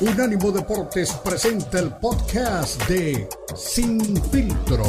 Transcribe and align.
Unánimo 0.00 0.52
Deportes 0.52 1.12
presenta 1.24 1.80
el 1.80 1.90
podcast 1.90 2.80
de 2.88 3.28
Sin 3.56 4.00
Filtro. 4.30 4.84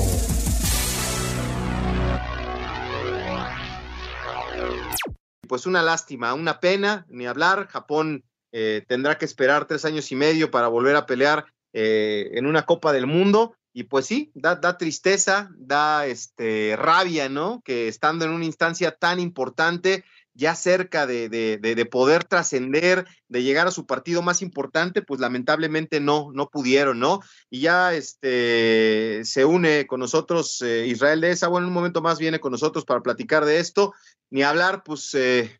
Pues 5.47 5.65
una 5.65 5.81
lástima, 5.81 6.35
una 6.35 6.59
pena, 6.59 7.07
ni 7.09 7.25
hablar. 7.25 7.67
Japón 7.69 8.23
eh, 8.51 8.85
tendrá 8.87 9.17
que 9.17 9.25
esperar 9.25 9.65
tres 9.65 9.83
años 9.83 10.11
y 10.11 10.15
medio 10.15 10.51
para 10.51 10.67
volver 10.67 10.95
a 10.95 11.07
pelear 11.07 11.47
eh, 11.73 12.29
en 12.33 12.45
una 12.45 12.67
Copa 12.67 12.93
del 12.93 13.07
Mundo. 13.07 13.55
Y 13.73 13.85
pues 13.85 14.05
sí, 14.05 14.31
da, 14.35 14.57
da, 14.57 14.77
tristeza, 14.77 15.49
da 15.57 16.05
este, 16.05 16.75
rabia, 16.77 17.29
¿no? 17.29 17.63
Que 17.65 17.87
estando 17.87 18.25
en 18.25 18.31
una 18.31 18.45
instancia 18.45 18.91
tan 18.91 19.19
importante, 19.19 20.03
ya 20.39 20.55
cerca 20.55 21.05
de, 21.05 21.27
de, 21.27 21.57
de 21.57 21.85
poder 21.85 22.23
trascender, 22.23 23.05
de 23.27 23.43
llegar 23.43 23.67
a 23.67 23.71
su 23.71 23.85
partido 23.85 24.21
más 24.21 24.41
importante, 24.41 25.01
pues 25.01 25.19
lamentablemente 25.19 25.99
no, 25.99 26.31
no 26.33 26.49
pudieron, 26.49 26.97
¿no? 26.97 27.19
Y 27.49 27.59
ya 27.59 27.93
este, 27.93 29.21
se 29.25 29.43
une 29.43 29.85
con 29.85 29.99
nosotros 29.99 30.61
eh, 30.61 30.87
Israel 30.87 31.19
de 31.19 31.31
esa, 31.31 31.49
bueno, 31.49 31.65
en 31.65 31.71
un 31.71 31.73
momento 31.73 32.01
más 32.01 32.19
viene 32.19 32.39
con 32.39 32.53
nosotros 32.53 32.85
para 32.85 33.01
platicar 33.01 33.43
de 33.43 33.59
esto, 33.59 33.93
ni 34.29 34.41
hablar, 34.41 34.83
pues 34.83 35.13
eh, 35.13 35.59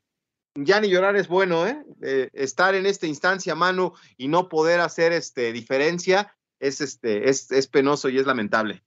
ya 0.56 0.80
ni 0.80 0.90
llorar 0.90 1.18
es 1.18 1.28
bueno, 1.28 1.68
¿eh? 1.68 1.84
¿eh? 2.02 2.30
Estar 2.32 2.74
en 2.74 2.86
esta 2.86 3.06
instancia, 3.06 3.56
Manu, 3.56 3.92
y 4.16 4.30
no 4.30 4.48
poder 4.48 4.80
hacer 4.80 5.12
este, 5.12 5.52
diferencia, 5.52 6.34
es, 6.62 6.80
este, 6.80 7.30
es, 7.30 7.52
es 7.52 7.68
penoso 7.68 8.08
y 8.08 8.18
es 8.18 8.26
lamentable. 8.26 8.82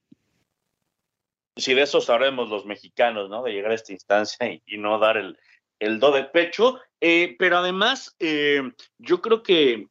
Sí, 1.55 1.75
de 1.75 1.83
eso 1.83 2.01
sabremos 2.01 2.49
los 2.49 2.65
mexicanos, 2.65 3.29
¿no? 3.29 3.43
De 3.43 3.51
llegar 3.51 3.71
a 3.71 3.75
esta 3.75 3.91
instancia 3.91 4.51
y, 4.51 4.63
y 4.65 4.79
no 4.79 4.97
dar 4.97 5.17
el, 5.17 5.37
el 5.79 5.99
do 5.99 6.11
de 6.11 6.23
pecho. 6.23 6.79
Eh, 7.01 7.35
pero 7.37 7.57
además, 7.57 8.15
eh, 8.19 8.61
yo 8.97 9.21
creo 9.21 9.43
que 9.43 9.87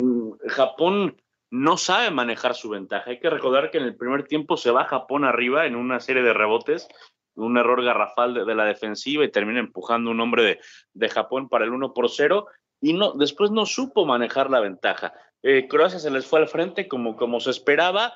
mm, 0.00 0.32
Japón 0.48 1.16
no 1.50 1.76
sabe 1.76 2.10
manejar 2.10 2.54
su 2.54 2.68
ventaja. 2.68 3.10
Hay 3.10 3.20
que 3.20 3.30
recordar 3.30 3.70
que 3.70 3.78
en 3.78 3.84
el 3.84 3.96
primer 3.96 4.24
tiempo 4.24 4.56
se 4.56 4.70
va 4.70 4.86
Japón 4.86 5.24
arriba 5.24 5.66
en 5.66 5.76
una 5.76 6.00
serie 6.00 6.22
de 6.22 6.32
rebotes, 6.32 6.88
un 7.36 7.56
error 7.58 7.82
garrafal 7.82 8.34
de, 8.34 8.54
la 8.54 8.64
defensiva 8.64 9.24
y 9.24 9.30
termina 9.30 9.60
empujando 9.60 10.10
un 10.10 10.20
hombre 10.20 10.42
de, 10.42 10.60
de, 10.94 11.08
Japón 11.08 11.48
para 11.48 11.64
el 11.64 11.72
1 11.72 11.94
por 11.94 12.10
0 12.10 12.46
y 12.80 12.92
no, 12.92 13.12
después 13.12 13.50
no 13.50 13.66
supo 13.66 14.04
manejar 14.04 14.50
la 14.50 14.60
ventaja. 14.60 15.14
Eh, 15.42 15.68
Croacia 15.68 15.98
se 15.98 16.10
les 16.10 16.26
fue 16.26 16.40
al 16.40 16.48
frente 16.48 16.88
como, 16.88 17.16
como 17.16 17.40
se 17.40 17.50
esperaba 17.50 18.12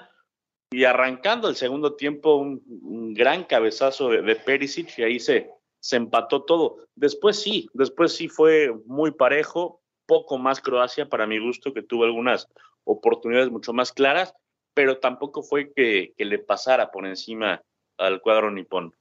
y 0.70 0.84
arrancando 0.84 1.48
el 1.48 1.56
segundo 1.56 1.94
tiempo 1.94 2.36
un, 2.36 2.62
un 2.82 3.14
gran 3.14 3.44
cabezazo 3.44 4.10
de, 4.10 4.22
de 4.22 4.36
Perisic 4.36 4.98
y 4.98 5.02
ahí 5.02 5.20
se, 5.20 5.50
se 5.80 5.96
empató 5.96 6.44
todo. 6.44 6.86
Después 6.94 7.40
sí, 7.40 7.68
después 7.72 8.14
sí 8.14 8.28
fue 8.28 8.72
muy 8.86 9.12
parejo, 9.12 9.80
poco 10.06 10.38
más 10.38 10.60
Croacia 10.60 11.08
para 11.08 11.26
mi 11.26 11.38
gusto, 11.38 11.72
que 11.72 11.82
tuvo 11.82 12.04
algunas 12.04 12.48
oportunidades 12.84 13.50
mucho 13.50 13.72
más 13.72 13.92
claras, 13.92 14.34
pero 14.74 14.98
tampoco 14.98 15.42
fue 15.42 15.72
que, 15.74 16.14
que 16.16 16.24
le 16.24 16.38
pasara 16.38 16.90
por 16.90 17.06
encima 17.06 17.62
al 17.98 18.20
cuadro 18.20 18.50
nipón. 18.50 18.94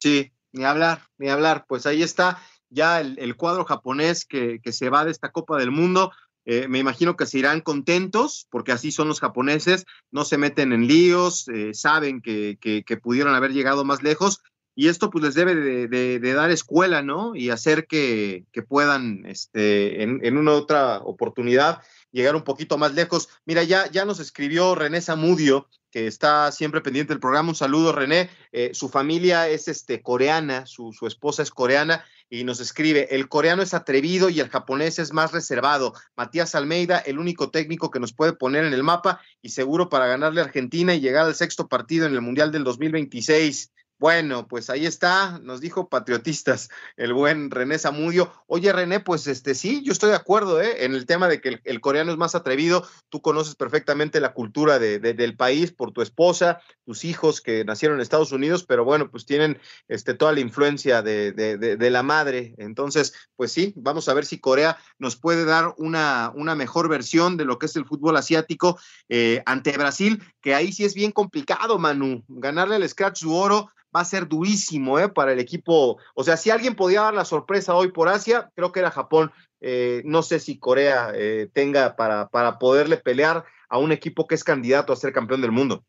Sí, 0.00 0.32
ni 0.52 0.64
hablar, 0.64 1.00
ni 1.18 1.28
hablar. 1.28 1.64
Pues 1.66 1.86
ahí 1.86 2.02
está 2.02 2.38
ya 2.68 3.00
el, 3.00 3.36
cuadro 3.36 3.64
japonés 3.64 4.24
que, 4.24 4.60
que, 4.60 4.72
se 4.72 4.90
va 4.90 5.04
de 5.04 5.10
esta 5.10 5.32
Copa 5.32 5.58
del 5.58 5.70
Mundo. 5.70 6.12
Eh, 6.44 6.68
me 6.68 6.78
imagino 6.78 7.16
que 7.16 7.26
se 7.26 7.38
irán 7.38 7.60
contentos, 7.60 8.46
porque 8.50 8.72
así 8.72 8.92
son 8.92 9.08
los 9.08 9.20
japoneses, 9.20 9.84
no 10.12 10.24
se 10.24 10.38
meten 10.38 10.72
en 10.72 10.86
líos, 10.86 11.48
eh, 11.48 11.74
saben 11.74 12.20
que, 12.20 12.56
que, 12.60 12.84
que, 12.84 12.96
pudieron 12.96 13.34
haber 13.34 13.52
llegado 13.52 13.84
más 13.84 14.02
lejos, 14.04 14.42
y 14.76 14.88
esto 14.88 15.10
pues 15.10 15.24
les 15.24 15.34
debe 15.34 15.54
de, 15.88 16.32
dar 16.34 16.50
escuela, 16.50 17.02
¿no? 17.02 17.34
Y 17.34 17.48
hacer 17.48 17.86
que, 17.86 18.44
puedan, 18.68 19.24
este, 19.26 20.02
en, 20.02 20.20
en, 20.22 20.36
una 20.36 20.52
otra 20.52 20.98
oportunidad, 20.98 21.80
llegar 22.12 22.36
un 22.36 22.42
poquito 22.42 22.76
más 22.76 22.92
lejos. 22.94 23.30
Mira, 23.46 23.62
ya, 23.64 23.90
ya 23.90 24.04
nos 24.04 24.20
escribió 24.20 24.74
René 24.74 25.00
Zamudio, 25.00 25.66
que 25.90 26.06
está 26.06 26.52
siempre 26.52 26.82
pendiente 26.82 27.14
del 27.14 27.20
programa. 27.20 27.48
Un 27.48 27.54
saludo, 27.54 27.92
René. 27.92 28.28
Eh, 28.52 28.72
su 28.74 28.90
familia 28.90 29.48
es 29.48 29.66
este, 29.66 30.02
coreana, 30.02 30.66
su, 30.66 30.92
su, 30.92 31.06
esposa 31.06 31.42
es 31.42 31.50
coreana, 31.50 32.04
y 32.28 32.44
nos 32.44 32.60
escribe, 32.60 33.14
el 33.14 33.28
coreano 33.28 33.62
es 33.62 33.72
atrevido 33.72 34.28
y 34.28 34.40
el 34.40 34.50
japonés 34.50 34.98
es 34.98 35.14
más 35.14 35.32
reservado. 35.32 35.94
Matías 36.16 36.54
Almeida, 36.54 36.98
el 36.98 37.18
único 37.18 37.50
técnico 37.50 37.90
que 37.90 38.00
nos 38.00 38.12
puede 38.12 38.34
poner 38.34 38.64
en 38.66 38.74
el 38.74 38.82
mapa 38.82 39.22
y 39.40 39.50
seguro 39.50 39.88
para 39.88 40.06
ganarle 40.06 40.42
a 40.42 40.44
Argentina 40.44 40.94
y 40.94 41.00
llegar 41.00 41.24
al 41.24 41.34
sexto 41.34 41.66
partido 41.66 42.06
en 42.06 42.12
el 42.12 42.20
Mundial 42.20 42.52
del 42.52 42.64
2026. 42.64 43.72
Bueno, 43.98 44.46
pues 44.46 44.68
ahí 44.68 44.84
está, 44.84 45.38
nos 45.42 45.62
dijo 45.62 45.88
patriotistas 45.88 46.68
el 46.98 47.14
buen 47.14 47.50
René 47.50 47.78
Zamudio. 47.78 48.30
Oye, 48.46 48.70
René, 48.70 49.00
pues 49.00 49.26
este 49.26 49.54
sí, 49.54 49.82
yo 49.82 49.92
estoy 49.92 50.10
de 50.10 50.16
acuerdo 50.16 50.60
¿eh? 50.60 50.84
en 50.84 50.94
el 50.94 51.06
tema 51.06 51.28
de 51.28 51.40
que 51.40 51.60
el, 51.64 51.80
coreano 51.80 52.12
es 52.12 52.18
más 52.18 52.34
atrevido. 52.34 52.86
Tú 53.08 53.22
conoces 53.22 53.54
perfectamente 53.54 54.20
la 54.20 54.34
cultura 54.34 54.78
de, 54.78 54.98
del 54.98 55.34
país 55.34 55.72
por 55.72 55.92
tu 55.92 56.02
esposa, 56.02 56.60
tus 56.84 57.06
hijos 57.06 57.40
que 57.40 57.64
nacieron 57.64 57.96
en 57.96 58.02
Estados 58.02 58.32
Unidos, 58.32 58.66
pero 58.68 58.84
bueno, 58.84 59.10
pues 59.10 59.24
tienen 59.24 59.58
este, 59.88 60.12
toda 60.12 60.32
la 60.32 60.40
influencia 60.40 61.00
de, 61.00 61.32
de, 61.32 61.90
la 61.90 62.02
madre. 62.02 62.54
Entonces, 62.58 63.14
pues 63.34 63.50
sí, 63.50 63.72
vamos 63.76 64.10
a 64.10 64.14
ver 64.14 64.26
si 64.26 64.38
Corea 64.38 64.76
nos 64.98 65.16
puede 65.16 65.46
dar 65.46 65.74
una, 65.78 66.32
una 66.34 66.54
mejor 66.54 66.90
versión 66.90 67.38
de 67.38 67.46
lo 67.46 67.58
que 67.58 67.64
es 67.64 67.76
el 67.76 67.86
fútbol 67.86 68.18
asiático 68.18 68.78
eh, 69.08 69.42
ante 69.46 69.74
Brasil, 69.78 70.22
que 70.42 70.54
ahí 70.54 70.70
sí 70.70 70.84
es 70.84 70.94
bien 70.94 71.12
complicado, 71.12 71.78
Manu. 71.78 72.22
Ganarle 72.28 72.76
al 72.76 72.86
Scratch 72.86 73.20
su 73.20 73.34
oro 73.34 73.70
va 73.96 74.02
a 74.02 74.04
ser 74.04 74.28
durísimo 74.28 74.98
¿eh? 74.98 75.08
para 75.08 75.32
el 75.32 75.40
equipo. 75.40 75.98
O 76.14 76.22
sea, 76.22 76.36
si 76.36 76.50
alguien 76.50 76.76
podía 76.76 77.00
dar 77.00 77.14
la 77.14 77.24
sorpresa 77.24 77.74
hoy 77.74 77.90
por 77.90 78.08
Asia, 78.08 78.50
creo 78.54 78.70
que 78.70 78.80
era 78.80 78.90
Japón. 78.90 79.32
Eh, 79.60 80.02
no 80.04 80.22
sé 80.22 80.38
si 80.38 80.58
Corea 80.58 81.12
eh, 81.14 81.48
tenga 81.52 81.96
para, 81.96 82.28
para 82.28 82.58
poderle 82.58 82.98
pelear 82.98 83.44
a 83.70 83.78
un 83.78 83.92
equipo 83.92 84.26
que 84.26 84.34
es 84.34 84.44
candidato 84.44 84.92
a 84.92 84.96
ser 84.96 85.12
campeón 85.12 85.40
del 85.40 85.50
mundo. 85.50 85.82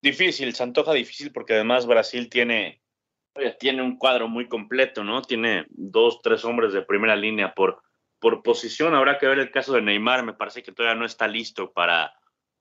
Difícil, 0.00 0.54
se 0.54 0.62
antoja 0.62 0.92
difícil 0.94 1.32
porque 1.32 1.54
además 1.54 1.86
Brasil 1.86 2.30
tiene, 2.30 2.80
tiene 3.60 3.82
un 3.82 3.98
cuadro 3.98 4.28
muy 4.28 4.48
completo, 4.48 5.04
¿no? 5.04 5.20
Tiene 5.20 5.66
dos, 5.68 6.22
tres 6.22 6.44
hombres 6.44 6.72
de 6.72 6.82
primera 6.82 7.14
línea 7.14 7.54
por, 7.54 7.82
por 8.18 8.42
posición. 8.42 8.94
Habrá 8.94 9.18
que 9.18 9.26
ver 9.26 9.38
el 9.38 9.50
caso 9.50 9.74
de 9.74 9.82
Neymar, 9.82 10.24
me 10.24 10.32
parece 10.32 10.62
que 10.62 10.72
todavía 10.72 10.98
no 10.98 11.04
está 11.04 11.28
listo 11.28 11.72
para, 11.72 12.14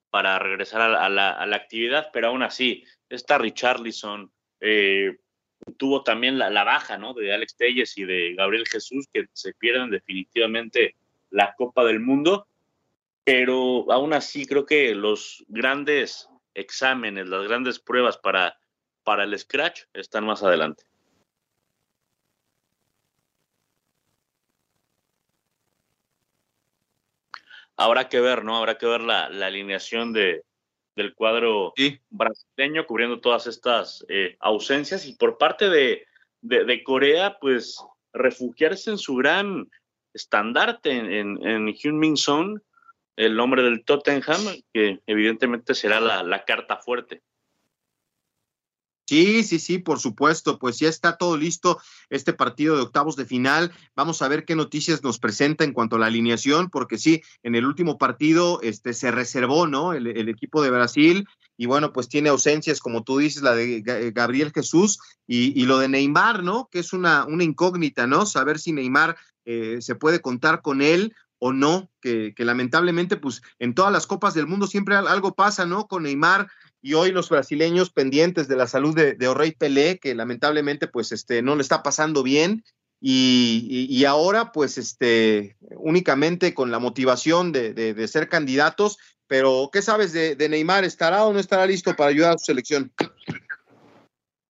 para 0.09 0.39
regresar 0.39 0.81
a 0.81 1.09
la, 1.09 1.31
a 1.31 1.45
la 1.45 1.55
actividad, 1.55 2.09
pero 2.11 2.27
aún 2.27 2.43
así, 2.43 2.83
está 3.09 3.37
Richarlison, 3.37 4.31
eh, 4.59 5.17
tuvo 5.77 6.03
también 6.03 6.37
la, 6.37 6.63
baja 6.63 6.97
¿no? 6.97 7.13
de 7.13 7.33
Alex 7.33 7.55
Telles 7.55 7.97
y 7.97 8.05
de 8.05 8.33
Gabriel 8.35 8.67
Jesús, 8.67 9.07
que 9.11 9.27
se 9.33 9.53
pierden 9.53 9.89
definitivamente 9.89 10.95
la 11.29 11.53
Copa 11.55 11.83
del 11.83 11.99
Mundo, 11.99 12.47
pero 13.23 13.91
aún 13.91 14.13
así 14.13 14.45
creo 14.45 14.65
que 14.65 14.93
los 14.95 15.43
grandes 15.47 16.29
exámenes, 16.53 17.27
las 17.27 17.47
grandes 17.47 17.79
pruebas 17.79 18.17
para, 18.17 18.57
para 19.03 19.23
el 19.23 19.37
Scratch 19.37 19.83
están 19.93 20.25
más 20.25 20.43
adelante. 20.43 20.83
Habrá 27.77 28.07
que 28.07 28.21
ver, 28.21 28.45
¿no? 28.45 28.55
Habrá 28.57 28.77
que 28.77 28.85
ver 28.85 29.01
la, 29.01 29.29
la 29.29 29.47
alineación 29.47 30.13
de, 30.13 30.43
del 30.95 31.13
cuadro 31.13 31.73
sí. 31.75 31.99
brasileño, 32.09 32.85
cubriendo 32.85 33.19
todas 33.19 33.47
estas 33.47 34.05
eh, 34.09 34.37
ausencias. 34.39 35.05
Y 35.05 35.13
por 35.13 35.37
parte 35.37 35.69
de, 35.69 36.05
de, 36.41 36.65
de, 36.65 36.83
Corea, 36.83 37.37
pues 37.39 37.77
refugiarse 38.13 38.91
en 38.91 38.97
su 38.97 39.15
gran 39.15 39.69
estandarte 40.13 40.91
en, 40.91 41.11
en, 41.11 41.47
en 41.47 41.67
Hyun-Min 41.67 42.17
Son, 42.17 42.63
el 43.17 43.39
hombre 43.39 43.63
del 43.63 43.83
Tottenham, 43.83 44.41
que 44.73 44.99
evidentemente 45.05 45.73
será 45.73 45.99
la, 45.99 46.23
la 46.23 46.43
carta 46.43 46.77
fuerte. 46.77 47.21
Sí, 49.07 49.43
sí, 49.43 49.59
sí, 49.59 49.77
por 49.77 49.99
supuesto, 49.99 50.57
pues 50.57 50.79
ya 50.79 50.89
está 50.89 51.15
todo 51.17 51.37
listo 51.37 51.79
este 52.09 52.33
partido 52.33 52.75
de 52.75 52.81
octavos 52.81 53.15
de 53.15 53.25
final. 53.25 53.71
Vamos 53.95 54.23
a 54.23 54.27
ver 54.27 54.45
qué 54.45 54.55
noticias 54.55 55.03
nos 55.03 55.19
presenta 55.19 55.63
en 55.63 55.73
cuanto 55.73 55.97
a 55.97 55.99
la 55.99 56.07
alineación, 56.07 56.71
porque 56.71 56.97
sí, 56.97 57.21
en 57.43 57.53
el 57.53 57.65
último 57.65 57.99
partido 57.99 58.59
este, 58.63 58.93
se 58.93 59.11
reservó, 59.11 59.67
¿no? 59.67 59.93
El, 59.93 60.27
equipo 60.27 60.63
de 60.63 60.71
Brasil 60.71 61.27
y 61.55 61.67
bueno, 61.67 61.93
pues 61.93 62.09
tiene 62.09 62.29
ausencias, 62.29 62.79
como 62.79 63.03
tú 63.03 63.19
dices, 63.19 63.43
la 63.43 63.53
de 63.53 63.81
Gabriel 64.13 64.51
Jesús 64.51 64.99
y, 65.27 65.59
y 65.59 65.65
lo 65.65 65.77
de 65.77 65.87
Neymar, 65.87 66.43
¿no? 66.43 66.67
Que 66.71 66.79
es 66.79 66.91
una, 66.91 67.25
una 67.25 67.43
incógnita, 67.43 68.07
¿no? 68.07 68.25
Saber 68.25 68.57
si 68.57 68.73
Neymar 68.73 69.17
eh, 69.45 69.77
se 69.81 69.93
puede 69.93 70.19
contar 70.19 70.63
con 70.63 70.81
él 70.81 71.13
o 71.37 71.53
no, 71.53 71.91
que, 72.01 72.33
que, 72.35 72.43
lamentablemente, 72.43 73.17
pues 73.17 73.43
en 73.59 73.75
todas 73.75 73.91
las 73.91 74.07
copas 74.07 74.33
del 74.33 74.47
mundo 74.47 74.65
siempre 74.65 74.95
algo 74.95 75.35
pasa, 75.35 75.65
¿no? 75.65 75.87
Con 75.87 76.03
Neymar 76.03 76.47
y 76.85 76.93
hoy 76.93 77.11
los 77.11 77.29
brasileños 77.29 77.89
pendientes 77.89 78.47
de 78.47 78.55
la 78.55 78.67
salud 78.67 78.95
de, 78.95 79.13
de 79.13 79.27
Orey 79.27 79.53
Pelé, 79.53 79.97
que 79.97 80.13
lamentablemente, 80.13 80.87
pues 80.87 81.11
este, 81.11 81.41
no 81.41 81.55
le 81.55 81.63
está 81.63 81.81
pasando 81.81 82.21
bien. 82.21 82.63
Y, 83.01 84.05
ahora, 84.05 84.51
pues, 84.51 84.77
este, 84.77 85.57
únicamente 85.71 86.53
con 86.53 86.69
la 86.69 86.77
motivación 86.77 87.51
de, 87.51 88.07
ser 88.07 88.29
candidatos, 88.29 88.99
pero 89.25 89.71
¿qué 89.73 89.81
sabes 89.81 90.13
de, 90.13 90.37
Neymar? 90.47 90.83
¿Estará 90.83 91.25
o 91.25 91.33
no 91.33 91.39
estará 91.39 91.65
listo 91.65 91.95
para 91.95 92.11
ayudar 92.11 92.35
a 92.35 92.37
su 92.37 92.45
selección? 92.45 92.93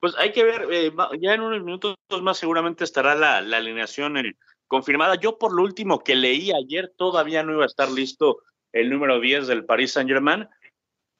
Pues 0.02 0.14
hay 0.18 0.34
que 0.34 0.44
ver, 0.44 0.68
eh, 0.70 0.92
ya 1.22 1.36
en 1.36 1.42
unos 1.42 1.64
minutos 1.64 1.96
más 2.22 2.38
seguramente 2.38 2.84
estará 2.84 3.16
la, 3.16 3.40
la 3.40 3.58
alineación 3.58 4.18
el, 4.18 4.36
confirmada. 4.68 5.16
Yo 5.16 5.38
por 5.38 5.54
lo 5.54 5.64
último 5.64 6.04
que 6.04 6.18
leí 6.18 6.52
ayer 6.52 6.92
todavía 6.98 7.44
no 7.44 7.54
iba 7.54 7.64
a 7.64 7.68
estar 7.68 7.90
listo 7.90 8.40
el 8.74 8.90
número 8.90 9.22
10 9.22 9.48
del 9.48 9.64
Paris 9.64 9.94
Saint 9.94 10.10
Germain, 10.10 10.50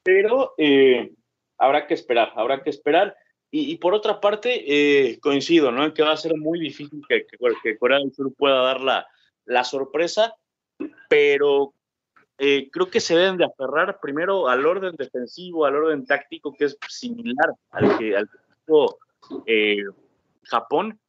pero 0.06 0.54
eh, 0.56 1.12
habrá 1.58 1.88
que 1.88 1.94
esperar, 1.94 2.32
habrá 2.36 2.62
que 2.62 2.70
esperar. 2.70 3.16
Y, 3.50 3.76
por 3.78 3.94
otra 3.94 4.20
parte, 4.20 4.64
eh, 4.66 5.18
coincido, 5.18 5.72
¿no? 5.72 5.92
Que 5.94 6.02
va 6.02 6.12
a 6.12 6.16
ser 6.16 6.36
muy 6.36 6.60
difícil 6.60 7.00
que, 7.08 7.26
que, 7.26 7.78
Corea 7.78 7.98
del 7.98 8.12
Sur 8.12 8.32
pueda 8.34 8.60
dar 8.60 8.80
la, 8.80 9.06
la 9.46 9.64
sorpresa, 9.64 10.34
pero 11.08 11.72
eh, 12.38 12.68
creo 12.70 12.90
que 12.90 13.00
se 13.00 13.16
deben 13.16 13.38
de 13.38 13.46
aferrar 13.46 13.98
primero 14.00 14.48
al 14.48 14.66
orden 14.66 14.94
defensivo, 14.96 15.64
al 15.64 15.76
orden 15.76 16.04
táctico, 16.04 16.52
que 16.52 16.66
es 16.66 16.76
similar 16.88 17.52
al 17.70 17.98
que 17.98 18.16
al 18.16 18.28
eh, 19.46 19.84
Japón. 20.42 21.00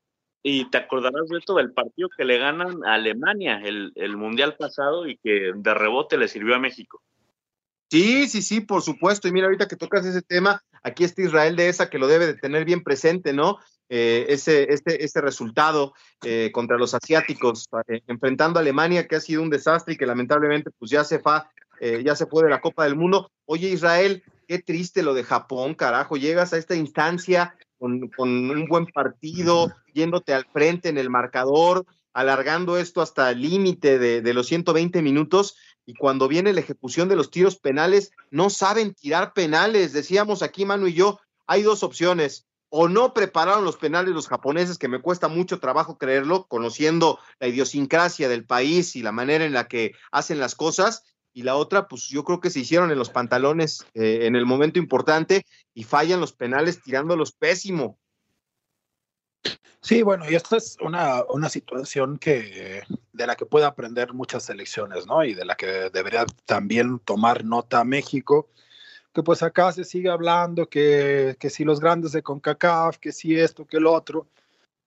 Y 0.41 0.69
te 0.69 0.77
acordarás 0.77 1.27
de 1.27 1.39
esto 1.39 1.55
del 1.55 1.73
partido 1.73 2.07
que 2.15 2.23
le 2.23 2.37
ganan 2.37 2.83
a 2.85 2.93
Alemania 2.93 3.61
el, 3.63 3.91
el 3.95 4.15
Mundial 4.15 4.55
pasado 4.55 5.05
y 5.05 5.17
que 5.17 5.51
de 5.53 5.73
rebote 5.73 6.17
le 6.17 6.29
sirvió 6.29 6.55
a 6.55 6.59
México. 6.59 7.01
Sí, 7.89 8.27
sí, 8.27 8.41
sí, 8.41 8.61
por 8.61 8.81
supuesto. 8.81 9.27
Y 9.27 9.31
mira, 9.31 9.45
ahorita 9.45 9.67
que 9.67 9.77
tocas 9.77 10.05
ese 10.05 10.21
tema, 10.21 10.61
aquí 10.83 11.03
está 11.03 11.21
Israel 11.21 11.55
de 11.55 11.69
esa 11.69 11.89
que 11.89 11.99
lo 11.99 12.07
debe 12.07 12.27
de 12.27 12.33
tener 12.33 12.65
bien 12.65 12.83
presente, 12.83 13.33
¿no? 13.33 13.57
Eh, 13.89 14.25
ese, 14.29 14.73
este, 14.73 15.05
este 15.05 15.21
resultado 15.21 15.93
eh, 16.23 16.51
contra 16.51 16.77
los 16.77 16.93
asiáticos, 16.93 17.67
eh, 17.87 18.01
enfrentando 18.07 18.59
a 18.59 18.61
Alemania, 18.61 19.07
que 19.07 19.15
ha 19.15 19.21
sido 19.21 19.41
un 19.41 19.49
desastre 19.49 19.93
y 19.93 19.97
que 19.97 20.05
lamentablemente 20.05 20.71
pues 20.77 20.91
ya 20.91 21.05
se, 21.05 21.19
fa, 21.19 21.49
ya 21.79 22.15
se 22.15 22.25
fue 22.25 22.43
de 22.43 22.49
la 22.49 22.59
Copa 22.59 22.83
del 22.83 22.97
Mundo. 22.97 23.31
Oye, 23.45 23.69
Israel, 23.69 24.23
qué 24.47 24.59
triste 24.59 25.03
lo 25.03 25.13
de 25.13 25.23
Japón, 25.23 25.73
carajo, 25.73 26.17
llegas 26.17 26.51
a 26.51 26.57
esta 26.57 26.75
instancia 26.75 27.55
con, 27.77 28.09
con 28.09 28.29
un 28.29 28.65
buen 28.65 28.87
partido, 28.87 29.71
yéndote 29.93 30.33
al 30.33 30.45
frente 30.51 30.89
en 30.89 30.97
el 30.97 31.09
marcador, 31.09 31.85
alargando 32.13 32.77
esto 32.77 33.01
hasta 33.01 33.29
el 33.29 33.41
límite 33.41 33.99
de, 33.99 34.21
de, 34.21 34.33
los 34.33 34.47
120 34.47 35.01
minutos 35.01 35.55
y 35.87 35.93
cuando 35.93 36.27
viene 36.27 36.51
la 36.53 36.59
ejecución 36.59 37.07
de 37.07 37.15
los 37.15 37.31
tiros 37.31 37.57
penales, 37.57 38.11
no 38.29 38.49
saben 38.49 38.93
tirar 38.93 39.31
penales. 39.31 39.93
Decíamos 39.93 40.43
aquí, 40.43 40.65
Manu 40.65 40.87
y 40.87 40.93
yo, 40.93 41.19
hay 41.47 41.63
dos 41.63 41.81
opciones 41.81 42.45
o 42.69 42.89
no 42.89 43.13
prepararon 43.13 43.63
los 43.63 43.77
penales 43.77 44.13
los 44.13 44.27
japoneses, 44.27 44.77
que 44.77 44.89
me 44.89 45.01
cuesta 45.01 45.29
mucho 45.29 45.61
trabajo 45.61 45.97
creerlo, 45.97 46.45
conociendo 46.47 47.19
la 47.39 47.47
idiosincrasia 47.47 48.27
del 48.27 48.45
país 48.45 48.97
y 48.97 49.01
la 49.01 49.13
manera 49.13 49.45
en 49.45 49.53
la 49.53 49.69
que 49.69 49.93
hacen 50.11 50.41
las 50.41 50.55
cosas. 50.55 51.03
Y 51.31 51.43
la 51.43 51.55
otra, 51.55 51.87
pues 51.87 52.09
yo 52.09 52.25
creo 52.25 52.41
que 52.41 52.49
se 52.49 52.59
hicieron 52.59 52.91
en 52.91 52.97
los 52.97 53.09
pantalones 53.09 53.85
eh, 53.93 54.25
en 54.25 54.35
el 54.35 54.45
momento 54.45 54.79
importante 54.79 55.45
y 55.73 55.83
fallan 55.83 56.19
los 56.19 56.33
penales 56.33 56.81
tirándolos 56.81 57.31
pésimo. 57.31 57.97
Sí, 59.87 60.01
bueno, 60.01 60.29
y 60.29 60.35
esta 60.35 60.57
es 60.57 60.77
una, 60.81 61.23
una 61.29 61.47
situación 61.47 62.17
que, 62.17 62.83
de 63.13 63.25
la 63.25 63.37
que 63.37 63.45
puede 63.45 63.65
aprender 63.65 64.13
muchas 64.13 64.43
selecciones, 64.43 65.07
¿no? 65.07 65.23
Y 65.23 65.33
de 65.33 65.45
la 65.45 65.55
que 65.55 65.89
debería 65.93 66.25
también 66.45 66.99
tomar 66.99 67.45
nota 67.45 67.85
México 67.85 68.49
que 69.13 69.23
pues 69.23 69.41
acá 69.41 69.71
se 69.71 69.85
sigue 69.85 70.09
hablando 70.09 70.67
que, 70.67 71.37
que 71.39 71.49
si 71.49 71.63
los 71.63 71.79
grandes 71.79 72.11
de 72.11 72.21
CONCACAF, 72.21 72.97
que 72.97 73.13
si 73.13 73.39
esto, 73.39 73.65
que 73.65 73.77
el 73.77 73.87
otro, 73.87 74.27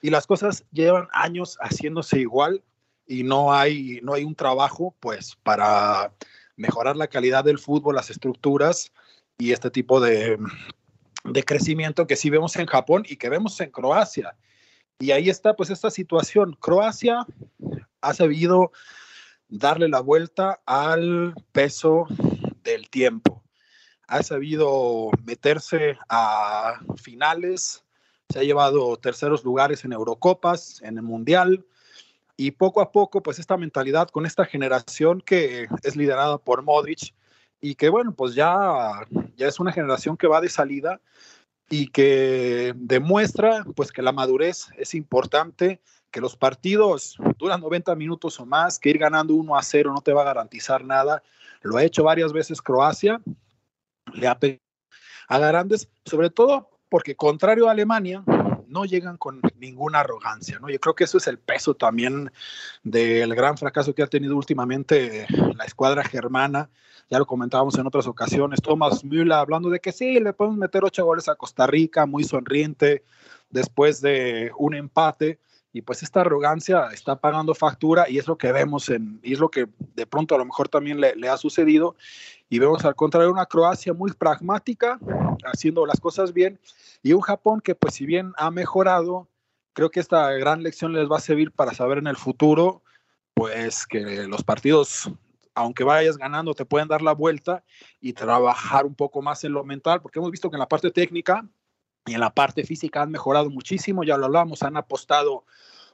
y 0.03 0.11
las 0.11 0.27
cosas 0.27 0.65
llevan 0.71 1.09
años 1.13 1.57
haciéndose 1.63 2.21
igual 2.21 2.63
y 3.07 3.23
no 3.23 3.55
hay, 3.55 4.01
no 4.03 4.13
hay 4.13 4.25
un 4.25 4.35
trabajo 4.35 4.95
pues 5.01 5.35
para 5.43 6.13
mejorar 6.57 6.97
la 6.97 7.09
calidad 7.09 7.43
del 7.43 7.59
fútbol, 7.59 7.95
las 7.95 8.11
estructuras 8.11 8.93
y 9.39 9.53
este 9.53 9.71
tipo 9.71 9.99
de, 9.99 10.39
de 11.25 11.43
crecimiento 11.43 12.07
que 12.07 12.17
sí 12.17 12.29
vemos 12.29 12.55
en 12.57 12.67
Japón 12.67 13.05
y 13.09 13.17
que 13.17 13.31
vemos 13.31 13.59
en 13.63 13.71
Croacia. 13.71 14.37
Y 15.01 15.11
ahí 15.11 15.29
está 15.29 15.55
pues 15.55 15.71
esta 15.71 15.91
situación. 15.91 16.57
Croacia 16.61 17.27
ha 18.01 18.15
sabido 18.15 18.71
darle 19.49 19.89
la 19.89 20.01
vuelta 20.01 20.61
al 20.65 21.35
peso 21.53 22.07
del 22.63 22.89
tiempo 22.89 23.41
ha 24.11 24.25
sabido 24.25 25.11
meterse 25.25 25.97
a 26.09 26.81
finales, 26.97 27.85
se 28.29 28.41
ha 28.41 28.43
llevado 28.43 28.97
terceros 28.97 29.45
lugares 29.45 29.85
en 29.85 29.93
Eurocopas, 29.93 30.83
en 30.83 30.97
el 30.97 31.05
Mundial, 31.05 31.65
y 32.37 32.51
poco 32.51 32.81
a 32.81 32.91
poco, 32.91 33.23
pues 33.23 33.39
esta 33.39 33.57
mentalidad 33.57 34.09
con 34.09 34.27
esta 34.27 34.45
generación 34.45 35.21
que 35.21 35.69
es 35.85 35.95
liderada 35.95 36.39
por 36.39 36.63
Modric 36.63 37.15
y 37.61 37.77
que 37.77 37.89
bueno, 37.89 38.13
pues 38.13 38.35
ya, 38.35 39.07
ya 39.37 39.47
es 39.47 39.61
una 39.61 39.71
generación 39.71 40.17
que 40.17 40.27
va 40.27 40.41
de 40.41 40.49
salida 40.49 41.01
y 41.71 41.87
que 41.89 42.75
demuestra 42.77 43.65
pues 43.77 43.93
que 43.93 44.03
la 44.03 44.13
madurez 44.13 44.67
es 44.77 44.95
importante, 44.95 45.81
que 46.11 46.21
los 46.21 46.37
partidos 46.37 47.17
duran 47.39 47.61
90 47.61 47.95
minutos 47.95 48.41
o 48.41 48.45
más, 48.45 48.79
que 48.81 48.91
ir 48.91 48.99
ganando 48.99 49.35
1 49.35 49.57
a 49.57 49.63
0 49.63 49.93
no 49.95 50.03
te 50.03 50.13
va 50.13 50.23
a 50.23 50.27
garantizar 50.27 50.85
nada. 50.85 51.23
Lo 51.63 51.77
ha 51.77 51.85
hecho 51.85 52.03
varias 52.03 52.33
veces 52.33 52.61
Croacia 52.61 53.23
le 54.13 54.27
ha 54.27 54.37
a 55.29 55.39
grandes, 55.39 55.89
sobre 56.05 56.29
todo 56.29 56.69
porque 56.89 57.15
contrario 57.15 57.69
a 57.69 57.71
Alemania, 57.71 58.25
no 58.71 58.85
llegan 58.85 59.17
con 59.17 59.41
ninguna 59.59 60.01
arrogancia, 60.01 60.59
¿no? 60.59 60.71
Yo 60.71 60.79
creo 60.79 60.95
que 60.95 61.05
eso 61.05 61.19
es 61.19 61.27
el 61.27 61.39
peso 61.39 61.75
también 61.75 62.33
del 62.83 63.35
gran 63.35 63.59
fracaso 63.59 63.95
que 63.95 64.03
ha 64.03 64.07
tenido 64.07 64.37
últimamente 64.37 65.27
la 65.57 65.65
escuadra 65.65 66.05
germana. 66.05 66.71
Ya 67.11 67.19
lo 67.19 67.27
comentábamos 67.27 67.77
en 67.77 67.87
otras 67.87 68.07
ocasiones. 68.07 68.63
Thomas 68.63 69.05
Müller 69.05 69.33
hablando 69.33 69.69
de 69.69 69.81
que 69.81 69.93
sí, 69.93 70.21
le 70.21 70.33
podemos 70.33 70.59
meter 70.59 70.85
ocho 70.85 71.05
goles 71.05 71.29
a 71.29 71.35
Costa 71.35 71.67
Rica, 71.67 72.07
muy 72.07 72.25
sonriente, 72.25 73.05
después 73.51 74.01
de 74.01 74.53
un 74.57 74.75
empate. 74.75 75.41
Y 75.73 75.83
pues 75.83 76.03
esta 76.03 76.23
arrogancia 76.23 76.89
está 76.93 77.17
pagando 77.21 77.55
factura 77.55 78.09
y 78.09 78.19
es 78.19 78.27
lo 78.27 78.37
que 78.37 78.51
vemos 78.51 78.89
en, 78.89 79.21
y 79.23 79.35
es 79.35 79.39
lo 79.39 79.51
que 79.51 79.69
de 79.95 80.07
pronto 80.07 80.35
a 80.35 80.39
lo 80.39 80.45
mejor 80.45 80.69
también 80.69 81.01
le, 81.01 81.15
le 81.15 81.29
ha 81.29 81.37
sucedido. 81.37 81.95
Y 82.49 82.59
vemos 82.59 82.85
al 82.85 82.97
contrario 82.97 83.31
una 83.31 83.47
Croacia 83.47 83.93
muy 83.93 84.13
pragmática, 84.13 84.99
haciendo 85.45 85.87
las 85.87 86.01
cosas 86.01 86.33
bien, 86.33 86.59
y 87.03 87.13
un 87.13 87.21
Japón 87.21 87.61
que 87.61 87.75
pues 87.77 87.95
si 87.95 88.07
bien 88.07 88.33
ha 88.37 88.51
mejorado, 88.51 89.29
creo 89.73 89.91
que 89.91 90.01
esta 90.01 90.31
gran 90.33 90.63
lección 90.63 90.93
les 90.93 91.09
va 91.09 91.19
a 91.19 91.21
servir 91.21 91.53
para 91.53 91.73
saber 91.73 91.99
en 91.99 92.09
el 92.09 92.17
futuro, 92.17 92.83
pues 93.35 93.87
que 93.87 94.27
los 94.27 94.43
partidos, 94.43 95.11
aunque 95.55 95.85
vayas 95.85 96.19
ganando, 96.19 96.55
te 96.55 96.65
pueden 96.65 96.89
dar 96.89 97.03
la 97.03 97.13
vuelta 97.13 97.63
y 98.01 98.13
trabajar 98.13 98.85
un 98.85 98.95
poco 98.95 99.23
más 99.23 99.45
en 99.45 99.53
lo 99.53 99.65
mental, 99.65 100.03
porque 100.03 100.19
hemos 100.19 100.31
visto 100.33 100.51
que 100.51 100.57
en 100.57 100.61
la 100.61 100.69
parte 100.69 100.91
técnica 100.91 101.49
y 102.07 102.15
en 102.15 102.21
la 102.21 102.31
parte 102.31 102.65
física 102.65 103.03
han 103.03 103.11
mejorado 103.11 103.51
muchísimo, 103.51 104.05
ya 104.05 104.17
lo 104.17 104.27
hablamos, 104.27 104.63
han 104.63 104.77
apostado 104.77 105.45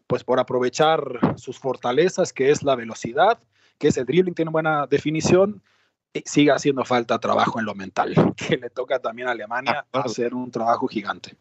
pues 0.07 0.23
por 0.25 0.39
aprovechar 0.39 1.03
sus 1.37 1.59
fortalezas, 1.59 2.33
que 2.33 2.51
es 2.51 2.63
la 2.63 2.77
velocidad, 2.77 3.39
que 3.79 3.89
es 3.89 3.97
el 3.97 4.07
dribbling, 4.07 4.35
tiene 4.35 4.51
buena 4.51 4.87
definición, 4.87 5.63
eh, 6.15 6.23
sigue 6.25 6.53
haciendo 6.53 6.85
falta 6.85 7.19
trabajo 7.19 7.59
en 7.59 7.67
lo 7.67 7.75
mental, 7.75 8.15
que 8.37 8.57
le 8.57 8.71
toca 8.71 9.01
también 9.01 9.29
a 9.29 9.33
Alemania 9.33 9.85
hacer 9.93 10.35
un 10.35 10.51
trabajo 10.51 10.87
gigante. 10.87 11.37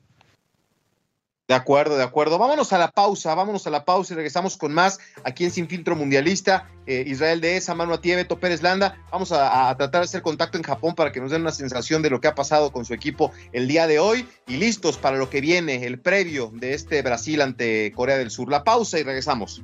De 1.48 1.54
acuerdo, 1.54 1.96
de 1.96 2.04
acuerdo. 2.04 2.40
Vámonos 2.40 2.74
a 2.74 2.80
la 2.80 2.90
pausa, 2.90 3.36
vámonos 3.36 3.68
a 3.68 3.70
la 3.70 3.86
pausa 3.86 4.14
y 4.14 4.16
regresamos 4.16 4.58
con 4.58 4.74
más 4.74 5.00
aquí 5.24 5.46
en 5.46 5.52
Sin 5.52 5.68
Filtro 5.68 5.96
Mundialista. 5.96 6.68
Eh, 6.88 7.04
Israel 7.06 7.40
de 7.40 7.58
esa, 7.58 7.76
Manu 7.76 7.94
Atía, 7.94 8.16
Beto 8.16 8.40
Pérez 8.40 8.64
Landa. 8.64 8.98
Vamos 9.12 9.32
a, 9.32 9.70
a, 9.70 9.78
tratar 9.78 10.02
de 10.02 10.06
hacer 10.06 10.24
contacto 10.24 10.58
en 10.58 10.64
Japón 10.64 10.96
para 10.96 11.12
que 11.12 11.22
nos 11.22 11.30
den 11.30 11.42
una 11.42 11.52
sensación 11.52 12.02
de 12.02 12.10
lo 12.10 12.20
que 12.20 12.28
ha 12.28 12.36
pasado 12.36 12.72
con 12.72 12.84
su 12.84 12.96
equipo 12.96 13.32
el 13.54 13.68
día 13.68 13.86
de 13.86 14.00
hoy 14.00 14.28
y 14.48 14.58
listos 14.58 14.98
para 14.98 15.18
lo 15.18 15.30
que 15.30 15.40
viene, 15.40 15.86
el 15.86 16.00
previo 16.00 16.52
de 16.52 16.74
este 16.74 17.04
Brasil 17.04 17.42
ante 17.42 17.92
Corea 17.92 18.18
del 18.18 18.32
Sur. 18.32 18.50
La 18.50 18.64
pausa 18.64 18.98
y 18.98 19.04
regresamos. 19.04 19.62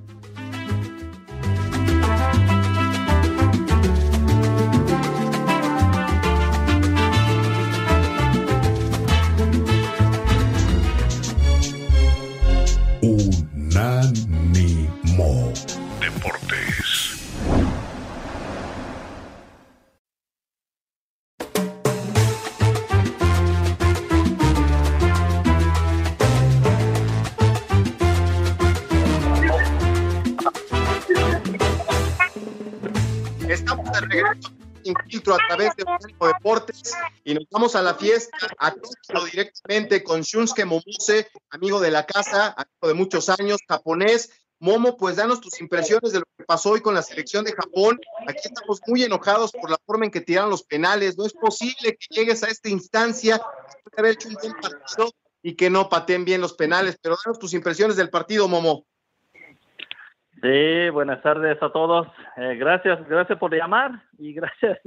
Deportes 36.27 36.93
y 37.23 37.33
nos 37.33 37.45
vamos 37.49 37.75
a 37.75 37.81
la 37.81 37.95
fiesta 37.95 38.37
a 38.59 38.73
directamente 39.31 40.03
con 40.03 40.21
Shunsuke 40.21 40.65
Momose, 40.65 41.29
amigo 41.49 41.79
de 41.79 41.91
la 41.91 42.05
casa, 42.05 42.55
amigo 42.57 42.87
de 42.87 42.93
muchos 42.93 43.29
años, 43.29 43.59
japonés. 43.67 44.29
Momo, 44.59 44.95
pues 44.95 45.15
danos 45.15 45.41
tus 45.41 45.59
impresiones 45.59 46.13
de 46.13 46.19
lo 46.19 46.25
que 46.37 46.43
pasó 46.43 46.71
hoy 46.71 46.81
con 46.81 46.93
la 46.93 47.01
selección 47.01 47.43
de 47.43 47.51
Japón. 47.51 47.99
Aquí 48.27 48.41
estamos 48.43 48.79
muy 48.85 49.03
enojados 49.03 49.51
por 49.51 49.71
la 49.71 49.77
forma 49.87 50.05
en 50.05 50.11
que 50.11 50.21
tiraron 50.21 50.51
los 50.51 50.61
penales. 50.61 51.17
No 51.17 51.25
es 51.25 51.33
posible 51.33 51.97
que 51.97 52.05
llegues 52.11 52.43
a 52.43 52.47
esta 52.47 52.69
instancia 52.69 53.41
después 53.65 53.95
de 53.95 54.01
haber 54.01 54.13
hecho 54.13 54.29
un 54.29 54.35
buen 54.35 54.53
partido 54.61 55.11
y 55.41 55.55
que 55.55 55.71
no 55.71 55.89
pateen 55.89 56.25
bien 56.25 56.41
los 56.41 56.53
penales. 56.53 56.99
Pero 57.01 57.17
danos 57.25 57.39
tus 57.39 57.55
impresiones 57.55 57.97
del 57.97 58.11
partido, 58.11 58.47
Momo. 58.47 58.85
Sí, 60.43 60.89
buenas 60.91 61.23
tardes 61.23 61.57
a 61.61 61.71
todos. 61.71 62.07
Eh, 62.37 62.55
gracias, 62.55 63.07
gracias 63.07 63.39
por 63.39 63.51
llamar 63.55 64.03
y 64.19 64.33
gracias. 64.35 64.79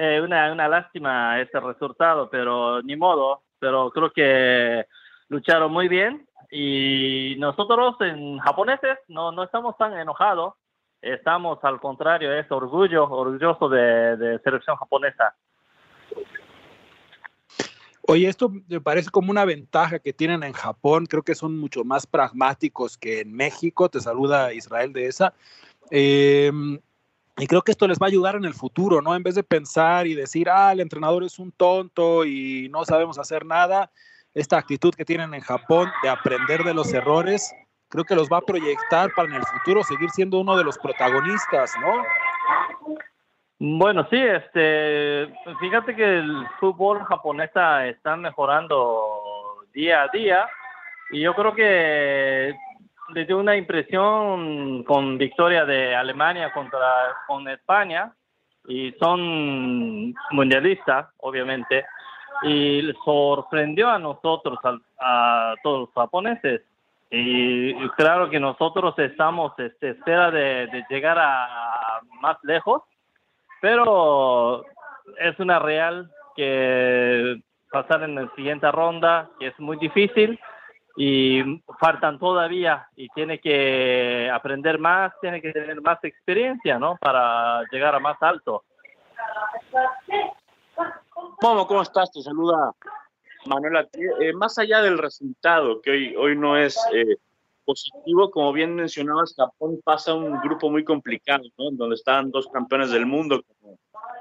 Eh, 0.00 0.20
una, 0.20 0.52
una 0.52 0.68
lástima 0.68 1.40
este 1.40 1.58
resultado, 1.58 2.30
pero 2.30 2.80
ni 2.82 2.94
modo. 2.94 3.42
Pero 3.58 3.90
creo 3.90 4.12
que 4.12 4.86
lucharon 5.28 5.72
muy 5.72 5.88
bien 5.88 6.24
y 6.52 7.34
nosotros 7.40 7.96
en 8.00 8.38
japoneses 8.38 8.96
no, 9.08 9.32
no 9.32 9.42
estamos 9.42 9.76
tan 9.76 9.98
enojados. 9.98 10.54
Estamos 11.02 11.58
al 11.62 11.80
contrario, 11.80 12.32
es 12.32 12.48
orgullo, 12.48 13.10
orgulloso 13.10 13.68
de, 13.68 14.16
de 14.16 14.38
selección 14.38 14.76
japonesa. 14.76 15.34
Oye, 18.02 18.28
esto 18.28 18.52
me 18.68 18.80
parece 18.80 19.10
como 19.10 19.32
una 19.32 19.44
ventaja 19.44 19.98
que 19.98 20.12
tienen 20.12 20.44
en 20.44 20.52
Japón. 20.52 21.06
Creo 21.06 21.24
que 21.24 21.34
son 21.34 21.58
mucho 21.58 21.82
más 21.82 22.06
pragmáticos 22.06 22.96
que 22.96 23.22
en 23.22 23.32
México. 23.32 23.88
Te 23.88 23.98
saluda 23.98 24.52
Israel 24.52 24.92
de 24.92 25.06
esa. 25.06 25.34
Eh, 25.90 26.52
y 27.38 27.46
creo 27.46 27.62
que 27.62 27.72
esto 27.72 27.86
les 27.86 27.98
va 27.98 28.06
a 28.06 28.08
ayudar 28.08 28.34
en 28.36 28.44
el 28.44 28.54
futuro, 28.54 29.00
¿no? 29.00 29.14
En 29.14 29.22
vez 29.22 29.36
de 29.36 29.44
pensar 29.44 30.06
y 30.06 30.14
decir, 30.14 30.48
ah, 30.50 30.72
el 30.72 30.80
entrenador 30.80 31.22
es 31.22 31.38
un 31.38 31.52
tonto 31.52 32.24
y 32.24 32.68
no 32.70 32.84
sabemos 32.84 33.18
hacer 33.18 33.46
nada, 33.46 33.90
esta 34.34 34.58
actitud 34.58 34.92
que 34.94 35.04
tienen 35.04 35.32
en 35.34 35.40
Japón 35.40 35.88
de 36.02 36.08
aprender 36.08 36.64
de 36.64 36.74
los 36.74 36.92
errores, 36.92 37.54
creo 37.88 38.04
que 38.04 38.16
los 38.16 38.28
va 38.28 38.38
a 38.38 38.42
proyectar 38.42 39.10
para 39.14 39.28
en 39.28 39.36
el 39.36 39.44
futuro 39.44 39.82
seguir 39.84 40.10
siendo 40.10 40.40
uno 40.40 40.56
de 40.56 40.64
los 40.64 40.78
protagonistas, 40.78 41.72
¿no? 41.80 42.02
Bueno, 43.60 44.06
sí, 44.10 44.16
este, 44.16 45.32
fíjate 45.58 45.94
que 45.94 46.18
el 46.18 46.46
fútbol 46.60 47.04
japonés 47.04 47.50
está 47.50 48.16
mejorando 48.16 49.64
día 49.72 50.02
a 50.02 50.08
día 50.08 50.48
y 51.10 51.20
yo 51.20 51.34
creo 51.34 51.54
que 51.54 52.54
le 53.14 53.24
dio 53.24 53.38
una 53.38 53.56
impresión 53.56 54.84
con 54.84 55.18
victoria 55.18 55.64
de 55.64 55.94
Alemania 55.94 56.52
contra 56.52 56.78
con 57.26 57.48
España 57.48 58.12
y 58.66 58.92
son 59.00 60.14
mundialistas, 60.30 61.08
obviamente, 61.18 61.86
y 62.42 62.92
sorprendió 63.04 63.88
a 63.88 63.98
nosotros, 63.98 64.58
a, 65.00 65.54
todos 65.62 65.80
los 65.80 65.94
japoneses. 65.94 66.62
Y, 67.10 67.74
claro 67.96 68.28
que 68.28 68.38
nosotros 68.38 68.94
estamos 68.98 69.58
este, 69.58 69.90
espera 69.90 70.30
de, 70.30 70.84
llegar 70.90 71.18
a 71.18 72.00
más 72.20 72.36
lejos 72.42 72.82
pero 73.60 74.64
es 75.18 75.38
una 75.38 75.58
real 75.58 76.10
que 76.36 77.40
pasar 77.70 78.02
en 78.02 78.14
la 78.14 78.30
siguiente 78.34 78.70
ronda, 78.70 79.28
que 79.38 79.48
es 79.48 79.58
muy 79.58 79.76
difícil 79.78 80.38
y 81.00 81.62
faltan 81.78 82.18
todavía 82.18 82.88
y 82.96 83.08
tiene 83.10 83.38
que 83.38 84.28
aprender 84.34 84.80
más, 84.80 85.12
tiene 85.20 85.40
que 85.40 85.52
tener 85.52 85.80
más 85.80 86.02
experiencia, 86.02 86.76
¿no? 86.76 86.96
Para 87.00 87.62
llegar 87.70 87.94
a 87.94 88.00
más 88.00 88.20
alto. 88.20 88.64
Momo, 91.40 91.68
¿cómo 91.68 91.82
estás? 91.82 92.10
Te 92.10 92.20
saluda 92.20 92.72
Manuela. 93.46 93.86
Eh, 93.92 94.32
más 94.32 94.58
allá 94.58 94.82
del 94.82 94.98
resultado, 94.98 95.80
que 95.80 95.92
hoy, 95.92 96.16
hoy 96.16 96.36
no 96.36 96.56
es 96.56 96.76
eh, 96.92 97.16
positivo, 97.64 98.32
como 98.32 98.52
bien 98.52 98.74
mencionabas, 98.74 99.36
Japón 99.36 99.80
pasa 99.84 100.14
un 100.14 100.40
grupo 100.40 100.68
muy 100.68 100.82
complicado, 100.82 101.44
¿no? 101.58 101.70
Donde 101.70 101.94
están 101.94 102.32
dos 102.32 102.48
campeones 102.48 102.90
del 102.90 103.06
mundo, 103.06 103.44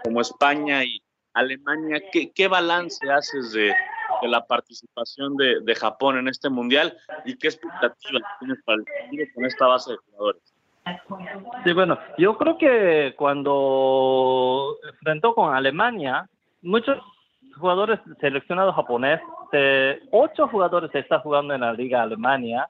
como, 0.04 0.22
España 0.22 0.84
y 0.84 1.02
Alemania. 1.34 2.04
¿Qué, 2.12 2.32
qué 2.32 2.48
balance 2.48 3.10
haces 3.10 3.52
de, 3.54 3.74
de 4.22 4.28
la 4.28 4.46
participación 4.46 5.36
de, 5.36 5.62
de, 5.62 5.76
Japón 5.76 6.18
en 6.18 6.28
este 6.28 6.50
mundial 6.50 6.96
y 7.26 7.38
qué 7.38 7.48
expectativas 7.48 8.24
tienes 8.40 8.58
para 8.64 8.78
el 8.78 8.86
futuro 8.86 9.24
con 9.36 9.46
esta 9.46 9.68
base 9.68 9.92
de 9.92 9.98
jugadores? 9.98 10.42
Sí, 11.66 11.74
bueno, 11.74 12.00
yo 12.18 12.38
creo 12.38 12.58
que 12.58 13.14
cuando 13.18 14.78
enfrentó 14.90 15.36
con 15.36 15.54
Alemania, 15.54 16.30
muchos 16.62 16.98
jugadores 17.60 18.00
seleccionados 18.22 18.76
japoneses, 18.76 19.26
eh, 19.52 20.00
ocho 20.12 20.48
jugadores 20.48 20.94
están 20.94 21.22
jugando 21.22 21.54
en 21.54 21.62
la 21.62 21.74
Liga 21.74 22.02
Alemania, 22.02 22.70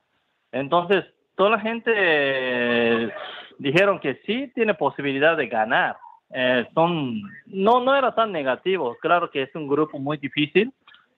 entonces, 0.52 1.06
toda 1.36 1.52
la 1.52 1.60
gente 1.60 1.92
eh, 1.96 3.12
dijeron 3.60 4.00
que 4.00 4.22
sí 4.26 4.52
tiene 4.56 4.74
posibilidad 4.74 5.36
de 5.38 5.48
ganar. 5.48 5.98
Eh, 6.34 6.68
son, 6.74 7.22
no, 7.46 7.80
no 7.80 7.96
era 7.96 8.14
tan 8.14 8.32
negativo. 8.32 8.98
Claro 9.02 9.30
que 9.30 9.44
es 9.44 9.56
un 9.56 9.68
grupo 9.68 10.00
muy 10.00 10.18
difícil, 10.18 10.74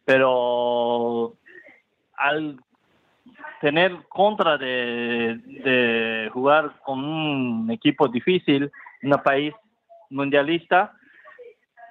pero 0.10 1.36
al 2.18 2.58
tener 3.62 3.96
contra 4.10 4.58
de, 4.58 5.38
de 5.38 6.32
jugar 6.34 6.82
con 6.84 7.06
un 7.06 7.70
equipo 7.70 8.08
difícil, 8.08 8.72
un 9.04 9.12
país 9.24 9.54
mundialista, 10.10 10.94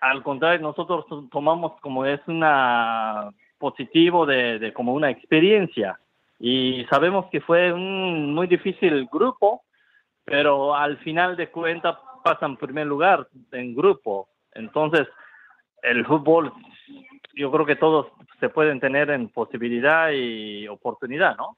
al 0.00 0.24
contrario, 0.24 0.58
nosotros 0.58 1.06
tomamos 1.30 1.80
como 1.80 2.04
es 2.06 2.20
una 2.26 3.30
positivo 3.56 4.26
de, 4.26 4.58
de 4.58 4.72
como 4.72 4.94
una 4.94 5.10
experiencia 5.10 5.96
y 6.40 6.84
sabemos 6.90 7.26
que 7.30 7.40
fue 7.40 7.72
un 7.72 8.34
muy 8.34 8.48
difícil 8.48 9.06
grupo, 9.12 9.62
pero 10.24 10.74
al 10.74 10.98
final 10.98 11.36
de 11.36 11.52
cuentas 11.52 11.96
pasan 12.24 12.56
primer 12.56 12.88
lugar 12.88 13.28
en 13.52 13.76
grupo. 13.76 14.28
Entonces, 14.54 15.06
el 15.82 16.04
fútbol, 16.04 16.52
yo 17.34 17.50
creo 17.50 17.66
que 17.66 17.76
todos 17.76 18.08
se 18.40 18.48
pueden 18.48 18.80
tener 18.80 19.10
en 19.10 19.28
posibilidad 19.28 20.10
y 20.12 20.66
oportunidad, 20.68 21.36
¿no? 21.36 21.56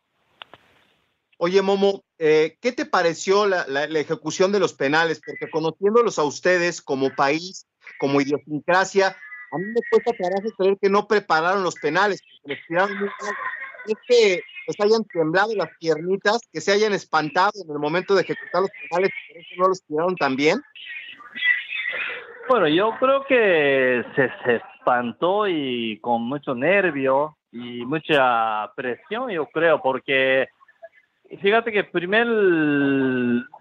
Oye, 1.38 1.62
Momo, 1.62 2.04
eh, 2.18 2.58
¿qué 2.60 2.72
te 2.72 2.84
pareció 2.84 3.46
la, 3.46 3.66
la, 3.66 3.98
ejecución 3.98 4.52
de 4.52 4.60
los 4.60 4.74
penales? 4.74 5.22
Porque 5.24 5.50
conociéndolos 5.50 6.18
a 6.18 6.24
ustedes 6.24 6.82
como 6.82 7.14
país, 7.14 7.66
como 7.98 8.20
idiosincrasia, 8.20 9.16
a 9.52 9.58
mí 9.58 9.64
me 9.64 9.80
cuesta 9.90 10.12
trabajo 10.12 10.48
creer 10.56 10.78
que 10.80 10.88
no 10.88 11.08
prepararon 11.08 11.62
los 11.62 11.74
penales, 11.76 12.20
que 12.44 12.56
muy. 12.68 13.10
Es 13.86 13.94
que 14.06 14.42
les 14.66 14.80
hayan 14.80 15.04
temblado 15.04 15.54
las 15.54 15.70
piernitas, 15.78 16.42
que 16.52 16.60
se 16.60 16.72
hayan 16.72 16.92
espantado 16.92 17.52
en 17.64 17.70
el 17.70 17.78
momento 17.78 18.14
de 18.14 18.22
ejecutar 18.22 18.62
los 18.62 18.70
penales, 18.70 19.10
por 19.28 19.36
eso 19.38 19.54
no 19.56 19.68
los 19.68 19.82
tiraron 19.82 20.16
tan 20.16 20.36
bien? 20.36 20.60
Bueno, 22.50 22.66
yo 22.66 22.90
creo 22.98 23.22
que 23.26 24.04
se, 24.16 24.28
se 24.42 24.56
espantó 24.56 25.46
y 25.46 26.00
con 26.00 26.22
mucho 26.22 26.52
nervio 26.52 27.36
y 27.52 27.84
mucha 27.86 28.72
presión, 28.74 29.30
yo 29.30 29.46
creo, 29.46 29.80
porque 29.80 30.48
fíjate 31.40 31.70
que 31.70 31.78
el 31.78 31.90
primer 31.90 32.26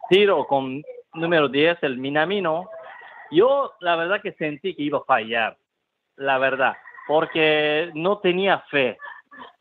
tiro 0.10 0.44
con 0.48 0.82
número 1.14 1.48
10, 1.48 1.78
el 1.84 2.00
Minamino, 2.00 2.68
yo 3.30 3.74
la 3.80 3.96
verdad 3.96 4.24
que 4.24 4.32
sentí 4.32 4.74
que 4.74 4.82
iba 4.82 4.98
a 4.98 5.04
fallar, 5.04 5.56
la 6.16 6.40
verdad, 6.40 6.74
porque 7.08 7.92
no 7.94 8.18
tenía 8.18 8.58
fe. 8.72 8.98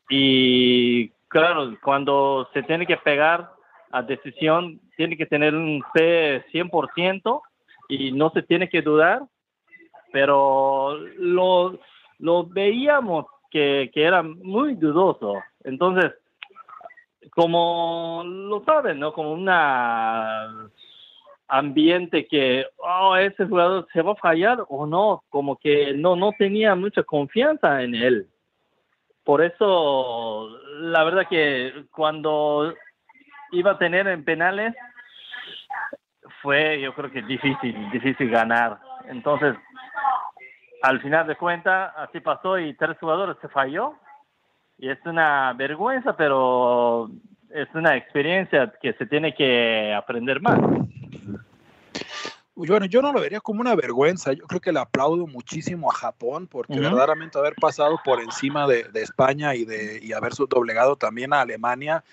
Y 0.09 1.09
claro, 1.27 1.77
cuando 1.83 2.49
se 2.51 2.63
tiene 2.63 2.87
que 2.87 2.97
pegar 2.97 3.51
a 3.91 4.01
decisión, 4.01 4.81
tiene 4.97 5.15
que 5.15 5.27
tener 5.27 5.53
un 5.53 5.83
fe 5.93 6.43
100% 6.51 7.41
y 7.89 8.13
no 8.13 8.29
se 8.29 8.43
tiene 8.43 8.69
que 8.69 8.81
dudar, 8.81 9.23
pero 10.13 10.97
lo, 11.17 11.77
lo 12.19 12.45
veíamos 12.45 13.25
que, 13.51 13.91
que 13.93 14.03
era 14.03 14.23
muy 14.23 14.75
dudoso. 14.75 15.33
Entonces, 15.63 16.13
como 17.31 18.23
lo 18.25 18.63
saben, 18.63 18.99
¿no? 18.99 19.11
Como 19.11 19.33
una 19.33 20.69
ambiente 21.47 22.27
que, 22.27 22.65
oh, 22.77 23.15
ese 23.15 23.45
jugador 23.45 23.87
se 23.91 24.03
va 24.03 24.11
a 24.11 24.15
fallar 24.15 24.63
o 24.69 24.85
no, 24.85 25.23
como 25.29 25.57
que 25.57 25.93
no, 25.93 26.15
no 26.15 26.31
tenía 26.37 26.75
mucha 26.75 27.03
confianza 27.03 27.81
en 27.81 27.95
él. 27.95 28.27
Por 29.23 29.43
eso, 29.43 30.49
la 30.79 31.03
verdad 31.03 31.27
que 31.27 31.85
cuando 31.91 32.73
iba 33.51 33.71
a 33.71 33.77
tener 33.77 34.07
en 34.07 34.23
penales, 34.23 34.75
fue 36.41 36.81
yo 36.81 36.93
creo 36.93 37.11
que 37.11 37.21
difícil, 37.21 37.89
difícil 37.91 38.29
ganar. 38.29 38.79
Entonces, 39.07 39.55
al 40.81 41.01
final 41.01 41.27
de 41.27 41.35
cuentas, 41.35 41.93
así 41.97 42.19
pasó 42.19 42.57
y 42.57 42.73
tres 42.75 42.97
jugadores 42.99 43.37
se 43.41 43.49
falló. 43.49 43.95
Y 44.77 44.89
es 44.89 44.97
una 45.05 45.53
vergüenza, 45.53 46.15
pero 46.15 47.09
es 47.49 47.67
una 47.73 47.97
experiencia 47.97 48.71
que 48.81 48.93
se 48.93 49.05
tiene 49.05 49.33
que 49.33 49.93
aprender 49.93 50.41
más. 50.41 50.59
Bueno, 52.55 52.85
yo 52.85 53.01
no 53.01 53.13
lo 53.13 53.21
vería 53.21 53.39
como 53.39 53.61
una 53.61 53.75
vergüenza. 53.75 54.33
Yo 54.33 54.45
creo 54.45 54.59
que 54.59 54.73
le 54.73 54.79
aplaudo 54.79 55.27
muchísimo 55.27 55.89
a 55.89 55.95
Japón 55.95 56.47
porque 56.47 56.73
uh 56.73 56.77
-huh. 56.77 56.81
verdaderamente 56.81 57.37
haber 57.37 57.55
pasado 57.55 57.99
por 58.03 58.21
encima 58.21 58.67
de, 58.67 58.83
de 58.83 59.01
España 59.01 59.55
y, 59.55 59.63
de, 59.63 59.99
y 60.01 60.11
haber 60.11 60.33
doblegado 60.33 60.97
también 60.97 61.33
a 61.33 61.41
Alemania 61.41 62.03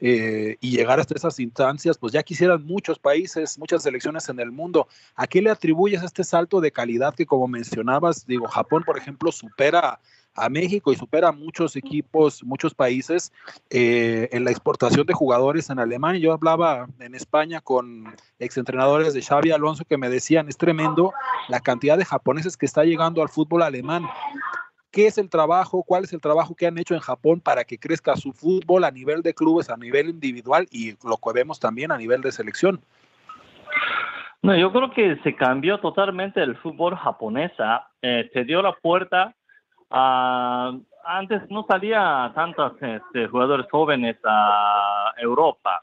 eh, 0.00 0.56
y 0.60 0.70
llegar 0.76 1.00
hasta 1.00 1.14
esas 1.14 1.40
instancias, 1.40 1.96
pues 1.98 2.12
ya 2.12 2.22
quisieran 2.22 2.64
muchos 2.64 2.98
países, 2.98 3.58
muchas 3.58 3.82
selecciones 3.82 4.28
en 4.28 4.40
el 4.40 4.52
mundo. 4.52 4.88
¿A 5.14 5.26
qué 5.26 5.40
le 5.40 5.50
atribuyes 5.50 6.02
este 6.02 6.24
salto 6.24 6.60
de 6.60 6.70
calidad 6.70 7.14
que, 7.14 7.26
como 7.26 7.48
mencionabas, 7.48 8.26
digo, 8.26 8.46
Japón, 8.46 8.82
por 8.84 8.98
ejemplo, 8.98 9.32
supera 9.32 10.00
a 10.36 10.48
México 10.50 10.92
y 10.92 10.96
supera 10.96 11.28
a 11.28 11.32
muchos 11.32 11.76
equipos, 11.76 12.44
muchos 12.44 12.74
países 12.74 13.32
eh, 13.70 14.28
en 14.32 14.44
la 14.44 14.50
exportación 14.50 15.06
de 15.06 15.14
jugadores 15.14 15.70
en 15.70 15.78
Alemania. 15.78 16.20
Yo 16.20 16.32
hablaba 16.32 16.86
en 17.00 17.14
España 17.14 17.60
con 17.60 18.14
exentrenadores 18.38 19.14
de 19.14 19.22
Xavi 19.22 19.50
Alonso 19.50 19.84
que 19.84 19.96
me 19.96 20.10
decían, 20.10 20.48
es 20.48 20.58
tremendo 20.58 21.12
la 21.48 21.60
cantidad 21.60 21.96
de 21.96 22.04
japoneses 22.04 22.56
que 22.56 22.66
está 22.66 22.84
llegando 22.84 23.22
al 23.22 23.30
fútbol 23.30 23.62
alemán. 23.62 24.04
¿Qué 24.96 25.08
es 25.08 25.18
el 25.18 25.28
trabajo? 25.28 25.82
¿Cuál 25.86 26.04
es 26.04 26.14
el 26.14 26.22
trabajo 26.22 26.54
que 26.54 26.66
han 26.66 26.78
hecho 26.78 26.94
en 26.94 27.00
Japón 27.00 27.38
para 27.38 27.64
que 27.64 27.76
crezca 27.76 28.16
su 28.16 28.32
fútbol 28.32 28.82
a 28.82 28.90
nivel 28.90 29.20
de 29.20 29.34
clubes, 29.34 29.68
a 29.68 29.76
nivel 29.76 30.08
individual 30.08 30.66
y 30.70 30.92
lo 31.06 31.18
que 31.18 31.34
vemos 31.34 31.60
también 31.60 31.92
a 31.92 31.98
nivel 31.98 32.22
de 32.22 32.32
selección? 32.32 32.80
No, 34.40 34.56
yo 34.56 34.72
creo 34.72 34.90
que 34.92 35.16
se 35.22 35.36
cambió 35.36 35.80
totalmente 35.80 36.42
el 36.42 36.56
fútbol 36.56 36.96
japonesa. 36.96 37.88
Eh, 38.00 38.30
se 38.32 38.44
dio 38.44 38.62
la 38.62 38.72
puerta 38.72 39.34
a... 39.90 40.72
Antes 41.04 41.42
no 41.50 41.66
salía 41.68 42.32
tantos 42.34 42.72
este, 42.80 43.28
jugadores 43.28 43.66
jóvenes 43.70 44.16
a 44.24 45.12
Europa, 45.18 45.82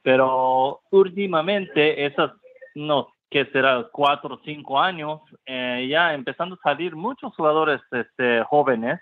pero 0.00 0.80
últimamente, 0.92 2.06
esas, 2.06 2.32
no, 2.74 3.08
que 3.30 3.44
será 3.46 3.86
cuatro 3.92 4.34
o 4.34 4.40
cinco 4.44 4.80
años, 4.80 5.20
eh, 5.44 5.86
ya 5.90 6.14
empezando 6.14 6.54
a 6.54 6.62
salir 6.62 6.94
muchos 6.94 7.34
jugadores 7.34 7.80
este, 7.90 8.42
jóvenes 8.44 9.00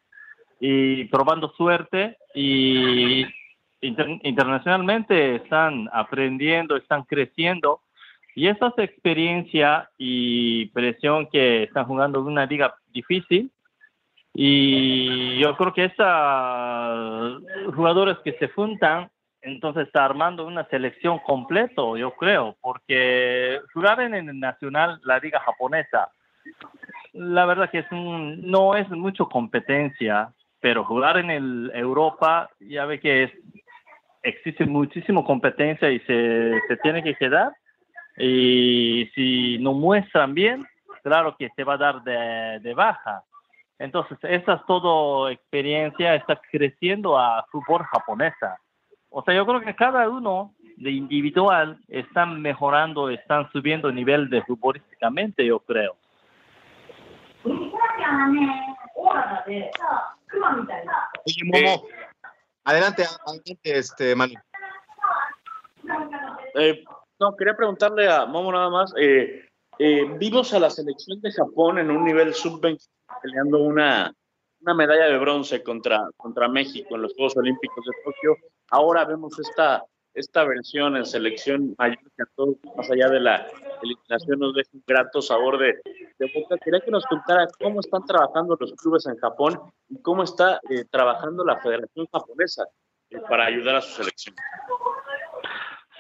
y 0.61 1.05
probando 1.05 1.51
suerte 1.51 2.17
y 2.35 3.27
internacionalmente 3.81 5.37
están 5.37 5.91
aprendiendo, 5.93 6.77
están 6.77 7.03
creciendo 7.03 7.81
y 8.35 8.49
esa 8.49 8.73
experiencia 8.79 9.89
y 9.97 10.67
presión 10.67 11.29
que 11.31 11.65
están 11.65 11.85
jugando 11.85 12.21
en 12.21 12.27
una 12.27 12.47
liga 12.47 12.75
difícil. 12.89 13.51
Y 14.33 15.39
yo 15.39 15.57
creo 15.57 15.73
que 15.73 15.85
estos 15.85 17.43
jugadores 17.75 18.19
que 18.25 18.33
se 18.39 18.49
juntan, 18.49 19.09
entonces 19.45 19.87
está 19.87 20.05
armando 20.05 20.47
una 20.47 20.65
selección 20.69 21.19
completo, 21.21 21.97
yo 21.97 22.13
creo, 22.13 22.57
porque 22.61 23.61
jugar 23.73 24.01
en 24.01 24.15
el 24.15 24.39
nacional, 24.39 25.01
la 25.05 25.19
liga 25.19 25.41
japonesa, 25.41 26.09
la 27.13 27.47
verdad 27.47 27.71
que 27.71 27.79
es 27.81 27.93
un, 27.93 28.51
no 28.51 28.77
es 28.77 28.89
mucho 28.91 29.29
competencia, 29.29 30.33
pero 30.61 30.85
jugar 30.85 31.19
en 31.19 31.31
el 31.31 31.71
Europa, 31.75 32.51
ya 32.59 32.87
ve 32.87 32.99
que 32.99 33.25
es, 33.25 33.33
existe 34.23 34.65
muchísima 34.65 35.23
competencia 35.23 35.91
y 35.91 36.01
se, 36.01 36.61
se 36.67 36.77
tiene 36.79 37.03
que 37.03 37.15
quedar 37.15 37.53
y 38.17 39.11
si 39.15 39.59
no 39.59 39.73
muestran 39.73 40.35
bien, 40.35 40.67
claro 41.03 41.37
que 41.37 41.51
se 41.57 41.65
va 41.65 41.75
a 41.75 41.79
dar 41.79 42.03
de, 42.03 42.75
baja. 42.75 43.25
Entonces, 43.79 44.19
esa 44.23 44.55
es 44.55 44.67
todo 44.67 45.29
experiencia, 45.29 46.15
está 46.15 46.41
creciendo 46.51 47.19
a 47.19 47.45
fútbol 47.51 47.83
japonesa. 47.85 48.59
O 49.17 49.23
sea, 49.23 49.33
yo 49.33 49.47
creo 49.47 49.61
que 49.61 49.77
cada 49.77 50.09
uno 50.09 50.57
de 50.77 50.91
individual 50.91 51.79
están 51.87 52.43
mejorando, 52.43 53.09
están 53.11 53.49
subiendo 53.53 53.89
el 53.89 53.95
nivel 53.95 54.29
de 54.29 54.43
futbolísticamente, 54.43 55.47
yo 55.47 55.61
creo. 55.61 55.97
Oye, 61.25 61.43
Momo, 61.45 61.87
adelante, 62.65 63.05
adelante, 63.05 63.59
este, 63.63 64.17
Manu. 64.17 64.35
Eh, 66.57 66.83
no, 67.21 67.37
quería 67.37 67.55
preguntarle 67.55 68.11
a 68.11 68.27
Momo 68.27 68.51
nada 68.51 68.69
más. 68.69 68.93
Eh, 68.99 69.49
eh, 69.79 70.07
vimos 70.19 70.53
a 70.55 70.59
la 70.59 70.71
selección 70.71 71.21
de 71.21 71.31
Japón 71.31 71.79
en 71.79 71.93
un 71.93 72.05
nivel 72.05 72.35
sub-20 72.35 72.85
peleando 73.23 73.59
una, 73.59 74.13
una 74.61 74.75
medalla 74.75 75.05
de 75.05 75.19
bronce 75.19 75.63
contra, 75.63 76.05
contra 76.17 76.49
México 76.49 76.97
en 76.97 77.03
los 77.03 77.15
Juegos 77.15 77.37
Olímpicos 77.37 77.85
de 77.85 77.93
Tokio. 78.05 78.54
Ahora 78.71 79.05
vemos 79.05 79.39
esta, 79.39 79.85
esta 80.15 80.45
versión 80.45 80.97
en 80.97 81.05
selección 81.05 81.75
mayor 81.79 81.99
que 82.17 82.23
a 82.23 82.27
todos, 82.35 82.57
más 82.77 82.91
allá 82.91 83.09
de 83.09 83.21
la 83.21 83.47
eliminación, 83.83 84.39
nos 84.39 84.55
deja 84.55 84.71
un 84.73 84.85
grato 84.87 85.21
sabor 85.21 85.59
de, 85.59 85.81
boca. 86.35 86.57
Quería 86.65 86.81
que 86.81 86.91
nos 86.91 87.05
contara 87.07 87.47
cómo 87.61 87.81
están 87.81 88.05
trabajando 88.07 88.57
los 88.59 88.73
clubes 88.75 89.07
en 89.07 89.17
Japón 89.17 89.61
y 89.89 90.01
cómo 90.01 90.23
está 90.23 90.61
eh, 90.71 90.85
trabajando 90.91 91.45
la 91.45 91.61
Federación 91.61 92.07
Japonesa 92.13 92.65
para 93.29 93.47
ayudar 93.47 93.77
a 93.77 93.81
su 93.81 94.03
selección. 94.03 94.35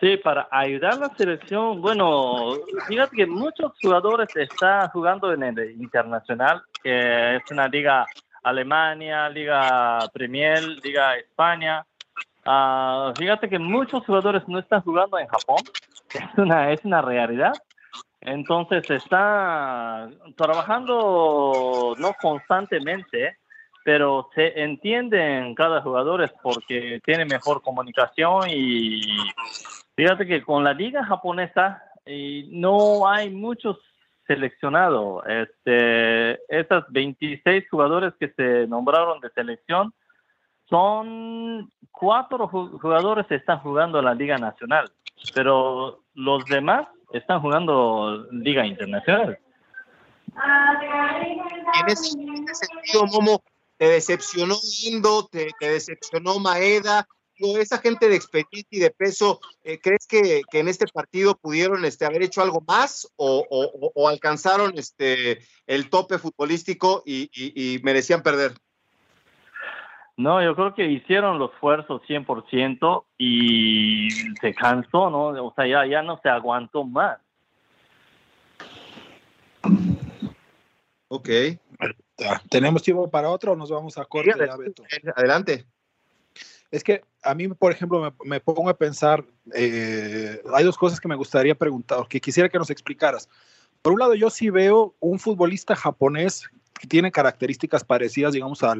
Sí, 0.00 0.16
para 0.16 0.48
ayudar 0.50 0.94
a 0.94 1.08
la 1.08 1.14
selección, 1.16 1.80
bueno, 1.80 2.56
fíjate 2.88 3.16
que 3.16 3.26
muchos 3.26 3.72
jugadores 3.80 4.28
están 4.34 4.88
jugando 4.90 5.32
en 5.32 5.42
el 5.42 5.70
internacional, 5.80 6.62
que 6.82 7.36
es 7.36 7.42
una 7.50 7.68
liga 7.68 8.04
Alemania, 8.42 9.28
liga 9.30 9.98
Premier, 10.12 10.62
liga 10.82 11.16
España. 11.16 11.86
Uh, 12.46 13.14
fíjate 13.16 13.48
que 13.48 13.58
muchos 13.58 14.04
jugadores 14.04 14.46
no 14.48 14.58
están 14.58 14.82
jugando 14.82 15.18
en 15.18 15.26
Japón, 15.28 15.58
es 16.14 16.38
una, 16.38 16.72
es 16.72 16.84
una 16.84 17.02
realidad. 17.02 17.54
Entonces 18.20 18.88
está 18.90 20.08
trabajando 20.36 21.94
no 21.98 22.14
constantemente, 22.20 23.36
pero 23.84 24.30
se 24.34 24.62
entienden 24.62 25.54
cada 25.54 25.82
jugador 25.82 26.30
porque 26.42 27.00
tiene 27.04 27.26
mejor 27.26 27.60
comunicación 27.60 28.48
y 28.48 29.02
Fíjate 29.96 30.26
que 30.26 30.42
con 30.42 30.64
la 30.64 30.72
liga 30.72 31.04
japonesa 31.04 31.82
eh, 32.04 32.46
no 32.50 33.06
hay 33.06 33.30
muchos 33.30 33.78
seleccionados. 34.26 35.22
Este, 35.26 36.40
esas 36.48 36.84
26 36.90 37.68
jugadores 37.70 38.12
que 38.18 38.28
se 38.30 38.66
nombraron 38.66 39.20
de 39.20 39.30
selección, 39.30 39.94
son 40.68 41.70
cuatro 41.90 42.48
jugadores 42.48 43.26
que 43.26 43.36
están 43.36 43.60
jugando 43.60 44.00
la 44.02 44.14
liga 44.14 44.38
nacional, 44.38 44.90
pero 45.34 46.02
los 46.14 46.44
demás 46.46 46.88
están 47.12 47.40
jugando 47.40 48.26
liga 48.32 48.66
internacional. 48.66 49.38
En 51.80 51.88
ese, 51.88 52.10
sentido, 52.10 53.06
Momo, 53.12 53.42
te 53.76 53.88
decepcionó 53.88 54.56
Indo, 54.84 55.28
te, 55.30 55.50
decepcionó 55.60 56.38
Maeda, 56.38 57.06
esa 57.36 57.78
gente 57.78 58.08
de 58.08 58.16
experiencia 58.16 58.64
y 58.70 58.78
de 58.78 58.90
peso, 58.90 59.40
eh, 59.64 59.78
¿crees 59.80 60.06
que, 60.06 60.42
en 60.52 60.68
este 60.68 60.86
partido 60.86 61.36
pudieron 61.36 61.84
este, 61.84 62.04
haber 62.04 62.22
hecho 62.22 62.42
algo 62.42 62.62
más 62.66 63.08
o, 63.16 64.08
alcanzaron 64.08 64.78
este, 64.78 65.40
el 65.66 65.90
tope 65.90 66.18
futbolístico 66.18 67.02
y, 67.04 67.80
merecían 67.82 68.22
perder? 68.22 68.54
No, 70.16 70.42
yo 70.42 70.54
creo 70.54 70.74
que 70.74 70.86
hicieron 70.86 71.38
los 71.38 71.52
esfuerzos 71.52 72.02
100% 72.08 73.04
y 73.18 74.08
se 74.40 74.54
cansó, 74.54 75.10
¿no? 75.10 75.28
O 75.44 75.52
sea, 75.54 75.66
ya, 75.66 75.86
ya 75.86 76.02
no 76.02 76.20
se 76.22 76.28
aguantó 76.28 76.84
más. 76.84 77.18
Ok. 81.08 81.28
¿Tenemos 82.48 82.82
tiempo 82.82 83.10
para 83.10 83.30
otro 83.30 83.52
o 83.52 83.56
nos 83.56 83.70
vamos 83.70 83.98
a 83.98 84.04
corte? 84.04 84.32
adelante. 85.16 85.66
Es 86.70 86.84
que 86.84 87.02
a 87.22 87.34
mí, 87.34 87.48
por 87.48 87.72
ejemplo, 87.72 88.14
me, 88.24 88.40
pongo 88.40 88.68
a 88.68 88.76
pensar, 88.76 89.24
eh, 89.54 90.40
hay 90.52 90.64
dos 90.64 90.76
cosas 90.76 91.00
que 91.00 91.08
me 91.08 91.14
gustaría 91.14 91.54
preguntar, 91.54 92.06
que 92.08 92.20
quisiera 92.20 92.48
que 92.48 92.58
nos 92.58 92.70
explicaras. 92.70 93.28
Por 93.82 93.92
un 93.92 94.00
lado, 94.00 94.14
yo 94.14 94.30
sí 94.30 94.50
veo 94.50 94.94
un 95.00 95.18
futbolista 95.18 95.76
japonés 95.76 96.48
tiene 96.86 97.12
características 97.12 97.84
parecidas, 97.84 98.32
digamos, 98.32 98.62
a, 98.62 98.74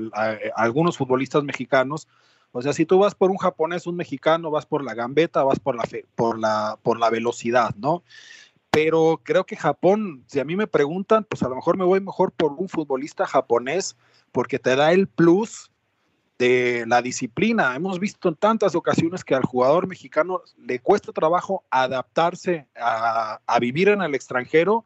algunos 0.56 0.96
futbolistas 0.96 1.44
mexicanos. 1.44 2.08
O 2.52 2.62
sea, 2.62 2.72
si 2.72 2.86
tú 2.86 2.98
vas 2.98 3.14
por 3.14 3.30
un 3.30 3.36
japonés, 3.36 3.86
un 3.86 3.96
mexicano, 3.96 4.50
vas 4.50 4.66
por 4.66 4.84
la 4.84 4.94
gambeta, 4.94 5.42
vas 5.42 5.58
por 5.58 5.76
la, 5.76 5.84
por 6.14 6.38
la, 6.38 6.78
por 6.82 6.98
la 6.98 7.10
velocidad, 7.10 7.74
¿no? 7.76 8.02
Pero 8.70 9.20
creo 9.22 9.44
que 9.46 9.56
Japón, 9.56 10.24
si 10.26 10.40
a 10.40 10.44
mí 10.44 10.56
me 10.56 10.66
preguntan, 10.66 11.24
pues 11.24 11.42
a 11.42 11.48
lo 11.48 11.54
mejor 11.54 11.76
me 11.76 11.84
voy 11.84 12.00
mejor 12.00 12.32
por 12.32 12.52
un 12.52 12.68
futbolista 12.68 13.26
japonés 13.26 13.96
porque 14.32 14.58
te 14.58 14.74
da 14.74 14.92
el 14.92 15.06
plus 15.06 15.70
de 16.38 16.84
la 16.86 17.00
disciplina. 17.00 17.74
Hemos 17.76 18.00
visto 18.00 18.28
en 18.28 18.34
tantas 18.34 18.74
ocasiones 18.74 19.24
que 19.24 19.34
al 19.34 19.44
jugador 19.44 19.86
mexicano 19.86 20.42
le 20.58 20.80
cuesta 20.80 21.12
trabajo 21.12 21.64
adaptarse 21.70 22.66
a, 22.74 23.38
vivir 23.60 23.88
en 23.88 24.02
el 24.02 24.14
extranjero 24.14 24.84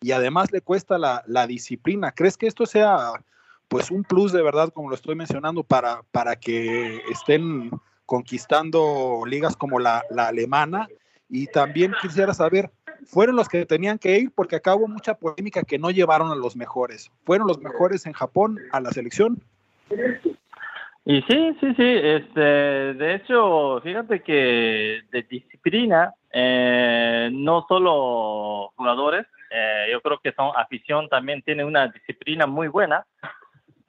y 0.00 0.12
además 0.12 0.52
le 0.52 0.60
cuesta 0.60 0.98
la, 0.98 1.46
disciplina. 1.46 2.12
¿Crees 2.12 2.36
que 2.36 2.46
esto 2.46 2.66
sea 2.66 3.12
pues 3.68 3.90
un 3.90 4.04
plus 4.04 4.32
de 4.32 4.42
verdad, 4.42 4.70
como 4.72 4.88
lo 4.88 4.94
estoy 4.94 5.14
mencionando, 5.14 5.62
para, 5.62 6.02
para 6.12 6.36
que 6.36 7.00
estén 7.10 7.70
conquistando 8.06 9.22
ligas 9.26 9.56
como 9.56 9.78
la, 9.78 10.02
la 10.10 10.28
alemana? 10.28 10.88
Y 11.28 11.46
también 11.46 11.92
quisiera 12.02 12.34
saber, 12.34 12.70
¿fueron 13.06 13.36
los 13.36 13.48
que 13.48 13.64
tenían 13.66 13.98
que 13.98 14.18
ir? 14.18 14.30
Porque 14.34 14.56
acá 14.56 14.76
mucha 14.76 15.14
polémica 15.14 15.62
que 15.62 15.78
no 15.78 15.90
llevaron 15.90 16.30
a 16.30 16.36
los 16.36 16.54
mejores. 16.54 17.10
¿Fueron 17.24 17.48
los 17.48 17.60
mejores 17.60 18.06
en 18.06 18.12
Japón 18.12 18.58
a 18.72 18.80
la 18.80 18.90
selección? 18.90 19.42
Y 21.06 21.20
sí, 21.22 21.56
sí, 21.60 21.74
sí, 21.76 21.84
este, 22.02 22.40
de 22.40 23.14
hecho, 23.16 23.78
fíjate 23.82 24.22
que 24.22 25.02
de 25.12 25.22
disciplina, 25.28 26.14
eh, 26.32 27.28
no 27.30 27.66
solo 27.68 28.72
jugadores, 28.74 29.26
eh, 29.54 29.88
yo 29.92 30.00
creo 30.00 30.18
que 30.18 30.32
son 30.32 30.50
afición 30.56 31.08
también 31.08 31.42
tiene 31.42 31.64
una 31.64 31.88
disciplina 31.88 32.46
muy 32.46 32.68
buena, 32.68 33.06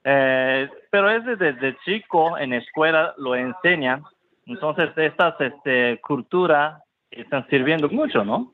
Eh, 0.08 0.69
pero 0.91 1.10
es 1.10 1.25
desde, 1.25 1.75
chico 1.84 2.38
en 2.38 2.54
escuela 2.54 3.15
lo 3.17 3.34
enseñan, 3.36 4.04
entonces 4.45 4.91
estas 4.95 5.34
este, 5.41 5.99
culturas 5.99 6.80
están 7.10 7.47
sirviendo 7.49 7.89
mucho, 7.89 8.23
¿no? 8.23 8.54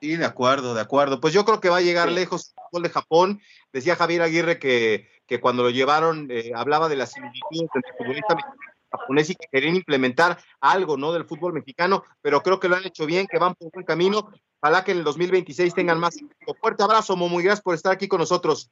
Sí, 0.00 0.16
de 0.16 0.24
acuerdo, 0.24 0.74
de 0.74 0.80
acuerdo. 0.80 1.20
Pues 1.20 1.32
yo 1.34 1.44
creo 1.44 1.60
que 1.60 1.68
va 1.68 1.76
a 1.76 1.82
llegar 1.82 2.10
lejos 2.10 2.48
el 2.48 2.64
fútbol 2.64 2.82
de 2.82 2.90
Japón. 2.90 3.40
Decía 3.72 3.94
Javier 3.94 4.22
Aguirre 4.22 4.58
que, 4.58 5.08
que 5.26 5.40
cuando 5.40 5.62
lo 5.62 5.70
llevaron 5.70 6.28
eh, 6.30 6.50
hablaba 6.54 6.88
de 6.88 6.96
las 6.96 7.12
similitudes 7.12 7.70
entre 7.72 7.92
futbolista 7.96 8.34
mexicano 8.34 8.60
y 8.76 8.90
japonés 8.90 9.30
y 9.30 9.34
que 9.36 9.46
querían 9.52 9.76
implementar 9.76 10.38
algo, 10.60 10.96
¿no? 10.96 11.12
Del 11.12 11.26
fútbol 11.26 11.52
mexicano, 11.52 12.02
pero 12.22 12.42
creo 12.42 12.58
que 12.58 12.68
lo 12.68 12.76
han 12.76 12.86
hecho 12.86 13.06
bien, 13.06 13.26
que 13.26 13.38
van 13.38 13.54
por 13.54 13.70
buen 13.70 13.84
camino. 13.84 14.32
Ojalá 14.60 14.84
que 14.84 14.92
en 14.92 14.98
el 14.98 15.04
2026 15.04 15.74
tengan 15.74 16.00
más. 16.00 16.18
Fuerte 16.60 16.82
abrazo, 16.82 17.16
Momo, 17.16 17.40
y 17.40 17.44
gracias 17.44 17.62
por 17.62 17.74
estar 17.74 17.92
aquí 17.92 18.08
con 18.08 18.18
nosotros. 18.18 18.70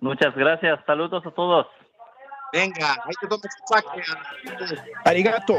Muchas 0.00 0.34
gracias. 0.36 0.78
Saludos 0.86 1.24
a 1.26 1.30
todos. 1.30 1.66
Venga, 2.52 2.92
ahí 3.04 3.14
te 3.20 3.26
tomas 3.26 3.48
saque. 3.68 4.02
Arigato. 5.04 5.54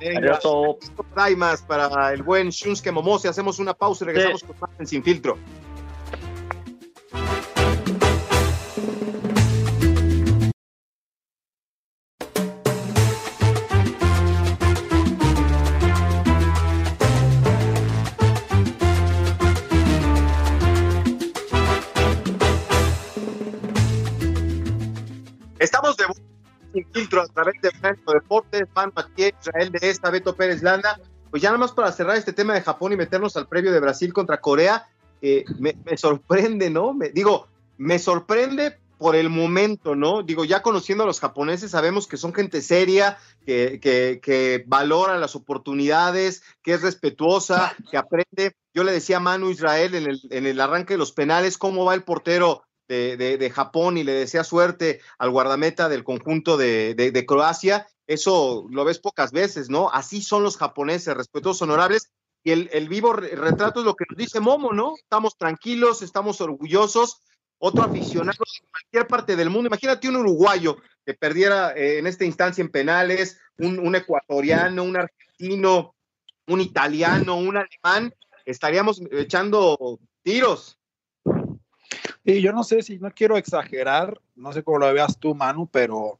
Venga, 0.00 0.38
hay 1.16 1.34
más 1.34 1.62
para 1.62 2.12
el 2.12 2.22
buen 2.22 2.50
Shunsuke 2.50 2.92
Momose. 2.92 3.28
Hacemos 3.28 3.58
una 3.58 3.74
pausa 3.74 4.04
y 4.04 4.06
regresamos 4.06 4.44
con 4.44 4.56
más 4.60 4.70
en 4.78 4.86
Sin 4.86 5.02
Filtro. 5.02 5.36
Deportes, 28.20 28.66
Van 28.74 28.92
Matier, 28.94 29.34
Israel 29.40 29.70
de 29.72 29.90
esta, 29.90 30.10
Beto 30.10 30.34
Pérez 30.34 30.62
Landa. 30.62 31.00
Pues 31.30 31.42
ya 31.42 31.50
nada 31.50 31.58
más 31.58 31.72
para 31.72 31.92
cerrar 31.92 32.16
este 32.16 32.32
tema 32.32 32.54
de 32.54 32.62
Japón 32.62 32.92
y 32.92 32.96
meternos 32.96 33.36
al 33.36 33.48
previo 33.48 33.72
de 33.72 33.80
Brasil 33.80 34.12
contra 34.12 34.40
Corea, 34.40 34.86
eh, 35.20 35.44
me, 35.58 35.74
sorprende, 35.96 36.70
¿no? 36.70 36.94
Me, 36.94 37.10
digo, 37.10 37.48
me 37.76 37.98
sorprende 37.98 38.78
por 38.98 39.14
el 39.14 39.30
momento, 39.30 39.94
¿no? 39.94 40.22
Digo, 40.22 40.44
ya 40.44 40.62
conociendo 40.62 41.04
a 41.04 41.06
los 41.06 41.20
japoneses, 41.20 41.70
sabemos 41.70 42.06
que 42.06 42.16
son 42.16 42.34
gente 42.34 42.62
seria, 42.62 43.18
que, 43.46 43.78
que, 43.80 44.20
que 44.22 44.64
valora 44.66 45.18
las 45.18 45.36
oportunidades, 45.36 46.42
que 46.62 46.74
es 46.74 46.82
respetuosa, 46.82 47.74
que 47.90 47.96
aprende. 47.96 48.56
Yo 48.74 48.82
le 48.82 48.92
decía 48.92 49.18
a 49.18 49.20
Manu 49.20 49.50
Israel 49.50 49.94
en 49.94 50.08
el, 50.08 50.20
en 50.30 50.46
el 50.46 50.60
arranque 50.60 50.94
de 50.94 50.98
los 50.98 51.12
penales 51.12 51.58
cómo 51.58 51.84
va 51.84 51.94
el 51.94 52.02
portero 52.02 52.62
de, 52.88 53.52
Japón 53.54 53.98
y 53.98 54.04
le 54.04 54.12
desea 54.12 54.44
suerte 54.44 55.00
al 55.18 55.30
guardameta 55.30 55.88
del 55.88 56.04
conjunto 56.04 56.56
de, 56.56 57.24
Croacia, 57.26 57.86
eso 58.06 58.66
lo 58.70 58.84
ves 58.84 58.98
pocas 58.98 59.32
veces, 59.32 59.68
¿no? 59.68 59.90
Así 59.90 60.22
son 60.22 60.42
los 60.42 60.56
japoneses, 60.56 61.14
respetuosos, 61.14 61.62
honorables. 61.62 62.10
Y 62.42 62.52
el, 62.52 62.88
vivo 62.88 63.12
retrato 63.12 63.80
es 63.80 63.86
lo 63.86 63.94
que 63.94 64.06
nos 64.08 64.16
dice 64.16 64.40
Momo, 64.40 64.72
¿no? 64.72 64.94
Estamos 64.96 65.36
tranquilos, 65.36 66.02
estamos 66.02 66.40
orgullosos. 66.40 67.20
Otro 67.58 67.82
aficionado 67.82 68.38
en 68.62 68.68
cualquier 68.70 69.08
parte 69.08 69.34
del 69.34 69.50
mundo, 69.50 69.66
imagínate 69.66 70.08
un 70.08 70.16
uruguayo 70.16 70.76
que 71.04 71.14
perdiera 71.14 71.72
eh, 71.72 71.98
en 71.98 72.06
esta 72.06 72.24
instancia 72.24 72.62
en 72.62 72.70
penales, 72.70 73.40
un, 73.58 73.80
un 73.80 73.96
ecuatoriano, 73.96 74.84
un 74.84 74.96
argentino, 74.96 75.96
un 76.46 76.60
italiano, 76.60 77.36
un 77.36 77.56
alemán, 77.56 78.14
estaríamos 78.46 79.02
echando 79.10 79.98
tiros. 80.22 80.78
Y 82.30 82.42
yo 82.42 82.52
no 82.52 82.62
sé 82.62 82.82
si 82.82 82.98
no 82.98 83.10
quiero 83.10 83.38
exagerar, 83.38 84.20
no 84.36 84.52
sé 84.52 84.62
cómo 84.62 84.80
lo 84.80 84.92
veas 84.92 85.18
tú, 85.18 85.34
Manu, 85.34 85.66
pero 85.66 86.18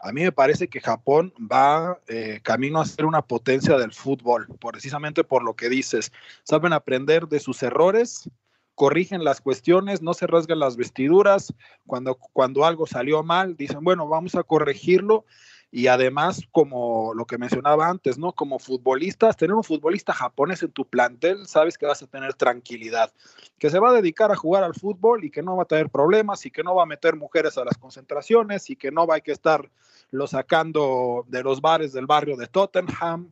a 0.00 0.12
mí 0.12 0.22
me 0.22 0.30
parece 0.30 0.68
que 0.68 0.80
Japón 0.80 1.34
va 1.36 1.98
eh, 2.06 2.38
camino 2.44 2.80
a 2.80 2.86
ser 2.86 3.06
una 3.06 3.22
potencia 3.22 3.76
del 3.76 3.92
fútbol, 3.92 4.46
precisamente 4.60 5.24
por 5.24 5.42
lo 5.42 5.56
que 5.56 5.68
dices. 5.68 6.12
Saben 6.44 6.72
aprender 6.72 7.26
de 7.26 7.40
sus 7.40 7.60
errores, 7.64 8.30
corrigen 8.76 9.24
las 9.24 9.40
cuestiones, 9.40 10.00
no 10.00 10.14
se 10.14 10.28
rasgan 10.28 10.60
las 10.60 10.76
vestiduras. 10.76 11.52
Cuando, 11.88 12.14
cuando 12.14 12.64
algo 12.64 12.86
salió 12.86 13.24
mal, 13.24 13.56
dicen, 13.56 13.82
bueno, 13.82 14.06
vamos 14.06 14.36
a 14.36 14.44
corregirlo 14.44 15.24
y 15.70 15.88
además, 15.88 16.42
como 16.50 17.12
lo 17.14 17.26
que 17.26 17.36
mencionaba 17.36 17.88
antes, 17.88 18.18
¿no? 18.18 18.32
Como 18.32 18.58
futbolistas, 18.58 19.36
tener 19.36 19.54
un 19.54 19.64
futbolista 19.64 20.14
japonés 20.14 20.62
en 20.62 20.72
tu 20.72 20.86
plantel, 20.86 21.46
sabes 21.46 21.76
que 21.76 21.84
vas 21.84 22.02
a 22.02 22.06
tener 22.06 22.32
tranquilidad, 22.34 23.12
que 23.58 23.68
se 23.68 23.78
va 23.78 23.90
a 23.90 23.94
dedicar 23.94 24.32
a 24.32 24.36
jugar 24.36 24.64
al 24.64 24.74
fútbol 24.74 25.24
y 25.24 25.30
que 25.30 25.42
no 25.42 25.56
va 25.56 25.64
a 25.64 25.66
tener 25.66 25.90
problemas 25.90 26.46
y 26.46 26.50
que 26.50 26.62
no 26.62 26.74
va 26.74 26.84
a 26.84 26.86
meter 26.86 27.16
mujeres 27.16 27.58
a 27.58 27.66
las 27.66 27.76
concentraciones 27.76 28.70
y 28.70 28.76
que 28.76 28.90
no 28.90 29.06
va 29.06 29.16
a 29.16 29.20
que 29.20 29.32
estar 29.32 29.70
lo 30.10 30.26
sacando 30.26 31.26
de 31.28 31.42
los 31.42 31.60
bares 31.60 31.92
del 31.92 32.06
barrio 32.06 32.36
de 32.36 32.46
Tottenham. 32.46 33.30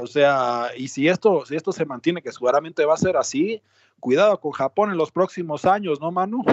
O 0.00 0.06
sea, 0.08 0.70
y 0.76 0.88
si 0.88 1.06
esto, 1.06 1.46
si 1.46 1.54
esto 1.54 1.70
se 1.70 1.86
mantiene, 1.86 2.22
que 2.22 2.32
seguramente 2.32 2.84
va 2.84 2.94
a 2.94 2.98
ser 2.98 3.16
así, 3.16 3.62
cuidado 4.00 4.40
con 4.40 4.50
Japón 4.50 4.90
en 4.90 4.96
los 4.96 5.12
próximos 5.12 5.64
años, 5.64 6.00
¿no, 6.00 6.10
Manu? 6.10 6.44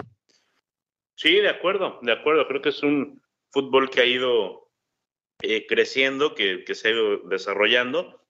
Sí, 1.16 1.34
de 1.36 1.50
acuerdo, 1.50 1.98
de 2.04 2.12
acuerdo. 2.12 2.48
Creo 2.48 2.62
que 2.62 2.70
es 2.70 2.84
un 2.84 3.22
fútbol 3.50 3.90
que 3.90 4.02
ha 4.02 4.06
ido 4.06 4.65
eh, 5.42 5.66
creciendo, 5.68 6.36
que, 6.36 6.64
se 6.74 6.88
ha 6.88 6.92
ido 6.92 7.18
desarrollando, 7.20 8.22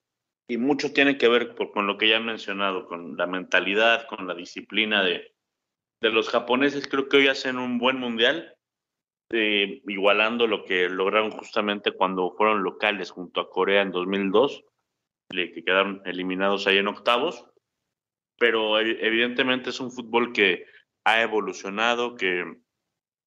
y 0.48 0.58
mucho 0.58 0.94
tiene 0.94 1.18
que 1.18 1.28
ver 1.28 1.56
con 1.56 1.88
lo 1.88 1.98
que 1.98 2.10
ya 2.10 2.18
he 2.18 2.20
mencionado, 2.20 2.88
con 2.88 3.18
la 3.18 3.26
mentalidad, 3.26 4.08
con 4.08 4.28
la 4.28 4.36
disciplina 4.36 5.04
de, 5.04 5.36
de 6.02 6.10
los 6.10 6.30
japoneses. 6.30 6.88
Creo 6.88 7.10
que 7.10 7.18
hoy 7.18 7.28
hacen 7.28 7.58
un 7.58 7.78
buen 7.78 8.00
mundial, 8.00 8.56
eh, 9.32 9.82
igualando 9.88 10.46
lo 10.46 10.63
que 10.65 10.88
lograron 10.88 11.32
justamente 11.32 11.91
cuando 11.91 12.36
fueron 12.38 12.63
locales 12.63 13.10
junto 13.10 13.41
a 13.41 13.50
Corea 13.50 13.82
en 13.82 13.91
2002, 13.91 14.63
que 15.30 15.63
quedaron 15.63 16.02
eliminados 16.06 16.68
ahí 16.68 16.78
en 16.78 16.88
octavos. 16.88 17.46
Pero 18.38 18.80
evidentemente 18.80 19.70
es 19.70 19.80
un 19.80 19.91
fútbol 19.91 20.34
que 20.34 20.65
ha 21.06 21.22
evolucionado, 21.22 22.15
que 22.15 22.44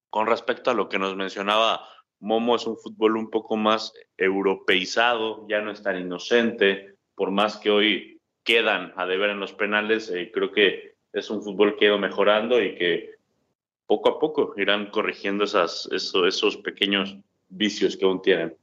con 0.09 0.27
respecto 0.27 0.71
a 0.71 0.73
lo 0.73 0.87
que 0.87 0.99
nos 0.99 1.15
mencionaba 1.15 1.87
Momo 2.19 2.55
es 2.55 2.65
un 2.67 2.77
fútbol 2.77 3.17
un 3.17 3.29
poco 3.29 3.55
más 3.55 3.93
europeizado, 4.17 5.45
ya 5.47 5.61
no 5.61 5.71
es 5.71 5.81
tan 5.81 5.97
inocente, 5.97 6.95
por 7.15 7.31
más 7.31 7.57
que 7.57 7.69
hoy 7.69 8.21
quedan 8.43 8.93
a 8.95 9.05
deber 9.05 9.29
en 9.29 9.39
los 9.39 9.53
penales, 9.53 10.09
eh, 10.09 10.31
creo 10.33 10.51
que 10.51 10.95
es 11.13 11.29
un 11.29 11.41
fútbol 11.41 11.75
que 11.77 11.85
ha 11.85 11.89
ido 11.89 11.99
mejorando 11.99 12.61
y 12.61 12.75
que 12.75 13.15
poco 13.87 14.09
a 14.09 14.19
poco 14.19 14.53
irán 14.57 14.91
corrigiendo 14.91 15.43
esos, 15.43 16.57
pequeños 16.63 17.17
vicios 17.49 17.97
que 17.97 18.05
aún 18.05 18.21
tienen. 18.21 18.55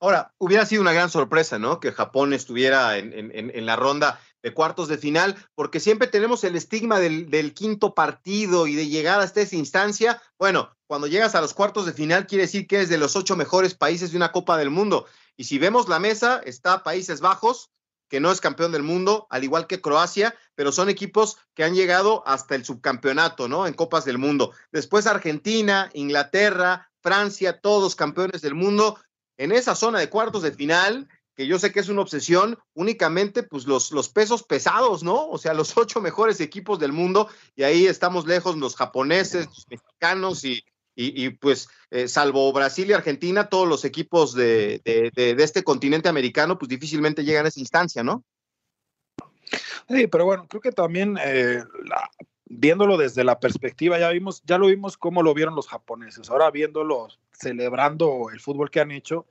Ahora, 0.00 0.32
hubiera 0.38 0.66
sido 0.66 0.82
una 0.82 0.92
gran 0.92 1.08
sorpresa, 1.08 1.58
¿no? 1.58 1.80
Que 1.80 1.92
Japón 1.92 2.34
estuviera 2.34 2.98
en 2.98 3.66
la 3.66 3.76
ronda 3.76 4.20
de 4.42 4.54
cuartos 4.54 4.88
de 4.88 4.98
final, 4.98 5.36
porque 5.54 5.80
siempre 5.80 6.06
tenemos 6.06 6.44
el 6.44 6.56
estigma 6.56 7.00
del, 7.00 7.54
quinto 7.54 7.94
partido 7.94 8.66
y 8.66 8.74
de 8.74 8.88
llegar 8.88 9.20
hasta 9.20 9.40
esa 9.40 9.56
instancia. 9.56 10.22
Bueno, 10.38 10.70
cuando 10.86 11.06
llegas 11.06 11.34
a 11.34 11.40
los 11.40 11.54
cuartos 11.54 11.86
de 11.86 11.92
final, 11.92 12.26
quiere 12.26 12.44
decir 12.44 12.66
que 12.66 12.82
es 12.82 12.88
de 12.88 12.98
los 12.98 13.16
ocho 13.16 13.36
mejores 13.36 13.74
países 13.74 14.10
de 14.10 14.16
una 14.16 14.32
Copa 14.32 14.56
del 14.56 14.70
Mundo. 14.70 15.06
Y 15.36 15.44
si 15.44 15.58
vemos 15.58 15.88
la 15.88 15.98
mesa, 15.98 16.40
está 16.44 16.82
Países 16.82 17.20
Bajos, 17.20 17.70
que 18.08 18.20
no 18.20 18.30
es 18.30 18.40
campeón 18.40 18.72
del 18.72 18.82
mundo, 18.82 19.26
al 19.30 19.44
igual 19.44 19.66
que 19.66 19.80
Croacia, 19.80 20.34
pero 20.54 20.72
son 20.72 20.88
equipos 20.88 21.38
que 21.54 21.64
han 21.64 21.74
llegado 21.74 22.22
hasta 22.26 22.54
el 22.54 22.64
subcampeonato, 22.64 23.48
¿no? 23.48 23.66
En 23.66 23.74
Copas 23.74 24.04
del 24.04 24.18
Mundo. 24.18 24.52
Después 24.70 25.06
Argentina, 25.06 25.90
Inglaterra, 25.92 26.90
Francia, 27.02 27.60
todos 27.60 27.96
campeones 27.96 28.42
del 28.42 28.54
mundo. 28.54 28.98
En 29.38 29.52
esa 29.52 29.74
zona 29.74 29.98
de 29.98 30.08
cuartos 30.08 30.42
de 30.42 30.52
final, 30.52 31.08
que 31.36 31.46
yo 31.46 31.58
sé 31.58 31.70
que 31.70 31.80
es 31.80 31.88
una 31.88 32.00
obsesión, 32.00 32.58
únicamente 32.74 33.42
pues 33.42 33.66
los, 33.66 33.92
los 33.92 34.08
pesos 34.08 34.42
pesados, 34.42 35.02
¿no? 35.02 35.28
O 35.28 35.38
sea, 35.38 35.52
los 35.52 35.76
ocho 35.76 36.00
mejores 36.00 36.40
equipos 36.40 36.78
del 36.78 36.92
mundo, 36.92 37.28
y 37.54 37.62
ahí 37.62 37.86
estamos 37.86 38.26
lejos 38.26 38.56
los 38.56 38.74
japoneses, 38.74 39.46
los 39.46 39.66
mexicanos 39.68 40.44
y, 40.44 40.64
y, 40.94 41.28
pues 41.28 41.68
eh, 41.90 42.08
salvo 42.08 42.50
Brasil 42.54 42.88
y 42.88 42.94
Argentina, 42.94 43.50
todos 43.50 43.68
los 43.68 43.84
equipos 43.84 44.34
de, 44.34 44.80
de, 44.82 45.10
de, 45.14 45.44
este 45.44 45.62
continente 45.62 46.08
americano 46.08 46.58
pues 46.58 46.70
difícilmente 46.70 47.22
llegan 47.22 47.44
a 47.44 47.48
esa 47.48 47.60
instancia, 47.60 48.02
¿no? 48.02 48.24
Sí, 49.88 50.06
pero 50.06 50.24
bueno, 50.24 50.46
creo 50.48 50.62
que 50.62 50.72
también 50.72 51.18
eh, 51.22 51.62
viéndolo 52.46 52.96
desde 52.96 53.24
la 53.24 53.38
perspectiva, 53.38 53.98
ya 53.98 54.08
vimos, 54.08 54.42
ya 54.44 54.56
lo 54.56 54.68
vimos 54.68 54.96
cómo 54.96 55.22
lo 55.22 55.34
vieron 55.34 55.54
los 55.54 55.68
japoneses. 55.68 56.30
Ahora 56.30 56.50
viéndolo, 56.50 57.08
celebrando 57.30 58.30
el 58.32 58.40
fútbol 58.40 58.70
que 58.70 58.80
han 58.80 58.90
hecho, 58.90 59.26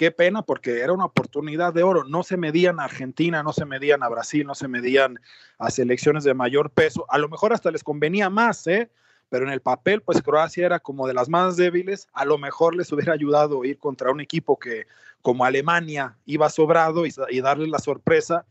qué 0.00 0.10
pena 0.10 0.40
porque 0.40 0.80
era 0.80 0.94
una 0.94 1.04
oportunidad 1.04 1.74
de 1.74 1.82
oro. 1.82 2.04
No 2.04 2.22
se 2.22 2.38
medían 2.38 2.80
a 2.80 2.84
Argentina, 2.84 3.42
no 3.42 3.52
se 3.52 3.66
medían 3.66 4.02
a 4.02 4.08
Brasil, 4.08 4.46
no 4.46 4.54
se 4.54 4.66
medían 4.66 5.20
a 5.58 5.70
selecciones 5.70 6.24
de 6.24 6.32
mayor 6.32 6.70
peso. 6.70 7.04
A 7.10 7.18
lo 7.18 7.28
mejor 7.28 7.52
hasta 7.52 7.70
les 7.70 7.84
convenía 7.84 8.30
más, 8.30 8.66
¿eh? 8.66 8.90
Pero 9.28 9.44
en 9.44 9.52
el 9.52 9.60
papel, 9.60 10.00
pues 10.00 10.22
Croacia 10.22 10.64
era 10.64 10.80
como 10.80 11.06
de 11.06 11.12
las 11.12 11.28
más 11.28 11.58
débiles. 11.58 12.08
A 12.14 12.24
lo 12.24 12.38
mejor 12.38 12.76
les 12.76 12.90
hubiera 12.92 13.12
ayudado 13.12 13.62
ir 13.62 13.76
contra 13.76 14.10
un 14.10 14.22
equipo 14.22 14.58
que, 14.58 14.86
como 15.20 15.44
Alemania, 15.44 16.16
iba 16.24 16.48
sobrado 16.48 17.04
y, 17.04 17.12
y 17.28 17.42
darle 17.42 17.66
la 17.66 17.78
sorpresa. 17.78 18.46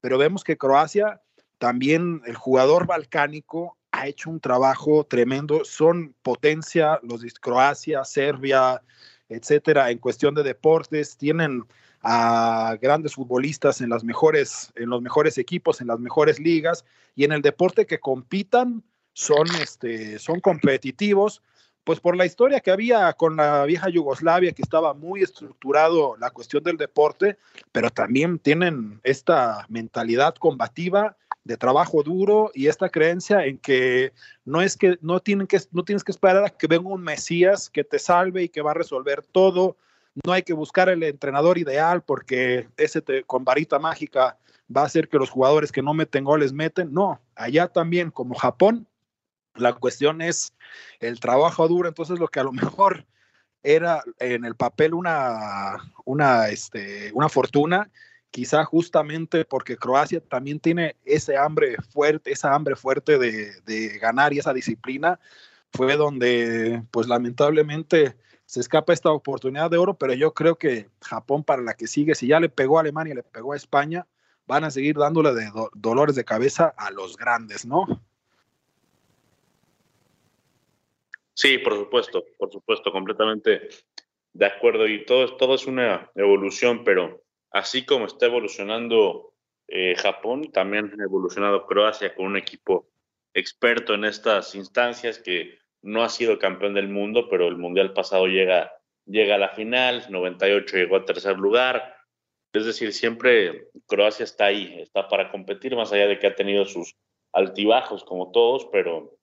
Pero 0.00 0.16
vemos 0.16 0.42
que 0.42 0.56
Croacia, 0.56 1.20
también 1.58 2.22
el 2.24 2.34
jugador 2.34 2.86
balcánico, 2.86 3.76
ha 3.92 4.06
hecho 4.06 4.30
un 4.30 4.40
trabajo 4.40 5.04
tremendo. 5.04 5.66
Son 5.66 6.14
potencia, 6.22 6.98
los 7.02 7.22
Croacia, 7.34 8.04
Serbia, 8.04 8.80
etcétera, 9.34 9.90
en 9.90 9.98
cuestión 9.98 10.34
de 10.34 10.42
deportes. 10.42 11.16
Tienen 11.16 11.64
a 12.02 12.76
grandes 12.80 13.14
futbolistas 13.14 13.80
en, 13.80 13.90
las 13.90 14.04
mejores, 14.04 14.72
en 14.76 14.90
los 14.90 15.00
mejores 15.00 15.38
equipos, 15.38 15.80
en 15.80 15.88
las 15.88 15.98
mejores 16.00 16.38
ligas 16.38 16.84
y 17.16 17.24
en 17.24 17.32
el 17.32 17.42
deporte 17.42 17.86
que 17.86 17.98
compitan 17.98 18.82
son, 19.14 19.46
este, 19.60 20.18
son 20.18 20.40
competitivos 20.40 21.42
pues 21.84 22.00
por 22.00 22.16
la 22.16 22.24
historia 22.24 22.60
que 22.60 22.70
había 22.70 23.12
con 23.12 23.36
la 23.36 23.64
vieja 23.66 23.90
Yugoslavia, 23.90 24.52
que 24.52 24.62
estaba 24.62 24.94
muy 24.94 25.22
estructurado 25.22 26.16
la 26.18 26.30
cuestión 26.30 26.64
del 26.64 26.78
deporte, 26.78 27.36
pero 27.72 27.90
también 27.90 28.38
tienen 28.38 29.00
esta 29.04 29.66
mentalidad 29.68 30.34
combativa 30.36 31.16
de 31.44 31.56
trabajo 31.58 32.02
duro 32.02 32.50
y 32.54 32.68
esta 32.68 32.88
creencia 32.88 33.44
en 33.44 33.58
que 33.58 34.12
no 34.44 34.62
es 34.62 34.76
que 34.76 34.98
no 35.02 35.20
tienen 35.20 35.46
que 35.46 35.60
no 35.72 35.84
tienes 35.84 36.02
que 36.02 36.12
esperar 36.12 36.44
a 36.44 36.50
que 36.50 36.66
venga 36.66 36.88
un 36.88 37.02
mesías 37.02 37.68
que 37.68 37.84
te 37.84 37.98
salve 37.98 38.44
y 38.44 38.48
que 38.48 38.62
va 38.62 38.70
a 38.72 38.74
resolver 38.74 39.22
todo. 39.22 39.76
No 40.24 40.32
hay 40.32 40.42
que 40.42 40.54
buscar 40.54 40.88
el 40.88 41.02
entrenador 41.02 41.58
ideal 41.58 42.02
porque 42.02 42.68
ese 42.76 43.02
con 43.26 43.44
varita 43.44 43.78
mágica 43.78 44.38
va 44.74 44.82
a 44.82 44.86
hacer 44.86 45.08
que 45.08 45.18
los 45.18 45.30
jugadores 45.30 45.70
que 45.70 45.82
no 45.82 45.92
meten 45.92 46.24
goles 46.24 46.52
meten. 46.52 46.92
No, 46.94 47.20
allá 47.34 47.68
también 47.68 48.10
como 48.10 48.34
Japón 48.34 48.86
la 49.54 49.72
cuestión 49.74 50.20
es 50.22 50.54
el 51.00 51.20
trabajo 51.20 51.68
duro, 51.68 51.88
entonces 51.88 52.18
lo 52.18 52.28
que 52.28 52.40
a 52.40 52.44
lo 52.44 52.52
mejor 52.52 53.06
era 53.62 54.02
en 54.18 54.44
el 54.44 54.56
papel 54.56 54.94
una, 54.94 55.76
una, 56.04 56.48
este, 56.48 57.10
una 57.14 57.28
fortuna, 57.28 57.90
quizá 58.34 58.64
justamente 58.64 59.44
porque 59.44 59.76
Croacia 59.76 60.18
también 60.18 60.58
tiene 60.58 60.96
ese 61.04 61.36
hambre 61.36 61.76
fuerte, 61.92 62.32
esa 62.32 62.52
hambre 62.52 62.74
fuerte 62.74 63.16
de, 63.16 63.98
ganar 64.00 64.32
y 64.32 64.40
esa 64.40 64.52
disciplina, 64.52 65.20
fue 65.72 65.96
donde 65.96 66.82
pues 66.90 67.06
lamentablemente 67.06 68.16
se 68.44 68.58
escapa 68.58 68.92
esta 68.92 69.12
oportunidad 69.12 69.70
de 69.70 69.76
oro, 69.76 69.94
pero 69.94 70.14
yo 70.14 70.34
creo 70.34 70.56
que 70.56 70.88
Japón 71.00 71.44
para 71.44 71.62
la 71.62 71.74
que 71.74 71.86
sigue, 71.86 72.16
si 72.16 72.26
ya 72.26 72.40
le 72.40 72.48
pegó 72.48 72.78
a 72.78 72.80
Alemania, 72.80 73.14
le 73.14 73.22
pegó 73.22 73.52
a 73.52 73.56
España, 73.56 74.04
van 74.48 74.64
a 74.64 74.72
seguir 74.72 74.96
dándole 74.96 75.32
de 75.32 75.48
dolores 75.72 76.16
de 76.16 76.24
cabeza 76.24 76.74
a 76.76 76.90
los 76.90 77.16
grandes, 77.16 77.64
¿no? 77.64 77.86
Sí, 81.34 81.58
por 81.58 81.76
supuesto, 81.76 82.24
por 82.36 82.50
supuesto, 82.50 82.90
completamente 82.90 83.68
de 84.32 84.46
acuerdo. 84.46 84.88
Y 84.88 85.04
todo, 85.06 85.36
todo 85.36 85.54
es 85.54 85.68
una 85.68 86.10
evolución, 86.16 86.82
pero 86.82 87.23
así 87.54 87.86
como 87.86 88.06
está 88.06 88.26
evolucionando 88.26 89.32
eh, 89.68 89.94
Japón, 89.96 90.50
también 90.52 90.92
ha 91.00 91.04
evolucionado 91.04 91.66
Croacia 91.66 92.14
con 92.14 92.26
un 92.26 92.36
equipo 92.36 92.86
experto 93.32 93.94
en 93.94 94.04
estas 94.04 94.54
instancias 94.54 95.18
que 95.18 95.58
no 95.80 96.02
ha 96.02 96.08
sido 96.08 96.38
campeón 96.38 96.74
del 96.74 96.88
mundo, 96.88 97.28
pero 97.30 97.48
el 97.48 97.56
mundial 97.56 97.92
pasado 97.92 98.26
llega, 98.26 98.72
llega 99.06 99.36
a 99.36 99.38
la 99.38 99.50
final, 99.50 100.04
98 100.10 100.76
llegó 100.76 100.96
a 100.96 101.04
tercer 101.04 101.38
lugar. 101.38 101.96
Es 102.52 102.66
decir, 102.66 102.92
siempre 102.92 103.68
Croacia 103.86 104.24
está 104.24 104.46
ahí, 104.46 104.80
está 104.80 105.08
para 105.08 105.30
competir, 105.30 105.76
más 105.76 105.92
allá 105.92 106.06
de 106.06 106.18
que 106.18 106.26
ha 106.26 106.34
tenido 106.34 106.64
sus 106.64 106.96
altibajos 107.32 108.04
como 108.04 108.32
todos, 108.32 108.66
pero, 108.66 109.16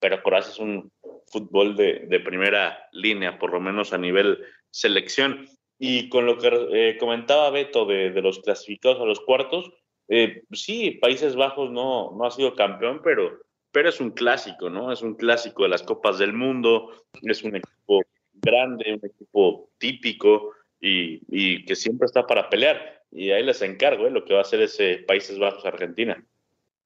pero 0.00 0.22
Croacia 0.22 0.52
es 0.52 0.58
un, 0.58 0.92
fútbol 1.32 1.76
de, 1.76 2.20
primera 2.24 2.88
línea, 2.92 3.38
por 3.38 3.52
lo 3.52 3.60
menos 3.60 3.92
a 3.92 3.98
nivel 3.98 4.44
selección. 4.70 5.48
Y 5.84 6.08
con 6.10 6.26
lo 6.26 6.38
que 6.38 6.48
eh, 6.70 6.96
comentaba 6.96 7.50
Beto 7.50 7.84
de, 7.86 8.10
los 8.22 8.38
clasificados 8.38 9.00
a 9.00 9.04
los 9.04 9.18
cuartos, 9.18 9.68
eh, 10.06 10.44
sí, 10.52 10.92
Países 10.92 11.34
Bajos 11.34 11.72
no, 11.72 12.12
no 12.16 12.24
ha 12.24 12.30
sido 12.30 12.54
campeón, 12.54 13.00
pero, 13.02 13.40
pero 13.72 13.88
es 13.88 14.00
un 14.00 14.12
clásico, 14.12 14.70
¿no? 14.70 14.92
Es 14.92 15.02
un 15.02 15.14
clásico 15.14 15.64
de 15.64 15.70
las 15.70 15.82
Copas 15.82 16.18
del 16.18 16.34
Mundo, 16.34 16.92
es 17.22 17.42
un 17.42 17.56
equipo 17.56 18.00
grande, 18.34 18.94
un 18.94 19.10
equipo 19.10 19.70
típico 19.78 20.52
y, 20.80 21.20
y 21.26 21.64
que 21.64 21.74
siempre 21.74 22.06
está 22.06 22.28
para 22.28 22.48
pelear. 22.48 23.02
Y 23.10 23.32
ahí 23.32 23.42
les 23.42 23.60
encargo 23.60 24.06
¿eh? 24.06 24.12
lo 24.12 24.24
que 24.24 24.34
va 24.34 24.38
a 24.38 24.42
hacer 24.42 24.62
ese 24.62 24.98
Países 24.98 25.36
Bajos-Argentina. 25.36 26.24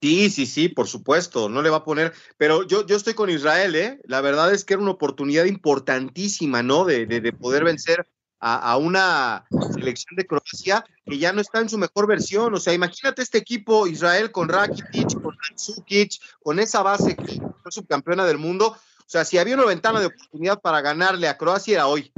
Sí, 0.01 0.31
sí, 0.31 0.47
sí, 0.47 0.71
por 0.71 0.89
supuesto, 0.89 1.51
no 1.51 1.61
le 1.61 1.69
va 1.69 1.79
a 1.79 1.85
poner, 1.85 2.15
pero 2.39 2.67
yo, 2.67 2.87
yo 2.87 2.97
estoy 2.97 3.13
con 3.13 3.29
Israel, 3.29 3.75
¿eh? 3.75 4.01
La 4.05 4.23
verdad 4.23 4.55
es 4.55 4.65
que 4.65 4.73
era 4.73 4.83
una 4.83 4.93
oportunidad 4.93 5.45
importantísima, 5.45 6.63
¿no? 6.63 6.87
De, 6.87 7.05
de, 7.07 7.33
poder 7.33 7.65
vencer 7.65 8.07
a, 8.41 8.77
una 8.77 9.47
selección 9.73 10.17
de 10.17 10.27
Croacia 10.27 10.85
que 11.05 11.19
ya 11.19 11.33
no 11.33 11.41
está 11.41 11.61
en 11.61 11.69
su 11.69 11.79
mejor 11.79 12.07
versión. 12.07 12.55
O 12.55 12.59
sea, 12.59 12.75
imagínate 12.75 13.23
este 13.23 13.39
equipo 13.39 13.87
Israel 13.87 14.31
con 14.31 14.49
Rakitic, 14.49 15.21
con 15.21 15.37
Sukic, 15.55 16.21
con 16.43 16.59
esa 16.59 16.83
base 16.83 17.17
que 17.17 17.41
fue 17.63 17.73
subcampeona 17.73 18.25
del 18.25 18.39
mundo. 18.39 18.69
O 18.69 19.09
sea, 19.09 19.25
si 19.25 19.39
había 19.39 19.55
una 19.55 19.65
ventana 19.65 20.01
de 20.01 20.07
oportunidad 20.07 20.61
para 20.61 20.81
ganarle 20.81 21.29
a 21.29 21.37
Croacia 21.37 21.75
era 21.75 21.87
hoy. 21.87 22.13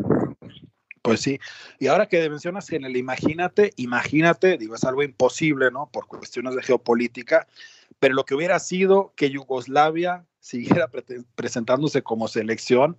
Pues 1.02 1.20
sí, 1.20 1.38
y 1.78 1.86
ahora 1.86 2.06
que 2.06 2.28
mencionas 2.28 2.70
en 2.72 2.84
el 2.84 2.96
imagínate, 2.96 3.72
imagínate, 3.76 4.58
digo, 4.58 4.74
es 4.74 4.84
algo 4.84 5.02
imposible, 5.02 5.70
¿no? 5.70 5.88
Por 5.90 6.06
cuestiones 6.06 6.54
de 6.54 6.62
geopolítica, 6.62 7.46
pero 7.98 8.14
lo 8.14 8.24
que 8.24 8.34
hubiera 8.34 8.58
sido 8.58 9.12
que 9.16 9.30
Yugoslavia 9.30 10.26
siguiera 10.40 10.90
presentándose 11.34 12.02
como 12.02 12.28
selección, 12.28 12.98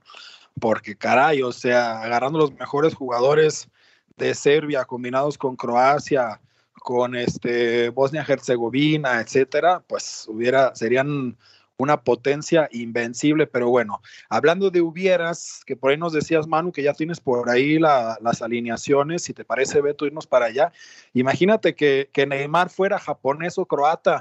porque 0.59 0.95
caray, 0.95 1.41
o 1.41 1.51
sea, 1.51 2.01
agarrando 2.01 2.39
los 2.39 2.53
mejores 2.53 2.93
jugadores 2.93 3.69
de 4.17 4.33
Serbia 4.35 4.85
combinados 4.85 5.37
con 5.37 5.55
Croacia, 5.55 6.39
con 6.73 7.15
este 7.15 7.89
Bosnia-Herzegovina, 7.89 9.21
etcétera, 9.21 9.83
pues 9.87 10.25
hubiera, 10.27 10.75
serían 10.75 11.37
una 11.77 12.01
potencia 12.03 12.67
invencible, 12.73 13.47
pero 13.47 13.69
bueno, 13.69 14.01
hablando 14.27 14.69
de 14.69 14.81
hubieras, 14.81 15.61
que 15.65 15.77
por 15.77 15.91
ahí 15.91 15.97
nos 15.97 16.11
decías, 16.11 16.45
Manu, 16.45 16.73
que 16.73 16.83
ya 16.83 16.93
tienes 16.93 17.21
por 17.21 17.49
ahí 17.49 17.79
las 17.79 18.41
alineaciones, 18.41 19.23
si 19.23 19.33
te 19.33 19.45
parece, 19.45 19.79
Beto, 19.79 20.05
irnos 20.05 20.27
para 20.27 20.47
allá. 20.47 20.73
Imagínate 21.13 21.75
que, 21.75 22.09
que 22.11 22.27
Neymar 22.27 22.69
fuera 22.69 22.99
japonés 22.99 23.57
o 23.57 23.65
croata, 23.65 24.19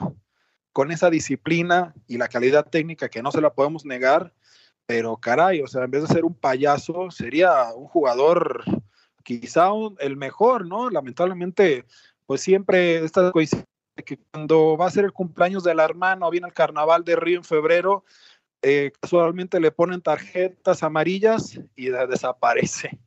con 0.72 0.92
esa 0.92 1.11
disciplina 1.11 1.92
y 2.07 2.18
la 2.18 2.29
calidad 2.29 2.64
técnica 2.64 3.09
que 3.09 3.20
no 3.20 3.33
se 3.33 3.40
la 3.40 3.53
podemos 3.53 3.85
negar, 3.85 4.33
pero 4.88 5.18
caray, 5.18 5.61
o 5.61 5.66
sea, 5.66 5.85
en 5.85 5.90
vez 5.90 6.01
de 6.01 6.14
ser 6.14 6.24
un 6.24 6.35
payaso, 6.35 7.11
sería 7.11 7.74
un 7.74 7.88
jugador 7.88 8.64
quizá 9.22 9.68
el 9.98 10.16
mejor, 10.16 10.66
¿no? 10.66 10.88
Lamentablemente, 10.88 11.85
pues 12.24 12.40
siempre 12.40 13.05
estas 13.05 13.31
coincidencias 13.31 13.68
que 14.07 14.16
cuando 14.33 14.79
va 14.79 14.87
a 14.87 14.90
ser 14.90 15.05
el 15.05 15.12
cumpleaños 15.12 15.62
de 15.62 15.74
la 15.74 15.85
hermana 15.85 16.27
o 16.27 16.31
viene 16.31 16.46
el 16.46 16.55
carnaval 16.55 17.05
de 17.05 17.16
Río 17.16 17.37
en 17.37 17.44
febrero, 17.44 18.03
eh, 18.62 18.90
casualmente 18.98 19.61
le 19.61 19.72
ponen 19.72 20.01
tarjetas 20.01 20.83
amarillas 20.83 21.61
y 21.77 21.90
desaparece. 21.90 22.98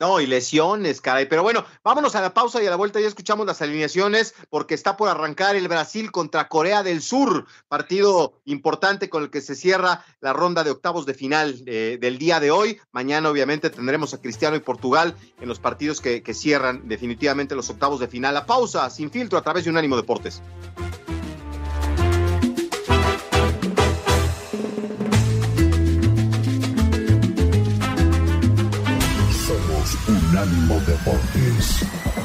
No, 0.00 0.18
y 0.18 0.26
lesiones, 0.26 1.02
caray. 1.02 1.26
Pero 1.26 1.42
bueno, 1.42 1.66
vámonos 1.84 2.14
a 2.14 2.22
la 2.22 2.32
pausa 2.32 2.62
y 2.62 2.66
a 2.66 2.70
la 2.70 2.76
vuelta 2.76 3.00
ya 3.00 3.06
escuchamos 3.06 3.46
las 3.46 3.60
alineaciones 3.60 4.34
porque 4.48 4.72
está 4.72 4.96
por 4.96 5.10
arrancar 5.10 5.56
el 5.56 5.68
Brasil 5.68 6.10
contra 6.10 6.48
Corea 6.48 6.82
del 6.82 7.02
Sur, 7.02 7.44
partido 7.68 8.40
importante 8.46 9.10
con 9.10 9.24
el 9.24 9.30
que 9.30 9.42
se 9.42 9.54
cierra 9.54 10.02
la 10.22 10.32
ronda 10.32 10.64
de 10.64 10.70
octavos 10.70 11.04
de 11.04 11.12
final 11.12 11.62
eh, 11.66 11.98
del 12.00 12.16
día 12.16 12.40
de 12.40 12.50
hoy. 12.50 12.80
Mañana 12.92 13.28
obviamente 13.28 13.68
tendremos 13.68 14.14
a 14.14 14.22
Cristiano 14.22 14.56
y 14.56 14.60
Portugal 14.60 15.14
en 15.38 15.48
los 15.48 15.58
partidos 15.58 16.00
que, 16.00 16.22
que 16.22 16.32
cierran 16.32 16.88
definitivamente 16.88 17.54
los 17.54 17.68
octavos 17.68 18.00
de 18.00 18.08
final. 18.08 18.32
La 18.32 18.46
pausa 18.46 18.88
sin 18.88 19.10
filtro 19.10 19.38
a 19.38 19.42
través 19.42 19.64
de 19.64 19.70
Unánimo 19.70 19.96
Deportes. 19.96 20.40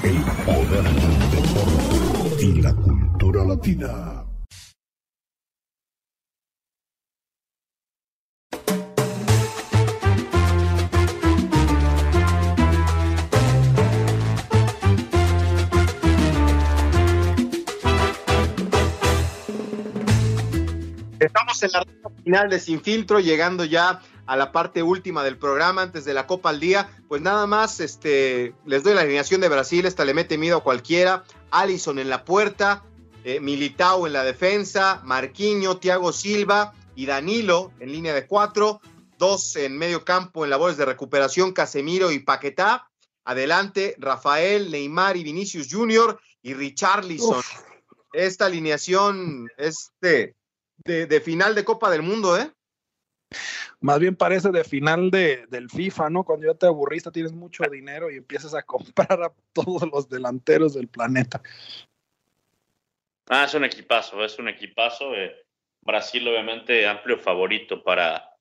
El 0.06 0.22
poder 0.46 0.84
del 0.84 1.32
deporte 1.32 2.46
y 2.46 2.62
la 2.62 2.76
cultura 2.76 3.44
latina. 3.44 4.22
Estamos 21.20 21.64
en 21.64 21.72
la 21.72 21.84
final 22.24 22.50
de 22.50 22.60
Sin 22.60 22.80
Filtro, 22.82 23.20
llegando 23.20 23.66
ya 23.66 24.02
a 24.26 24.36
la 24.36 24.52
parte 24.52 24.84
última 24.84 25.24
del 25.24 25.38
programa 25.38 25.84
antes 25.84 26.06
de 26.06 26.14
la 26.14 26.28
Copa 26.28 26.50
al 26.50 26.60
Día. 26.60 26.90
Pues 27.08 27.22
nada 27.22 27.48
más, 27.48 27.80
este, 27.80 28.54
les 28.66 28.84
doy 28.84 28.94
la 28.94 29.02
alineación 29.02 29.42
de 29.42 29.50
Brasil, 29.50 29.86
esta 29.86 30.06
le 30.06 30.14
mete 30.14 30.38
miedo 30.38 30.58
a 30.58 30.64
cualquiera. 30.64 31.24
Allison 31.52 32.00
en 32.00 32.10
la 32.10 32.26
puerta, 32.26 32.84
eh, 33.24 33.40
Militao 33.40 34.08
en 34.08 34.14
la 34.14 34.24
defensa, 34.24 35.02
Marquinho, 35.04 35.78
Thiago 35.78 36.12
Silva 36.12 36.74
y 36.96 37.06
Danilo 37.06 37.72
en 37.80 37.92
línea 37.92 38.14
de 38.14 38.28
cuatro, 38.28 38.82
dos 39.18 39.56
en 39.56 39.78
medio 39.78 40.04
campo 40.06 40.44
en 40.44 40.50
labores 40.50 40.78
de 40.78 40.86
recuperación, 40.86 41.54
Casemiro 41.54 42.12
y 42.12 42.20
Paquetá. 42.20 42.90
Adelante, 43.24 43.96
Rafael, 43.98 44.70
Neymar 44.70 45.18
y 45.18 45.24
Vinicius 45.24 45.68
Junior 45.72 46.20
y 46.44 46.54
Richarlison. 46.54 47.42
Esta 48.14 48.46
alineación, 48.46 49.50
este, 49.58 50.36
de, 50.86 51.22
final 51.22 51.56
de 51.56 51.66
Copa 51.66 51.90
del 51.90 52.04
Mundo, 52.04 52.38
¿eh? 52.38 52.52
Más 53.80 54.00
bien 54.00 54.16
parece 54.16 54.50
de 54.50 54.64
final 54.64 55.12
de, 55.12 55.46
del 55.48 55.70
FIFA, 55.70 56.10
¿no? 56.10 56.24
Cuando 56.24 56.48
ya 56.48 56.54
te 56.54 56.66
aburriste, 56.66 57.12
tienes 57.12 57.34
mucho 57.34 57.64
dinero 57.66 58.10
y 58.12 58.18
empiezas 58.18 58.54
a 58.54 58.62
comprar 58.64 59.22
a 59.22 59.32
todos 59.54 59.90
los 59.92 60.10
delanteros 60.10 60.74
del 60.74 60.88
planeta. 60.88 61.42
Ah, 63.28 63.46
es 63.46 63.54
un 63.54 63.66
equipazo, 63.66 64.24
es 64.24 64.38
un 64.38 64.48
equipazo. 64.48 65.16
Eh, 65.16 65.36
Brasil, 65.82 66.28
obviamente, 66.28 66.88
amplio 66.88 67.18
favorito 67.18 67.84
para, 67.84 68.36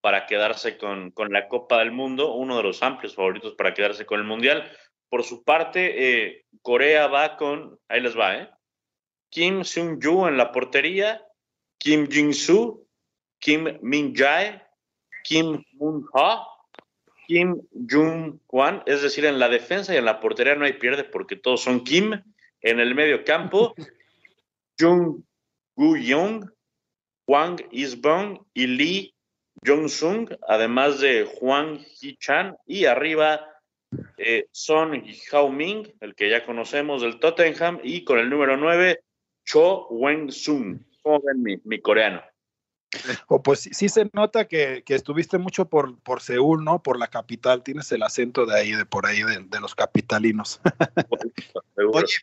para 0.00 0.26
quedarse 0.26 0.78
con, 0.78 1.10
con, 1.10 1.32
la 1.32 1.48
Copa 1.48 1.78
del 1.78 1.92
Mundo, 1.92 2.34
uno 2.34 2.56
de 2.56 2.62
los 2.62 2.82
amplios 2.82 3.14
favoritos 3.14 3.54
para 3.54 3.74
quedarse 3.74 4.06
con 4.06 4.20
el 4.20 4.26
Mundial. 4.26 4.70
Por 5.08 5.24
su 5.24 5.42
parte, 5.42 6.26
eh, 6.26 6.44
Corea 6.62 7.08
va 7.08 7.36
con, 7.36 7.78
ahí 7.88 8.00
les 8.00 8.18
va, 8.18 8.36
¿eh? 8.36 8.50
Kim 9.30 9.62
Seung-ju 9.62 10.26
en 10.26 10.36
la 10.36 10.52
portería, 10.52 11.24
Kim 11.78 12.06
Jin-soo, 12.08 12.84
Kim 13.40 13.78
Min-jae, 13.82 14.62
Kim 15.24 15.64
Moon-ha, 15.72 16.46
Kim 17.26 17.60
Jung-hwan, 17.72 18.82
es 18.86 19.02
decir, 19.02 19.24
en 19.24 19.38
la 19.38 19.48
defensa 19.48 19.94
y 19.94 19.96
en 19.96 20.04
la 20.04 20.20
portería 20.20 20.54
no 20.54 20.64
hay 20.64 20.74
pierde 20.74 21.04
porque 21.04 21.36
todos 21.36 21.62
son 21.62 21.84
Kim. 21.84 22.22
En 22.62 22.78
el 22.78 22.94
medio 22.94 23.24
campo, 23.24 23.74
Jung 24.78 25.22
Gu-young, 25.76 26.50
Wang 27.26 27.60
Isbong 27.70 28.44
y 28.52 28.66
Lee 28.66 29.14
Jong-sung, 29.64 30.28
además 30.48 31.00
de 31.00 31.24
Juan 31.24 31.78
Hee-chan, 31.78 32.56
y 32.66 32.86
arriba 32.86 33.46
eh, 34.16 34.46
Son 34.52 35.02
Hao-ming, 35.32 35.92
el 36.00 36.14
que 36.14 36.30
ya 36.30 36.44
conocemos 36.44 37.02
del 37.02 37.18
Tottenham, 37.18 37.80
y 37.82 38.04
con 38.04 38.18
el 38.18 38.30
número 38.30 38.56
9, 38.56 39.00
Cho 39.44 39.86
Wen-sung. 39.88 40.80
¿Cómo 41.02 41.20
ven 41.20 41.60
mi, 41.64 41.80
coreano? 41.80 42.22
Oh, 43.28 43.42
pues 43.42 43.68
sí, 43.72 43.88
se 43.88 44.10
nota 44.12 44.46
que, 44.48 44.82
estuviste 44.88 45.38
mucho 45.38 45.68
por, 45.68 45.98
por 46.00 46.20
Seúl, 46.20 46.64
¿no? 46.64 46.82
Por 46.82 46.98
la 46.98 47.08
capital, 47.08 47.62
tienes 47.62 47.90
el 47.92 48.02
acento 48.02 48.46
de 48.46 48.58
ahí, 48.58 48.72
de 48.72 48.84
por 48.84 49.06
ahí, 49.06 49.22
de, 49.22 49.60
los 49.60 49.74
capitalinos. 49.74 50.60
Oye, 51.92 52.14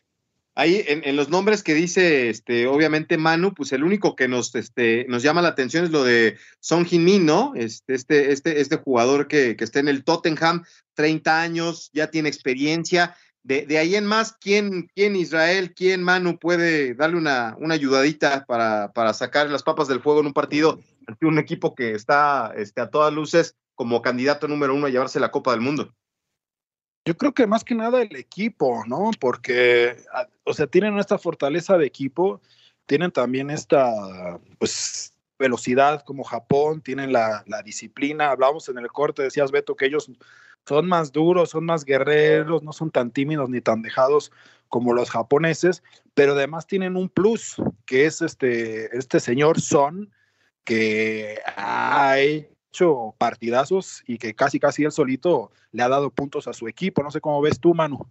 ahí 0.54 0.84
en, 0.86 1.16
los 1.16 1.30
nombres 1.30 1.62
que 1.62 1.74
dice, 1.74 2.28
este, 2.28 2.66
obviamente 2.66 3.16
Manu, 3.16 3.54
pues 3.54 3.72
el 3.72 3.84
único 3.84 4.14
que 4.14 4.28
nos, 4.28 4.54
este, 4.54 5.06
nos 5.08 5.22
llama 5.22 5.40
la 5.40 5.48
atención 5.48 5.84
es 5.84 5.90
lo 5.90 6.04
de 6.04 6.36
Son 6.60 6.86
Min, 6.90 7.24
¿no? 7.24 7.52
Este, 7.54 7.94
este, 7.94 8.32
este, 8.32 8.60
este 8.60 8.76
jugador 8.76 9.28
que, 9.28 9.56
que, 9.56 9.64
está 9.64 9.80
en 9.80 9.88
el 9.88 10.04
Tottenham, 10.04 10.64
30 10.94 11.40
años, 11.40 11.90
ya 11.94 12.10
tiene 12.10 12.28
experiencia. 12.28 13.16
De, 13.48 13.78
ahí 13.78 13.96
en 13.96 14.04
más, 14.04 14.34
¿quién, 14.38 14.90
¿quién, 14.94 15.16
Israel, 15.16 15.72
quién 15.74 16.02
Manu 16.02 16.38
puede 16.38 16.94
darle 16.94 17.16
una, 17.16 17.56
una 17.58 17.72
ayudadita 17.72 18.44
para, 18.44 18.92
para, 18.92 19.14
sacar 19.14 19.48
las 19.48 19.62
papas 19.62 19.88
del 19.88 20.02
fuego 20.02 20.20
en 20.20 20.26
un 20.26 20.34
partido 20.34 20.78
ante 21.06 21.24
un 21.24 21.38
equipo 21.38 21.74
que 21.74 21.92
está 21.92 22.52
este, 22.56 22.82
a 22.82 22.90
todas 22.90 23.10
luces 23.10 23.56
como 23.74 24.02
candidato 24.02 24.48
número 24.48 24.74
uno 24.74 24.86
a 24.86 24.90
llevarse 24.90 25.18
la 25.18 25.30
Copa 25.30 25.52
del 25.52 25.62
Mundo? 25.62 25.94
Yo 27.06 27.16
creo 27.16 27.32
que 27.32 27.46
más 27.46 27.64
que 27.64 27.74
nada 27.74 28.02
el 28.02 28.14
equipo, 28.16 28.84
¿no? 28.86 29.12
Porque, 29.18 29.96
ah, 30.12 30.28
o 30.44 30.52
sea, 30.52 30.66
tienen 30.66 30.98
esta 30.98 31.16
fortaleza 31.16 31.78
de 31.78 31.86
equipo, 31.86 32.42
tienen 32.84 33.10
también 33.12 33.48
esta, 33.48 34.38
pues, 34.58 35.14
velocidad 35.38 36.02
como 36.04 36.22
Japón, 36.22 36.82
tienen 36.82 37.14
la, 37.14 37.44
disciplina. 37.64 38.30
Hablamos 38.30 38.68
en 38.68 38.76
el 38.76 38.88
corte, 38.88 39.22
decías 39.22 39.50
Beto, 39.50 39.74
que 39.74 39.86
ellos 39.86 40.10
son 40.68 40.86
más 40.86 41.12
duros, 41.12 41.50
son 41.50 41.64
más 41.64 41.86
guerreros, 41.86 42.62
no 42.62 42.72
son 42.74 42.90
tan 42.90 43.10
tímidos 43.10 43.48
ni 43.48 43.62
tan 43.62 43.80
dejados 43.80 44.30
como 44.68 44.92
los 44.92 45.10
japoneses, 45.10 45.82
pero 46.12 46.32
además 46.32 46.66
tienen 46.66 46.96
un 46.96 47.08
plus, 47.08 47.56
que 47.86 48.04
es 48.04 48.20
este, 48.20 48.94
este 48.94 49.18
señor 49.18 49.60
Son, 49.62 50.12
que 50.64 51.38
hay 51.56 52.48
hecho 52.68 53.14
partidazos 53.16 54.02
y 54.06 54.18
que 54.18 54.34
casi 54.34 54.60
casi 54.60 54.84
él 54.84 54.92
solito 54.92 55.52
le 55.72 55.82
ha 55.82 55.88
dado 55.88 56.10
puntos 56.10 56.46
a 56.46 56.52
su 56.52 56.68
equipo. 56.68 57.02
No 57.02 57.10
sé 57.10 57.22
cómo 57.22 57.40
ves 57.40 57.58
tú, 57.58 57.72
Manu. 57.72 58.06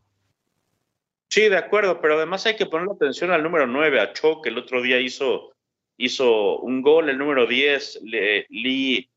Sí, 1.30 1.50
de 1.50 1.58
acuerdo, 1.58 2.02
pero 2.02 2.15
además 2.15 2.48
hay 2.48 2.56
que 2.56 2.65
poner 2.65 2.89
atención 2.89 3.30
al 3.30 3.43
número 3.43 3.67
9, 3.67 4.02
a 4.02 4.13
Cho, 4.13 4.41
que 4.41 4.50
el 4.50 4.58
otro 4.58 4.82
día 4.82 5.00
hizo, 5.00 5.52
hizo 5.98 6.58
un 6.62 6.82
gol, 6.82 7.10
el 7.10 7.20
número 7.20 7.46
10, 7.46 8.00
Lee 8.02 9.12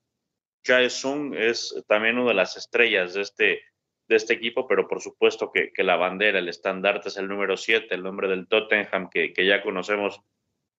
Jae-sung 0.65 1.35
es 1.35 1.75
también 1.87 2.19
una 2.19 2.31
de 2.31 2.35
las 2.35 2.57
estrellas 2.57 3.15
de 3.15 3.23
este, 3.23 3.63
de 4.09 4.17
este 4.17 4.35
equipo, 4.35 4.67
pero 4.67 4.89
por 4.89 5.01
supuesto 5.01 5.51
que, 5.53 5.73
que 5.73 5.85
la 5.85 5.97
bandera, 5.97 6.39
el 6.39 6.49
estandarte 6.49 7.09
es 7.09 7.17
el 7.17 7.29
número 7.29 7.57
7, 7.57 7.95
el 7.95 8.03
nombre 8.03 8.29
del 8.29 8.49
Tottenham 8.49 9.09
que, 9.09 9.33
que 9.33 9.47
ya 9.47 9.63
conocemos 9.63 10.21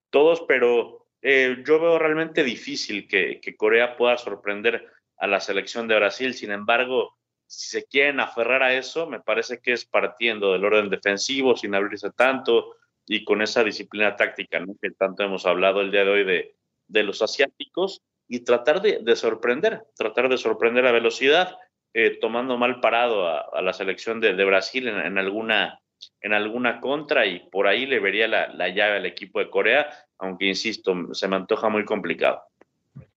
todos, 0.10 0.42
pero 0.48 1.08
eh, 1.22 1.64
yo 1.66 1.80
veo 1.80 2.00
realmente 2.00 2.44
difícil 2.44 3.08
que, 3.08 3.40
Corea 3.58 3.96
pueda 3.96 4.18
sorprender 4.18 4.88
a 5.18 5.28
la 5.28 5.40
selección 5.40 5.88
de 5.88 5.96
Brasil. 5.96 6.34
Sin 6.34 6.52
embargo, 6.52 7.18
si 7.46 7.70
se 7.70 7.86
quieren 7.86 8.20
aferrar 8.20 8.64
a 8.64 8.74
eso, 8.74 9.08
me 9.08 9.20
parece 9.20 9.60
que 9.60 9.74
es 9.74 9.86
partiendo 9.86 10.52
del 10.54 10.66
orden 10.66 10.90
defensivo, 10.90 11.56
sin 11.56 11.76
abrirse 11.76 12.12
tanto 12.12 12.76
y 13.06 13.24
con 13.24 13.42
esa 13.42 13.64
disciplina 13.64 14.16
táctica 14.16 14.64
que 14.82 14.92
tanto 14.92 15.24
hemos 15.24 15.46
hablado 15.46 15.82
el 15.82 15.92
día 15.92 16.04
de 16.06 16.10
hoy 16.10 16.24
de, 16.24 16.56
de 16.88 17.04
los 17.04 17.22
asiáticos 17.22 18.02
y 18.32 18.40
tratar 18.46 18.82
de, 18.82 19.16
sorprender, 19.16 19.84
tratar 19.96 20.30
de 20.30 20.38
sorprender 20.38 20.88
a 20.88 20.92
velocidad, 20.92 21.58
eh, 21.94 22.18
tomando 22.22 22.58
mal 22.58 22.80
parado 22.80 23.28
a, 23.28 23.62
la 23.62 23.74
selección 23.74 24.22
de, 24.22 24.46
Brasil 24.46 24.88
en, 24.88 25.18
alguna, 25.18 25.82
en 26.22 26.32
alguna 26.32 26.80
contra 26.80 27.26
y 27.26 27.50
por 27.50 27.68
ahí 27.68 27.86
le 27.86 28.00
vería 28.00 28.30
la, 28.30 28.48
la 28.48 28.70
llave 28.70 28.98
al 28.98 29.06
equipo 29.06 29.40
de 29.40 29.50
Corea 29.50 29.90
aunque 30.22 30.46
insisto, 30.46 30.96
se 31.14 31.28
me 31.28 31.36
antoja 31.36 31.68
muy 31.68 31.84
complicado. 31.84 32.44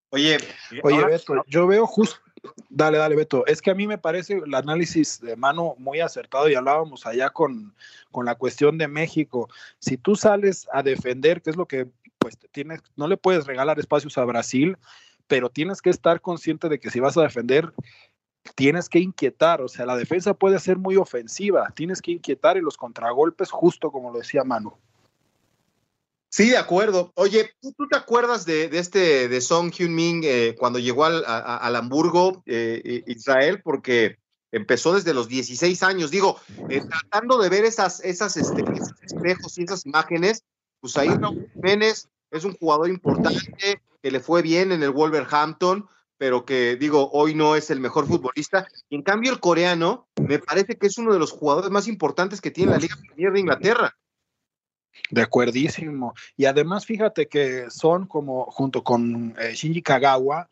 Oye, 0.08 0.38
oye 0.82 1.04
Beto, 1.04 1.44
yo 1.46 1.66
veo 1.66 1.86
justo, 1.86 2.18
dale, 2.70 2.98
dale 2.98 3.14
Beto, 3.14 3.44
es 3.46 3.60
que 3.60 3.70
a 3.70 3.74
mí 3.74 3.86
me 3.86 3.98
parece 3.98 4.40
el 4.44 4.54
análisis 4.54 5.20
de 5.20 5.36
mano 5.36 5.74
muy 5.76 6.00
acertado 6.00 6.48
y 6.48 6.54
hablábamos 6.54 7.04
allá 7.04 7.30
con, 7.30 7.74
con 8.10 8.24
la 8.24 8.36
cuestión 8.36 8.78
de 8.78 8.88
México. 8.88 9.50
Si 9.78 9.98
tú 9.98 10.16
sales 10.16 10.66
a 10.72 10.82
defender, 10.82 11.42
que 11.42 11.50
es 11.50 11.56
lo 11.56 11.66
que 11.66 11.88
pues 12.24 12.38
tienes, 12.52 12.80
no 12.96 13.06
le 13.06 13.18
puedes 13.18 13.44
regalar 13.44 13.78
espacios 13.78 14.16
a 14.16 14.24
Brasil, 14.24 14.78
pero 15.26 15.50
tienes 15.50 15.82
que 15.82 15.90
estar 15.90 16.22
consciente 16.22 16.70
de 16.70 16.80
que 16.80 16.90
si 16.90 16.98
vas 16.98 17.18
a 17.18 17.20
defender, 17.22 17.70
tienes 18.54 18.88
que 18.88 18.98
inquietar, 18.98 19.60
o 19.60 19.68
sea, 19.68 19.84
la 19.84 19.94
defensa 19.94 20.32
puede 20.32 20.58
ser 20.58 20.78
muy 20.78 20.96
ofensiva, 20.96 21.70
tienes 21.76 22.00
que 22.00 22.12
inquietar 22.12 22.56
y 22.56 22.62
los 22.62 22.78
contragolpes, 22.78 23.50
justo 23.50 23.92
como 23.92 24.10
lo 24.10 24.20
decía 24.20 24.42
Manu. 24.42 24.72
Sí, 26.30 26.48
de 26.48 26.56
acuerdo. 26.56 27.12
Oye, 27.14 27.50
¿tú, 27.60 27.74
te 27.90 27.96
acuerdas 27.98 28.46
de, 28.46 28.70
este, 28.72 29.28
de 29.28 29.40
Song 29.42 29.70
Hyun-min 29.70 30.22
eh, 30.24 30.56
cuando 30.58 30.78
llegó 30.78 31.04
al, 31.04 31.22
al 31.26 31.76
Hamburgo, 31.76 32.42
eh, 32.46 33.04
Israel? 33.06 33.60
Porque 33.62 34.16
empezó 34.50 34.94
desde 34.94 35.12
los 35.12 35.28
16 35.28 35.82
años. 35.82 36.10
Digo, 36.10 36.40
eh, 36.70 36.80
tratando 36.88 37.36
de 37.36 37.50
ver 37.50 37.66
esas, 37.66 38.02
esas, 38.02 38.38
este, 38.38 38.64
espejos 39.02 39.58
y 39.58 39.64
esas 39.64 39.84
imágenes, 39.84 40.42
pues 40.80 40.96
ahí 40.96 41.08
Raúl 41.08 41.50
Jiménez 41.54 42.08
es 42.34 42.44
un 42.44 42.54
jugador 42.54 42.88
importante, 42.88 43.80
que 44.02 44.10
le 44.10 44.20
fue 44.20 44.42
bien 44.42 44.72
en 44.72 44.82
el 44.82 44.90
Wolverhampton, 44.90 45.88
pero 46.18 46.44
que 46.44 46.76
digo, 46.76 47.10
hoy 47.12 47.34
no 47.34 47.56
es 47.56 47.70
el 47.70 47.80
mejor 47.80 48.06
futbolista. 48.06 48.66
Y 48.88 48.96
en 48.96 49.02
cambio, 49.02 49.32
el 49.32 49.40
coreano 49.40 50.08
me 50.20 50.38
parece 50.38 50.76
que 50.76 50.88
es 50.88 50.98
uno 50.98 51.12
de 51.12 51.18
los 51.18 51.32
jugadores 51.32 51.70
más 51.70 51.88
importantes 51.88 52.40
que 52.40 52.50
tiene 52.50 52.72
la 52.72 52.78
Liga 52.78 52.96
Premier 52.96 53.32
de 53.32 53.40
Inglaterra. 53.40 53.96
De 55.10 55.22
acuerdísimo. 55.22 56.14
Y 56.36 56.46
además, 56.46 56.86
fíjate 56.86 57.26
que 57.26 57.70
son 57.70 58.06
como, 58.06 58.46
junto 58.46 58.82
con 58.82 59.34
eh, 59.38 59.54
Shinji 59.54 59.82
Kagawa, 59.82 60.48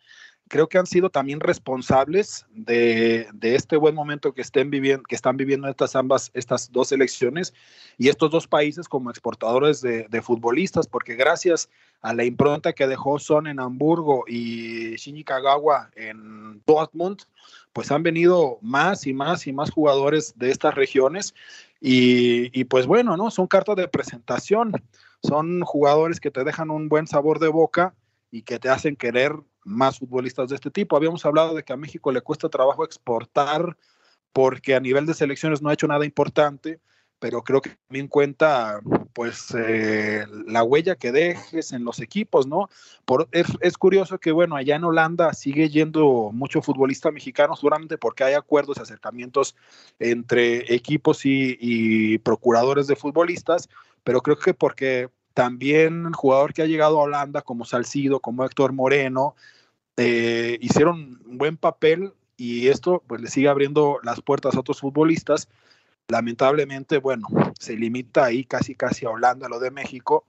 creo 0.52 0.68
que 0.68 0.76
han 0.76 0.84
sido 0.84 1.08
también 1.08 1.40
responsables 1.40 2.44
de, 2.50 3.26
este 3.40 3.78
buen 3.78 3.94
momento 3.94 4.34
que, 4.34 4.42
estén 4.42 4.68
viviendo, 4.68 5.02
que 5.04 5.14
están 5.14 5.38
viviendo 5.38 5.66
estas 5.66 5.96
ambas, 5.96 6.30
estas 6.34 6.70
dos 6.70 6.92
elecciones 6.92 7.54
y 7.96 8.10
estos 8.10 8.30
dos 8.30 8.46
países 8.46 8.86
como 8.86 9.08
exportadores 9.08 9.80
de, 9.80 10.22
futbolistas, 10.22 10.86
porque 10.86 11.14
gracias 11.14 11.70
a 12.02 12.12
la 12.12 12.24
impronta 12.24 12.74
que 12.74 12.86
dejó 12.86 13.18
Son 13.18 13.46
en 13.46 13.60
Hamburgo 13.60 14.24
y 14.28 14.94
Shinji 14.96 15.24
Kagawa 15.24 15.90
en 15.96 16.60
Dortmund, 16.66 17.22
pues 17.72 17.90
han 17.90 18.02
venido 18.02 18.58
más 18.60 19.06
y 19.06 19.14
más 19.14 19.46
y 19.46 19.54
más 19.54 19.70
jugadores 19.70 20.35
de 20.37 20.50
estas 20.50 20.74
regiones 20.74 21.35
y, 21.81 22.64
pues 22.64 22.87
bueno, 22.87 23.16
¿no? 23.16 23.31
Son 23.31 23.46
cartas 23.46 23.77
de 23.77 23.88
presentación, 23.88 24.72
son 25.22 25.62
jugadores 25.62 26.20
que 26.20 26.31
te 26.31 26.44
dejan 26.44 26.70
un 26.70 26.90
buen 26.90 27.06
sabor 27.06 27.38
de 27.38 27.48
boca 27.48 27.94
y 28.33 28.42
que 28.42 28.58
te 28.58 28.70
hacen 28.70 28.96
querer 28.96 29.33
más 29.62 30.00
futbolistas 30.00 30.48
de 30.48 30.56
este 30.56 30.72
tipo. 30.72 30.96
Habíamos 30.96 31.24
hablado 31.24 31.54
de 31.54 31.62
que 31.62 31.72
a 31.72 31.76
México 31.76 32.10
le 32.10 32.22
cuesta 32.22 32.48
trabajo 32.48 32.85
exportar 32.85 33.76
porque 34.33 34.74
a 34.74 34.80
nivel 34.80 35.06
de 35.06 35.14
selecciones 35.14 35.62
no 35.62 35.68
ha 35.68 35.74
hecho 35.74 35.87
nada 35.87 36.04
importante, 36.04 36.80
pero 37.18 37.42
creo 37.42 37.60
que 37.60 37.76
también 37.87 38.08
cuenta 38.08 38.80
pues 39.12 39.54
eh, 39.56 40.24
la 40.46 40.64
huella 40.64 40.96
que 40.96 41.12
dejes 41.12 41.72
en 41.72 41.85
los 41.85 42.00
equipos, 42.00 42.46
¿no? 42.48 42.68
Por, 43.04 43.28
es, 43.30 43.78
curioso 43.78 44.18
que, 44.18 44.33
bueno, 44.33 44.56
allá 44.56 44.74
en 44.74 44.85
Holanda 44.85 45.33
sigue 45.35 45.68
yendo 45.68 46.30
mucho 46.33 46.62
futbolista 46.62 47.12
mexicano, 47.12 47.54
seguramente 47.54 47.96
porque 47.98 48.24
hay 48.24 48.35
acuerdos 48.35 48.78
y 48.78 48.80
acercamientos 48.80 49.54
entre 49.98 50.74
equipos 50.74 51.20
y, 51.24 52.18
procuradores 52.18 52.87
de 52.87 52.96
futbolistas, 52.96 53.68
pero 54.02 54.22
creo 54.22 54.38
que 54.38 54.54
porque 54.54 55.08
también 55.35 56.12
jugador 56.12 56.52
que 56.52 56.62
ha 56.62 56.66
llegado 56.66 57.00
a 57.00 57.04
Holanda 57.04 57.42
como 57.42 57.64
Salcido, 57.64 58.20
como 58.20 58.44
Héctor 58.44 58.72
Moreno, 58.72 59.35
eh, 59.96 60.58
hicieron 60.60 61.20
un 61.26 61.38
buen 61.38 61.56
papel 61.56 62.12
y 62.37 62.68
esto 62.68 63.02
pues 63.06 63.20
le 63.20 63.28
sigue 63.28 63.48
abriendo 63.48 63.98
las 64.02 64.20
puertas 64.20 64.54
a 64.54 64.60
otros 64.60 64.80
futbolistas. 64.80 65.48
Lamentablemente, 66.08 66.98
bueno, 66.98 67.28
se 67.58 67.76
limita 67.76 68.24
ahí 68.24 68.44
casi 68.44 68.74
casi 68.74 69.06
a 69.06 69.10
Holanda, 69.10 69.48
lo 69.48 69.60
de 69.60 69.70
México, 69.70 70.26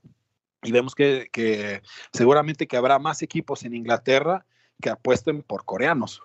y 0.61 0.71
vemos 0.71 0.95
que, 0.95 1.29
que 1.31 1.81
seguramente 2.13 2.67
que 2.67 2.77
habrá 2.77 2.99
más 2.99 3.21
equipos 3.21 3.63
en 3.63 3.75
Inglaterra 3.75 4.45
que 4.81 4.89
apuesten 4.89 5.41
por 5.41 5.65
coreanos. 5.65 6.21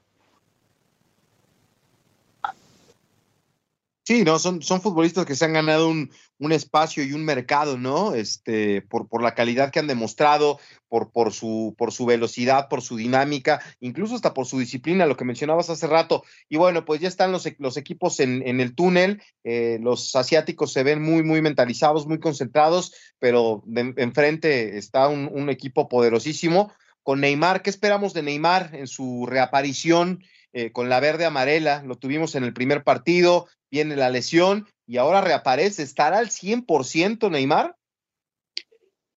Sí, 4.09 4.25
no, 4.25 4.39
son, 4.39 4.63
son 4.63 4.81
futbolistas 4.81 5.27
que 5.27 5.35
se 5.35 5.45
han 5.45 5.53
ganado 5.53 5.87
un, 5.87 6.11
un 6.39 6.53
espacio 6.53 7.05
y 7.05 7.13
un 7.13 7.27
mercado, 7.27 7.77
¿no? 7.77 8.15
Este, 8.15 8.81
por, 8.81 9.07
por 9.07 9.23
la 9.23 9.35
calidad 9.35 9.71
que 9.71 9.81
han 9.81 9.87
demostrado, 9.87 10.59
por, 10.89 11.13
por, 11.13 11.35
su, 11.35 11.75
por 11.77 11.93
su 11.93 12.07
velocidad, 12.07 12.69
por 12.71 12.81
su 12.81 12.97
dinámica, 12.97 13.61
incluso 13.81 14.15
hasta 14.15 14.33
por 14.33 14.47
su 14.47 14.59
disciplina, 14.59 15.05
lo 15.05 15.19
que 15.19 15.27
mencionabas 15.27 15.69
hace 15.69 15.87
rato. 15.87 16.25
Y 16.49 16.57
bueno, 16.57 16.87
pues 16.87 17.03
ya 17.03 17.09
están 17.09 17.33
los, 17.33 17.47
los 17.59 17.77
equipos 17.77 18.19
en, 18.21 18.43
en 18.49 18.61
el 18.61 18.75
túnel, 18.75 19.23
eh, 19.45 19.79
los 19.83 20.17
asiáticos 20.17 20.73
se 20.73 20.85
ven 20.85 21.03
muy, 21.03 21.23
muy 21.23 21.43
mentalizados, 21.43 22.07
muy 22.07 22.19
concentrados, 22.19 22.95
pero 23.19 23.63
enfrente 23.99 24.79
está 24.79 25.09
un, 25.09 25.29
un 25.31 25.51
equipo 25.51 25.87
poderosísimo. 25.87 26.73
Con 27.03 27.21
Neymar, 27.21 27.61
¿qué 27.61 27.69
esperamos 27.69 28.15
de 28.15 28.23
Neymar 28.23 28.71
en 28.75 28.87
su 28.87 29.27
reaparición? 29.27 30.25
Eh, 30.53 30.73
con 30.73 30.89
la 30.89 31.01
verde 31.01 31.25
amarela, 31.25 31.83
lo 31.85 31.97
tuvimos 31.97 32.35
en 32.35 32.45
el 32.45 32.55
primer 32.55 32.83
partido, 32.83 33.47
viene 33.71 33.97
la 33.97 34.11
lesión 34.11 34.67
y 34.87 34.97
ahora 34.97 35.21
reaparece. 35.21 35.83
¿Estará 35.83 36.19
al 36.19 36.31
100% 36.31 37.31
Neymar? 37.31 37.77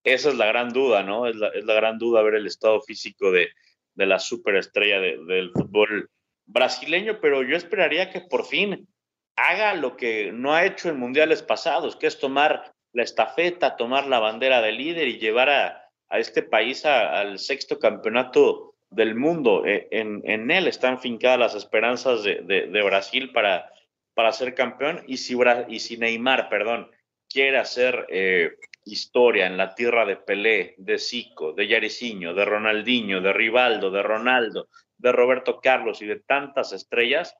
Esa 0.03 0.29
es 0.29 0.35
la 0.35 0.47
gran 0.47 0.69
duda, 0.69 1.03
¿no? 1.03 1.27
Es 1.27 1.35
la, 1.35 1.49
es 1.49 1.63
la 1.63 1.73
gran 1.75 1.97
duda 1.97 2.21
ver 2.23 2.35
el 2.35 2.47
estado 2.47 2.81
físico 2.81 3.31
de, 3.31 3.49
de 3.95 4.05
la 4.05 4.19
superestrella 4.19 4.99
de, 4.99 5.17
del 5.25 5.51
fútbol 5.51 6.09
brasileño, 6.45 7.19
pero 7.21 7.43
yo 7.43 7.55
esperaría 7.55 8.09
que 8.09 8.21
por 8.21 8.45
fin 8.45 8.87
haga 9.35 9.73
lo 9.75 9.95
que 9.95 10.31
no 10.31 10.53
ha 10.53 10.65
hecho 10.65 10.89
en 10.89 10.99
mundiales 10.99 11.43
pasados, 11.43 11.95
que 11.95 12.07
es 12.07 12.19
tomar 12.19 12.73
la 12.93 13.03
estafeta, 13.03 13.77
tomar 13.77 14.07
la 14.07 14.19
bandera 14.19 14.61
de 14.61 14.73
líder 14.73 15.07
y 15.07 15.19
llevar 15.19 15.49
a, 15.49 15.89
a 16.09 16.19
este 16.19 16.43
país 16.43 16.85
al 16.85 17.39
sexto 17.39 17.79
campeonato 17.79 18.70
del 18.91 19.15
mundo. 19.15 19.65
Eh, 19.65 19.87
en, 19.91 20.21
en, 20.25 20.51
él 20.51 20.67
están 20.67 20.99
fincadas 20.99 21.39
las 21.39 21.55
esperanzas 21.55 22.23
de, 22.23 22.41
de, 22.43 22.83
Brasil 22.83 23.31
para, 23.31 23.71
para 24.13 24.31
ser 24.31 24.53
campeón 24.53 25.03
y 25.07 25.17
si, 25.17 25.35
y 25.67 25.79
si 25.79 25.97
Neymar, 25.97 26.49
perdón, 26.49 26.91
quiere 27.27 27.57
hacer 27.57 28.05
eh, 28.09 28.51
historia 28.85 29.47
en 29.47 29.57
la 29.57 29.73
tierra 29.73 30.05
de 30.05 30.17
Pelé, 30.17 30.75
de 30.77 30.97
Zico, 30.99 31.53
de 31.53 31.67
Yariciño, 31.67 32.33
de 32.33 32.45
Ronaldinho, 32.45 33.21
de 33.21 33.33
Rivaldo, 33.33 33.89
de 33.89 34.03
Ronaldo, 34.03 34.67
de 34.97 35.11
Roberto 35.11 35.59
Carlos 35.61 36.01
y 36.01 36.05
de 36.05 36.19
tantas 36.19 36.73
estrellas, 36.73 37.35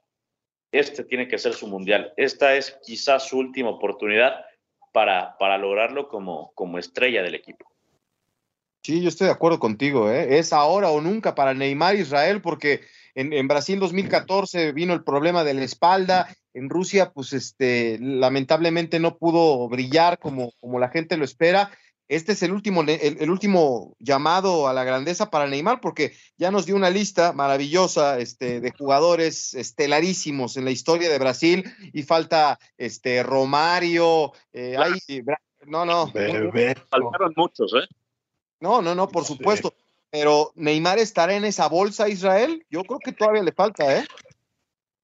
este 0.72 1.04
tiene 1.04 1.28
que 1.28 1.38
ser 1.38 1.54
su 1.54 1.68
mundial. 1.68 2.14
Esta 2.16 2.56
es 2.56 2.80
quizás 2.84 3.28
su 3.28 3.38
última 3.38 3.70
oportunidad 3.70 4.46
para, 4.94 5.38
para 5.38 5.58
lograrlo 5.58 6.08
como, 6.08 6.54
como 6.56 6.78
estrella 6.78 7.22
del 7.22 7.36
equipo. 7.36 7.71
Sí, 8.84 9.02
yo 9.02 9.10
estoy 9.10 9.28
de 9.28 9.34
acuerdo 9.34 9.60
contigo, 9.60 10.10
¿eh? 10.10 10.40
es 10.40 10.54
ahora 10.54 10.90
o 10.90 11.02
nunca 11.02 11.36
para 11.36 11.54
Neymar 11.54 11.96
Israel 11.96 12.42
porque 12.42 12.82
en, 13.14 13.32
en, 13.32 13.48
Brasil 13.48 13.80
2014 13.80 14.72
vino 14.72 14.94
el 14.94 15.04
problema 15.04 15.44
de 15.44 15.54
la 15.54 15.64
espalda, 15.64 16.36
en 16.56 16.68
Rusia 16.68 17.12
pues 17.12 17.34
este 17.34 18.00
lamentablemente 18.02 19.00
no 19.00 19.18
pudo 19.18 19.70
brillar 19.70 20.18
como, 20.18 20.54
como 20.60 20.80
la 20.80 20.90
gente 20.90 21.18
lo 21.18 21.26
espera. 21.26 21.70
Este 22.08 22.32
es 22.34 22.44
el 22.44 22.52
último, 22.52 22.82
el, 22.82 22.90
el, 22.90 23.30
último 23.30 23.96
llamado 24.00 24.68
a 24.68 24.74
la 24.74 24.84
grandeza 24.84 25.30
para 25.30 25.48
Neymar, 25.48 25.80
porque 25.80 26.14
ya 26.38 26.52
nos 26.52 26.66
dio 26.66 26.76
una 26.76 26.90
lista 26.90 27.32
maravillosa 27.32 28.20
este, 28.20 28.60
de 28.60 28.72
jugadores 28.72 29.54
estelarísimos 29.54 30.58
en 30.58 30.66
la 30.66 30.72
historia 30.72 31.10
de 31.10 31.20
Brasil, 31.20 31.64
y 31.94 32.04
falta 32.04 32.60
este 32.78 33.24
Romario, 33.24 34.34
eh, 34.52 34.76
hay, 34.78 35.24
no, 35.68 35.86
no. 35.86 36.12
Faltaron 36.90 37.34
muchos, 37.38 37.74
¿eh? 37.76 37.88
No, 38.62 38.82
no, 38.82 38.96
no, 38.96 39.10
por 39.10 39.26
supuesto. 39.26 39.74
Pero 40.10 40.52
Neymar 40.56 41.00
estará 41.00 41.34
en 41.34 41.46
esa 41.46 41.68
bolsa, 41.68 42.08
Israel. 42.08 42.66
Yo 42.70 42.84
creo 42.84 43.00
que 43.00 43.12
todavía 43.12 43.44
le 43.44 43.52
falta, 43.52 43.98
¿eh? 43.98 44.06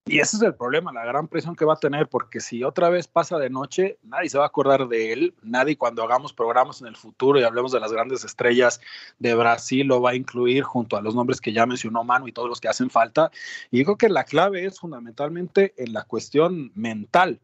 Y 0.08 0.20
ese 0.20 0.38
es 0.38 0.42
el 0.42 0.54
problema, 0.54 0.90
la 0.90 1.04
gran 1.04 1.28
presión 1.28 1.54
que 1.54 1.66
va 1.66 1.74
a 1.74 1.78
tener, 1.78 2.08
porque 2.08 2.40
si 2.40 2.64
otra 2.64 2.88
vez 2.88 3.06
pasa 3.06 3.38
de 3.38 3.50
noche, 3.50 3.98
nadie 4.02 4.30
se 4.30 4.38
va 4.38 4.44
a 4.44 4.46
acordar 4.46 4.88
de 4.88 5.12
él, 5.12 5.34
nadie 5.42 5.76
cuando 5.76 6.02
hagamos 6.02 6.32
programas 6.32 6.80
en 6.80 6.86
el 6.86 6.96
futuro 6.96 7.38
y 7.38 7.42
hablemos 7.42 7.72
de 7.72 7.80
las 7.80 7.92
grandes 7.92 8.24
estrellas 8.24 8.80
de 9.18 9.34
Brasil 9.34 9.86
lo 9.86 10.00
va 10.00 10.10
a 10.10 10.14
incluir 10.14 10.62
junto 10.62 10.96
a 10.96 11.02
los 11.02 11.14
nombres 11.14 11.42
que 11.42 11.52
ya 11.52 11.66
mencionó 11.66 12.04
Manu 12.04 12.26
y 12.26 12.32
todos 12.32 12.48
los 12.48 12.58
que 12.58 12.68
hacen 12.68 12.88
falta. 12.88 13.30
Y 13.70 13.80
yo 13.80 13.84
creo 13.84 13.98
que 13.98 14.08
la 14.08 14.24
clave 14.24 14.64
es 14.64 14.80
fundamentalmente 14.80 15.74
en 15.76 15.92
la 15.92 16.04
cuestión 16.04 16.72
mental 16.74 17.38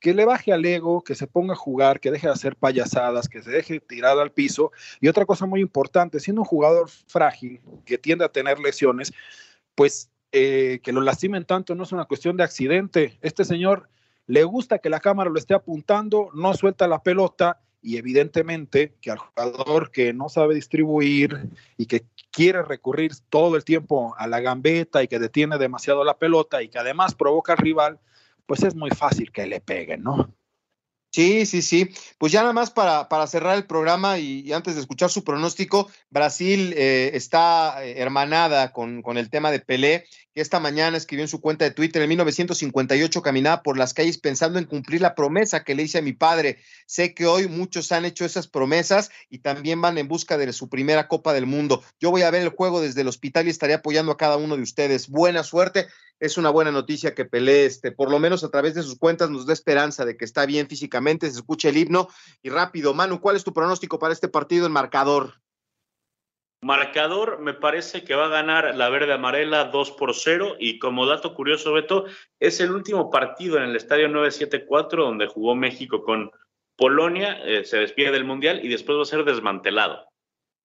que 0.00 0.14
le 0.14 0.24
baje 0.24 0.52
al 0.52 0.64
ego, 0.64 1.04
que 1.04 1.14
se 1.14 1.26
ponga 1.26 1.52
a 1.52 1.56
jugar, 1.56 2.00
que 2.00 2.10
deje 2.10 2.26
de 2.26 2.32
hacer 2.32 2.56
payasadas, 2.56 3.28
que 3.28 3.42
se 3.42 3.50
deje 3.50 3.80
tirado 3.80 4.20
al 4.22 4.32
piso. 4.32 4.72
Y 5.00 5.08
otra 5.08 5.26
cosa 5.26 5.46
muy 5.46 5.60
importante, 5.60 6.20
siendo 6.20 6.42
un 6.42 6.46
jugador 6.46 6.88
frágil, 7.06 7.60
que 7.84 7.98
tiende 7.98 8.24
a 8.24 8.30
tener 8.30 8.58
lesiones, 8.58 9.12
pues 9.74 10.10
eh, 10.32 10.80
que 10.82 10.92
lo 10.92 11.00
lastimen 11.00 11.44
tanto 11.44 11.74
no 11.74 11.82
es 11.82 11.92
una 11.92 12.06
cuestión 12.06 12.36
de 12.36 12.44
accidente. 12.44 13.18
Este 13.20 13.44
señor 13.44 13.88
le 14.26 14.44
gusta 14.44 14.78
que 14.78 14.88
la 14.88 15.00
cámara 15.00 15.28
lo 15.28 15.38
esté 15.38 15.54
apuntando, 15.54 16.30
no 16.34 16.54
suelta 16.54 16.88
la 16.88 17.02
pelota 17.02 17.60
y 17.82 17.96
evidentemente 17.96 18.94
que 19.00 19.10
al 19.10 19.18
jugador 19.18 19.90
que 19.90 20.12
no 20.12 20.28
sabe 20.28 20.54
distribuir 20.54 21.48
y 21.76 21.86
que 21.86 22.04
quiere 22.30 22.62
recurrir 22.62 23.12
todo 23.28 23.56
el 23.56 23.64
tiempo 23.64 24.14
a 24.18 24.26
la 24.26 24.40
gambeta 24.40 25.02
y 25.02 25.08
que 25.08 25.18
detiene 25.18 25.58
demasiado 25.58 26.04
la 26.04 26.16
pelota 26.16 26.62
y 26.62 26.68
que 26.68 26.78
además 26.78 27.14
provoca 27.14 27.52
al 27.52 27.58
rival, 27.58 27.98
pues 28.46 28.62
es 28.62 28.74
muy 28.74 28.90
fácil 28.90 29.30
que 29.32 29.46
le 29.46 29.60
peguen, 29.60 30.02
¿no? 30.02 30.34
Sí, 31.12 31.44
sí, 31.44 31.60
sí. 31.60 31.90
Pues 32.18 32.30
ya 32.30 32.42
nada 32.42 32.52
más 32.52 32.70
para, 32.70 33.08
para 33.08 33.26
cerrar 33.26 33.56
el 33.56 33.66
programa 33.66 34.18
y, 34.18 34.52
antes 34.52 34.76
de 34.76 34.80
escuchar 34.80 35.10
su 35.10 35.24
pronóstico, 35.24 35.90
Brasil 36.08 36.72
eh, 36.76 37.10
está 37.14 37.84
hermanada 37.84 38.72
con, 38.72 39.02
con, 39.02 39.18
el 39.18 39.28
tema 39.28 39.50
de 39.50 39.58
Pelé, 39.58 40.04
esta 40.40 40.60
mañana 40.60 40.96
escribió 40.96 41.24
en 41.24 41.28
su 41.28 41.40
cuenta 41.40 41.64
de 41.64 41.70
Twitter, 41.70 42.02
en 42.02 42.08
1958 42.08 43.22
caminaba 43.22 43.62
por 43.62 43.78
las 43.78 43.94
calles 43.94 44.18
pensando 44.18 44.58
en 44.58 44.64
cumplir 44.64 45.00
la 45.00 45.14
promesa 45.14 45.64
que 45.64 45.74
le 45.74 45.82
hice 45.82 45.98
a 45.98 46.02
mi 46.02 46.12
padre. 46.12 46.58
Sé 46.86 47.14
que 47.14 47.26
hoy 47.26 47.48
muchos 47.48 47.92
han 47.92 48.04
hecho 48.04 48.24
esas 48.24 48.48
promesas 48.48 49.10
y 49.28 49.38
también 49.38 49.80
van 49.80 49.98
en 49.98 50.08
busca 50.08 50.38
de 50.38 50.52
su 50.52 50.68
primera 50.68 51.08
Copa 51.08 51.32
del 51.32 51.46
Mundo. 51.46 51.82
Yo 52.00 52.10
voy 52.10 52.22
a 52.22 52.30
ver 52.30 52.42
el 52.42 52.48
juego 52.50 52.80
desde 52.80 53.02
el 53.02 53.08
hospital 53.08 53.46
y 53.46 53.50
estaré 53.50 53.74
apoyando 53.74 54.12
a 54.12 54.16
cada 54.16 54.36
uno 54.36 54.56
de 54.56 54.62
ustedes. 54.62 55.08
Buena 55.08 55.44
suerte. 55.44 55.86
Es 56.18 56.36
una 56.36 56.50
buena 56.50 56.70
noticia 56.70 57.14
que 57.14 57.24
Pelé, 57.24 57.64
este, 57.64 57.92
por 57.92 58.10
lo 58.10 58.18
menos 58.18 58.44
a 58.44 58.50
través 58.50 58.74
de 58.74 58.82
sus 58.82 58.98
cuentas, 58.98 59.30
nos 59.30 59.46
dé 59.46 59.54
esperanza 59.54 60.04
de 60.04 60.16
que 60.16 60.26
está 60.26 60.44
bien 60.44 60.68
físicamente, 60.68 61.30
se 61.30 61.38
escuche 61.38 61.70
el 61.70 61.78
himno. 61.78 62.08
Y 62.42 62.50
rápido, 62.50 62.92
Manu, 62.92 63.20
¿cuál 63.20 63.36
es 63.36 63.44
tu 63.44 63.54
pronóstico 63.54 63.98
para 63.98 64.12
este 64.12 64.28
partido 64.28 64.66
en 64.66 64.72
marcador? 64.72 65.40
Marcador, 66.62 67.40
me 67.40 67.54
parece 67.54 68.04
que 68.04 68.14
va 68.14 68.26
a 68.26 68.28
ganar 68.28 68.74
la 68.76 68.90
verde 68.90 69.14
amarela 69.14 69.64
2 69.64 69.92
por 69.92 70.14
0 70.14 70.56
y 70.58 70.78
como 70.78 71.06
dato 71.06 71.34
curioso, 71.34 71.72
Beto, 71.72 72.04
es 72.38 72.60
el 72.60 72.70
último 72.72 73.10
partido 73.10 73.56
en 73.56 73.62
el 73.62 73.76
estadio 73.76 74.08
974 74.08 75.04
donde 75.04 75.26
jugó 75.26 75.54
México 75.54 76.02
con 76.02 76.30
Polonia, 76.76 77.38
eh, 77.44 77.64
se 77.64 77.78
despide 77.78 78.10
del 78.10 78.26
Mundial 78.26 78.60
y 78.62 78.68
después 78.68 78.98
va 78.98 79.02
a 79.02 79.06
ser 79.06 79.24
desmantelado. 79.24 80.06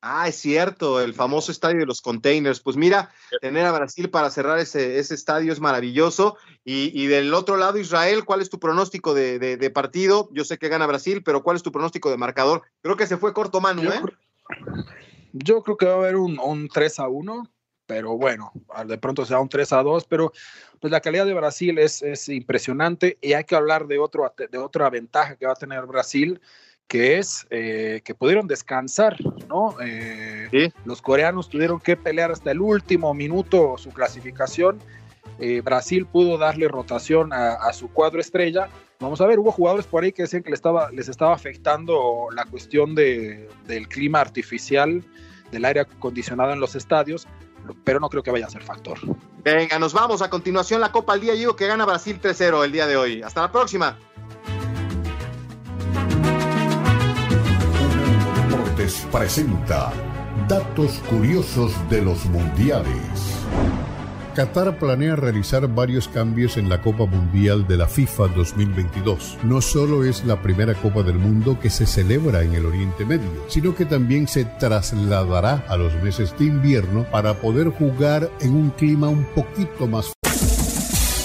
Ah, 0.02 0.28
es 0.28 0.36
cierto, 0.36 1.02
el 1.02 1.14
famoso 1.14 1.52
estadio 1.52 1.80
de 1.80 1.86
los 1.86 2.02
containers. 2.02 2.60
Pues 2.60 2.78
mira, 2.78 3.12
tener 3.42 3.66
a 3.66 3.72
Brasil 3.72 4.10
para 4.10 4.30
cerrar 4.30 4.60
ese, 4.60 5.00
ese 5.00 5.16
estadio 5.16 5.52
es 5.52 5.60
maravilloso. 5.60 6.38
Y, 6.64 6.92
y, 6.94 7.08
del 7.08 7.34
otro 7.34 7.58
lado, 7.58 7.80
Israel, 7.80 8.24
¿cuál 8.24 8.42
es 8.42 8.52
tu 8.52 8.60
pronóstico 8.60 9.16
de, 9.16 9.40
de, 9.40 9.58
de, 9.58 9.70
partido? 9.72 10.30
Yo 10.32 10.46
sé 10.46 10.60
que 10.60 10.70
gana 10.70 10.86
Brasil, 10.86 11.24
pero 11.24 11.42
¿cuál 11.42 11.58
es 11.58 11.64
tu 11.64 11.72
pronóstico 11.72 12.12
de 12.12 12.18
marcador? 12.18 12.62
Creo 12.84 12.98
que 12.98 13.08
se 13.08 13.18
fue 13.18 13.34
corto 13.34 13.62
mano, 13.62 13.82
yo, 13.82 13.94
¿eh? 13.94 14.00
Yo 14.00 14.14
creo 15.62 15.78
que 15.78 15.86
va 15.86 15.94
a 15.94 15.98
haber 15.98 16.16
un, 16.16 16.40
un 16.40 16.68
3 16.68 17.00
a 17.00 17.08
1, 17.08 17.52
pero 17.86 18.18
bueno, 18.18 18.52
de 18.86 18.98
pronto 18.98 19.26
será 19.26 19.40
un 19.40 19.50
3 19.50 19.74
a 19.74 19.84
2, 19.84 20.06
pero 20.06 20.32
pues 20.80 20.92
la 20.92 21.02
calidad 21.02 21.26
de 21.26 21.34
Brasil 21.34 21.78
es, 21.78 22.02
es 22.02 22.30
impresionante 22.30 23.18
y 23.22 23.34
hay 23.34 23.44
que 23.44 23.56
hablar 23.56 23.88
de, 23.88 24.00
otro, 24.00 24.32
de 24.38 24.58
otra 24.58 24.90
ventaja 24.90 25.36
que 25.36 25.46
va 25.46 25.54
a 25.54 25.56
tener 25.56 25.86
Brasil 25.86 26.40
que 26.88 27.18
es 27.18 27.48
eh, 27.50 28.02
que 28.04 28.14
pudieron 28.14 28.48
descansar, 28.48 29.18
¿no? 29.50 29.76
Eh, 29.82 30.48
¿Sí? 30.52 30.74
Los 30.86 31.02
coreanos 31.02 31.50
tuvieron 31.50 31.80
que 31.80 31.98
pelear 31.98 32.32
hasta 32.32 32.52
el 32.52 32.62
último 32.62 33.14
minuto 33.14 33.76
su 33.78 33.90
clasificación. 33.90 34.80
Eh, 35.40 35.62
Brasil 35.62 36.06
pudo 36.06 36.38
darle 36.38 36.68
rotación 36.68 37.34
a, 37.34 37.54
a, 37.54 37.74
su 37.74 37.92
cuadro 37.92 38.22
estrella. 38.22 38.70
Vamos 39.00 39.20
a 39.20 39.26
ver, 39.26 39.40
hubo 39.40 39.52
jugadores 39.52 39.88
por 39.88 40.04
ahí 40.04 40.12
que 40.12 40.24
decían 40.24 40.44
que 40.44 40.52
les 40.52 40.60
estaba, 40.60 40.92
les 40.92 41.10
estaba 41.10 41.34
afectando 41.34 42.28
la 42.34 42.46
cuestión 42.46 42.94
de, 42.96 43.50
del 43.68 43.88
clima 43.88 44.22
artificial, 44.22 45.04
del 45.52 45.66
aire 45.66 45.82
acondicionado 45.82 46.52
en 46.52 46.60
los 46.60 46.76
estadios, 46.76 47.28
pero 47.84 48.00
no 48.00 48.10
creo 48.10 48.24
que 48.24 48.32
vaya 48.32 48.46
a 48.46 48.50
ser 48.50 48.64
factor. 48.64 49.00
Venga, 49.44 49.80
nos 49.80 49.94
vamos. 49.94 50.22
A 50.22 50.30
continuación, 50.30 50.82
la 50.82 50.92
Copa 50.92 51.14
al 51.14 51.22
Día. 51.22 51.34
Digo 51.34 51.56
que 51.56 51.68
gana 51.68 51.86
Brasil 51.86 52.20
3-0 52.22 52.64
el 52.64 52.72
día 52.72 52.88
de 52.88 52.98
hoy. 52.98 53.22
Hasta 53.22 53.42
la 53.42 53.52
próxima. 53.52 53.98
presenta 59.12 59.92
Datos 60.48 61.00
Curiosos 61.10 61.74
de 61.90 62.02
los 62.04 62.24
Mundiales. 62.26 63.35
Qatar 64.36 64.78
planea 64.78 65.16
realizar 65.16 65.66
varios 65.74 66.10
cambios 66.10 66.58
en 66.58 66.68
la 66.68 66.82
Copa 66.82 67.06
Mundial 67.06 67.66
de 67.68 67.78
la 67.78 67.88
FIFA 67.88 68.28
2022. 68.36 69.38
No 69.44 69.62
solo 69.62 70.04
es 70.04 70.26
la 70.26 70.42
primera 70.42 70.74
Copa 70.74 71.04
del 71.04 71.16
Mundo 71.16 71.58
que 71.58 71.70
se 71.70 71.86
celebra 71.86 72.44
en 72.44 72.54
el 72.54 72.66
Oriente 72.66 73.06
Medio, 73.06 73.30
sino 73.48 73.74
que 73.74 73.86
también 73.86 74.28
se 74.28 74.44
trasladará 74.44 75.64
a 75.70 75.78
los 75.78 75.94
meses 76.04 76.38
de 76.38 76.46
invierno 76.46 77.06
para 77.12 77.36
poder 77.36 77.70
jugar 77.70 78.30
en 78.42 78.56
un 78.56 78.72
clima 78.72 79.08
un 79.08 79.26
poquito 79.34 79.88
más 79.88 80.12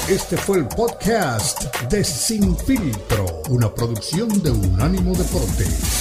este 0.08 0.36
fue 0.36 0.58
el 0.58 0.66
podcast 0.66 1.72
de 1.88 2.02
Sin 2.02 2.56
Filtro, 2.56 3.26
una 3.48 3.72
producción 3.72 4.42
de 4.42 4.50
Unánimo 4.50 5.14
Deportes. 5.14 6.00